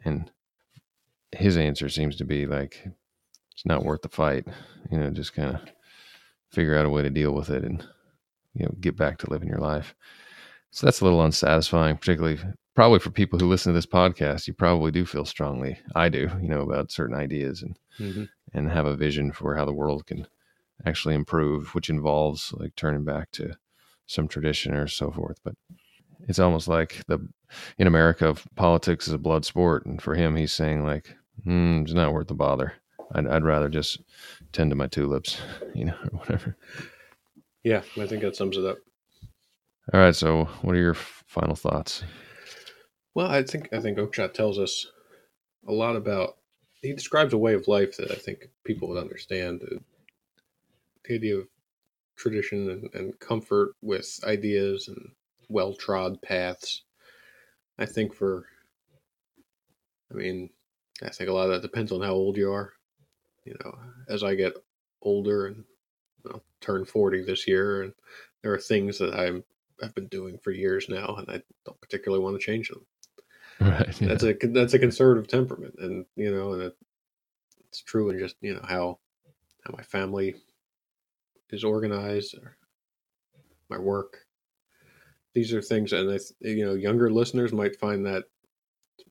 And 0.04 0.30
his 1.32 1.56
answer 1.56 1.88
seems 1.88 2.16
to 2.16 2.24
be 2.24 2.46
like 2.46 2.86
it's 3.52 3.66
not 3.66 3.84
worth 3.84 4.02
the 4.02 4.08
fight. 4.08 4.46
You 4.90 4.98
know, 4.98 5.10
just 5.10 5.34
kind 5.34 5.56
of 5.56 5.60
figure 6.50 6.76
out 6.76 6.86
a 6.86 6.90
way 6.90 7.02
to 7.02 7.10
deal 7.10 7.32
with 7.32 7.50
it 7.50 7.64
and 7.64 7.84
you 8.54 8.64
know 8.64 8.74
get 8.80 8.96
back 8.96 9.18
to 9.18 9.30
living 9.30 9.48
your 9.48 9.60
life. 9.60 9.94
So 10.70 10.86
that's 10.86 11.02
a 11.02 11.04
little 11.04 11.22
unsatisfying, 11.22 11.98
particularly 11.98 12.38
probably 12.74 12.98
for 12.98 13.10
people 13.10 13.38
who 13.38 13.48
listen 13.48 13.72
to 13.72 13.76
this 13.76 13.86
podcast. 13.86 14.46
You 14.46 14.54
probably 14.54 14.90
do 14.90 15.04
feel 15.04 15.24
strongly, 15.24 15.78
I 15.94 16.08
do, 16.08 16.30
you 16.40 16.48
know, 16.48 16.62
about 16.62 16.92
certain 16.92 17.14
ideas 17.16 17.62
and 17.62 17.78
mm-hmm. 17.98 18.24
and 18.54 18.70
have 18.70 18.86
a 18.86 18.96
vision 18.96 19.32
for 19.32 19.54
how 19.54 19.64
the 19.64 19.72
world 19.72 20.06
can 20.06 20.26
actually 20.84 21.14
improve, 21.14 21.74
which 21.74 21.90
involves 21.90 22.52
like 22.54 22.74
turning 22.76 23.04
back 23.04 23.30
to 23.32 23.54
some 24.06 24.28
tradition 24.28 24.74
or 24.74 24.88
so 24.88 25.10
forth. 25.10 25.38
But 25.44 25.54
it's 26.28 26.38
almost 26.38 26.68
like 26.68 27.02
the 27.08 27.26
in 27.78 27.86
America, 27.86 28.34
politics 28.56 29.06
is 29.06 29.14
a 29.14 29.18
blood 29.18 29.44
sport, 29.44 29.86
and 29.86 30.00
for 30.00 30.14
him, 30.14 30.36
he's 30.36 30.52
saying 30.52 30.84
like, 30.84 31.16
mm, 31.46 31.82
it's 31.82 31.92
not 31.92 32.12
worth 32.12 32.28
the 32.28 32.34
bother. 32.34 32.74
I'd, 33.14 33.26
I'd 33.26 33.44
rather 33.44 33.68
just 33.68 34.00
tend 34.52 34.70
to 34.70 34.76
my 34.76 34.86
tulips, 34.86 35.38
you 35.74 35.86
know, 35.86 35.96
or 36.12 36.18
whatever. 36.18 36.56
yeah 37.64 37.82
i 38.00 38.06
think 38.06 38.22
that 38.22 38.34
sums 38.34 38.56
it 38.56 38.64
up 38.64 38.78
All 39.92 40.00
right. 40.00 40.14
So, 40.14 40.44
what 40.62 40.74
are 40.74 40.80
your 40.80 40.94
final 40.94 41.54
thoughts? 41.56 42.04
Well 43.14 43.28
i 43.28 43.42
think 43.42 43.72
i 43.72 43.80
think 43.80 43.98
Oakeshott 43.98 44.34
tells 44.34 44.58
us 44.58 44.86
a 45.68 45.72
lot 45.72 45.96
about 45.96 46.36
he 46.80 46.92
describes 46.92 47.32
a 47.32 47.38
way 47.38 47.54
of 47.54 47.68
life 47.68 47.96
that 47.96 48.10
i 48.10 48.14
think 48.14 48.48
people 48.64 48.88
would 48.88 48.98
understand 48.98 49.60
the 49.60 49.80
idea 51.14 51.38
of 51.38 51.48
tradition 52.16 52.70
and, 52.70 52.94
and 52.94 53.18
comfort 53.18 53.74
with 53.82 54.20
ideas 54.24 54.88
and 54.88 55.10
well 55.48 55.74
trod 55.74 56.20
paths. 56.22 56.82
I 57.78 57.86
think 57.86 58.14
for, 58.14 58.46
I 60.10 60.14
mean, 60.14 60.50
I 61.02 61.10
think 61.10 61.28
a 61.30 61.32
lot 61.32 61.46
of 61.46 61.50
that 61.50 61.62
depends 61.62 61.90
on 61.92 62.00
how 62.00 62.12
old 62.12 62.36
you 62.36 62.52
are. 62.52 62.72
You 63.44 63.56
know, 63.64 63.76
as 64.08 64.22
I 64.22 64.34
get 64.34 64.54
older 65.02 65.46
and 65.46 65.64
I'll 66.26 66.44
turn 66.60 66.84
40 66.84 67.24
this 67.24 67.48
year, 67.48 67.82
and 67.82 67.92
there 68.42 68.52
are 68.52 68.58
things 68.58 68.98
that 68.98 69.14
I'm, 69.14 69.42
I've 69.82 69.94
been 69.96 70.06
doing 70.06 70.38
for 70.38 70.52
years 70.52 70.88
now, 70.88 71.16
and 71.16 71.28
I 71.28 71.42
don't 71.66 71.80
particularly 71.80 72.22
want 72.22 72.38
to 72.38 72.44
change 72.44 72.68
them. 72.68 72.86
Right. 73.70 74.00
yeah. 74.00 74.08
That's 74.08 74.24
a 74.24 74.34
that's 74.34 74.74
a 74.74 74.78
conservative 74.78 75.28
temperament, 75.28 75.74
and 75.78 76.06
you 76.16 76.34
know, 76.34 76.52
and 76.54 76.62
it, 76.62 76.76
it's 77.68 77.82
true 77.82 78.10
in 78.10 78.18
just 78.18 78.36
you 78.40 78.54
know 78.54 78.64
how 78.64 78.98
how 79.64 79.74
my 79.76 79.82
family 79.82 80.36
is 81.50 81.64
organized, 81.64 82.34
or 82.36 82.56
my 83.68 83.78
work. 83.78 84.26
These 85.34 85.54
are 85.54 85.62
things, 85.62 85.92
and 85.92 86.10
I, 86.10 86.18
you 86.40 86.64
know, 86.64 86.74
younger 86.74 87.10
listeners 87.10 87.52
might 87.52 87.76
find 87.78 88.04
that 88.06 88.24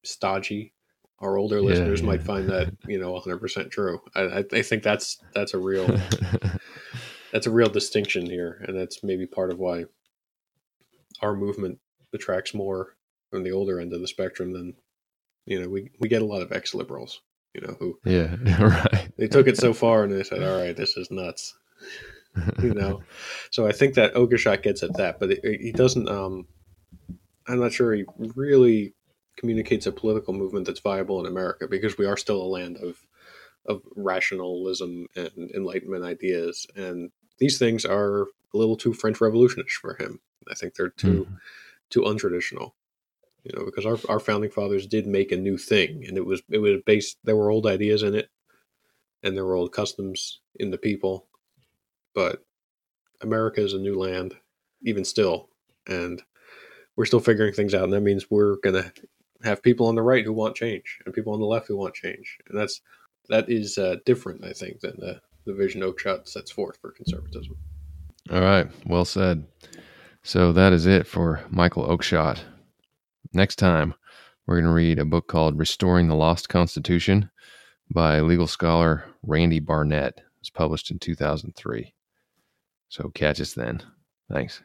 stodgy. 0.04 0.74
Our 1.20 1.38
older 1.38 1.62
Yeah, 1.62 1.64
listeners 1.64 2.04
might 2.04 2.24
find 2.24 2.50
that 2.50 2.72
you 2.88 3.00
know 3.00 3.12
100 3.14 3.40
percent 3.40 3.72
true. 3.72 4.02
I, 4.16 4.22
I 4.22 4.46
I 4.54 4.62
think 4.62 4.84
that's 4.84 5.24
that's 5.34 5.54
a 5.54 5.60
real 5.60 5.88
that's 7.32 7.48
a 7.48 7.52
real 7.52 7.70
distinction 7.70 8.26
here, 8.26 8.64
and 8.68 8.78
that's 8.78 9.04
maybe 9.04 9.26
part 9.28 9.52
of 9.52 9.60
why 9.60 9.86
our 11.22 11.36
movement 11.36 11.80
attracts 12.14 12.54
more 12.54 12.96
from 13.32 13.44
the 13.44 13.52
older 13.52 13.80
end 13.80 13.94
of 13.94 14.02
the 14.02 14.08
spectrum 14.08 14.54
then 14.54 14.74
you 15.46 15.60
know 15.60 15.68
we 15.68 15.90
we 16.00 16.08
get 16.08 16.22
a 16.22 16.26
lot 16.26 16.44
of 16.44 16.52
ex 16.52 16.76
liberals, 16.76 17.22
you 17.56 17.62
know, 17.62 17.76
who 17.80 17.98
yeah. 18.06 18.36
Right. 18.62 19.10
they 19.18 19.28
took 19.28 19.48
it 19.48 19.58
so 19.58 19.74
far 19.74 20.04
and 20.04 20.14
they 20.14 20.24
said, 20.24 20.44
"All 20.44 20.62
right, 20.62 20.76
this 20.78 20.96
is 20.98 21.10
nuts," 21.10 21.58
you 22.62 22.74
know. 22.76 23.02
So 23.50 23.66
I 23.66 23.72
think 23.72 23.96
that 23.96 24.14
Oakeshott 24.14 24.62
gets 24.62 24.84
at 24.84 24.96
that, 24.98 25.20
but 25.20 25.32
he 25.44 25.72
doesn't. 25.72 26.08
Um, 26.08 26.48
I'm 27.48 27.60
not 27.60 27.74
sure 27.74 27.94
he 27.96 28.06
really 28.36 28.94
communicates 29.38 29.88
a 29.88 29.92
political 29.92 30.34
movement 30.34 30.68
that's 30.68 30.80
viable 30.80 31.20
in 31.20 31.26
America 31.26 31.68
because 31.68 31.98
we 31.98 32.06
are 32.06 32.18
still 32.18 32.42
a 32.42 32.54
land 32.58 32.78
of 32.78 32.98
of 33.66 33.82
rationalism 33.96 35.08
and 35.16 35.52
enlightenment 35.56 36.04
ideas, 36.04 36.68
and 36.76 37.10
these 37.40 37.58
things 37.58 37.84
are 37.84 38.24
a 38.54 38.58
little 38.58 38.78
too 38.78 38.94
French 38.94 39.18
Revolutionish 39.18 39.80
for 39.82 39.96
him. 39.96 40.20
I 40.50 40.54
think 40.54 40.76
they're 40.76 40.90
too 40.90 41.26
Mhm. 41.30 41.38
too 41.90 42.02
untraditional. 42.02 42.74
You 43.44 43.58
know, 43.58 43.66
because 43.66 43.86
our, 43.86 43.98
our 44.08 44.20
founding 44.20 44.52
fathers 44.52 44.86
did 44.86 45.08
make 45.08 45.32
a 45.32 45.38
new 45.38 45.58
thing, 45.58 46.06
and 46.08 46.18
it 46.18 46.26
was 46.26 46.42
it 46.50 46.60
was 46.60 46.80
based. 46.86 47.18
There 47.24 47.36
were 47.36 47.50
old 47.50 47.66
ideas 47.66 48.04
in 48.04 48.14
it, 48.14 48.30
and 49.24 49.36
there 49.36 49.46
were 49.46 49.56
old 49.56 49.72
customs 49.72 50.42
in 50.60 50.70
the 50.70 50.78
people, 50.78 51.26
but 52.14 52.44
America 53.22 53.62
is 53.62 53.74
a 53.74 53.80
new 53.80 53.98
land, 53.98 54.36
even 54.84 55.04
still, 55.04 55.50
and 55.88 56.22
we're 56.96 57.06
still 57.06 57.20
figuring 57.20 57.54
things 57.54 57.74
out. 57.74 57.86
And 57.86 57.94
that 57.94 58.02
means 58.02 58.30
we're 58.30 58.58
gonna 58.58 58.94
have 59.44 59.64
people 59.64 59.88
on 59.88 59.96
the 59.96 60.04
right 60.04 60.24
who 60.24 60.34
want 60.34 60.56
change, 60.56 61.00
and 61.06 61.14
people 61.14 61.34
on 61.34 61.40
the 61.40 61.46
left 61.46 61.68
who 61.68 61.78
want 61.78 61.96
change, 61.96 62.38
and 62.48 62.58
that's 62.58 62.82
that 63.30 63.50
is 63.50 63.78
uh, 63.78 63.96
different, 64.06 64.44
I 64.44 64.54
think, 64.54 64.82
than 64.82 64.96
the 64.98 65.20
the 65.46 65.54
vision 65.54 65.82
Oakeshott 65.82 66.28
sets 66.28 66.52
forth 66.52 66.78
for 66.80 66.92
conservatism. 66.92 67.58
All 68.30 68.42
right. 68.42 68.68
Well 68.86 69.06
said. 69.06 69.46
So 70.24 70.52
that 70.54 70.74
is 70.74 70.86
it 70.86 71.08
for 71.08 71.44
Michael 71.50 71.88
Oakeshott. 71.88 72.40
Next 73.34 73.56
time, 73.58 73.94
we're 74.46 74.56
going 74.56 74.66
to 74.66 74.72
read 74.72 75.00
a 75.00 75.06
book 75.06 75.28
called 75.28 75.58
Restoring 75.58 76.08
the 76.08 76.16
Lost 76.16 76.50
Constitution 76.50 77.30
by 77.90 78.20
legal 78.20 78.48
scholar 78.48 79.06
Randy 79.24 79.60
Barnett. 79.60 80.16
It 80.18 80.24
was 80.42 80.50
published 80.50 80.92
in 80.92 81.00
2003. 81.00 81.94
So 82.90 83.10
catch 83.14 83.40
us 83.40 83.54
then. 83.54 83.82
Thanks. 84.30 84.62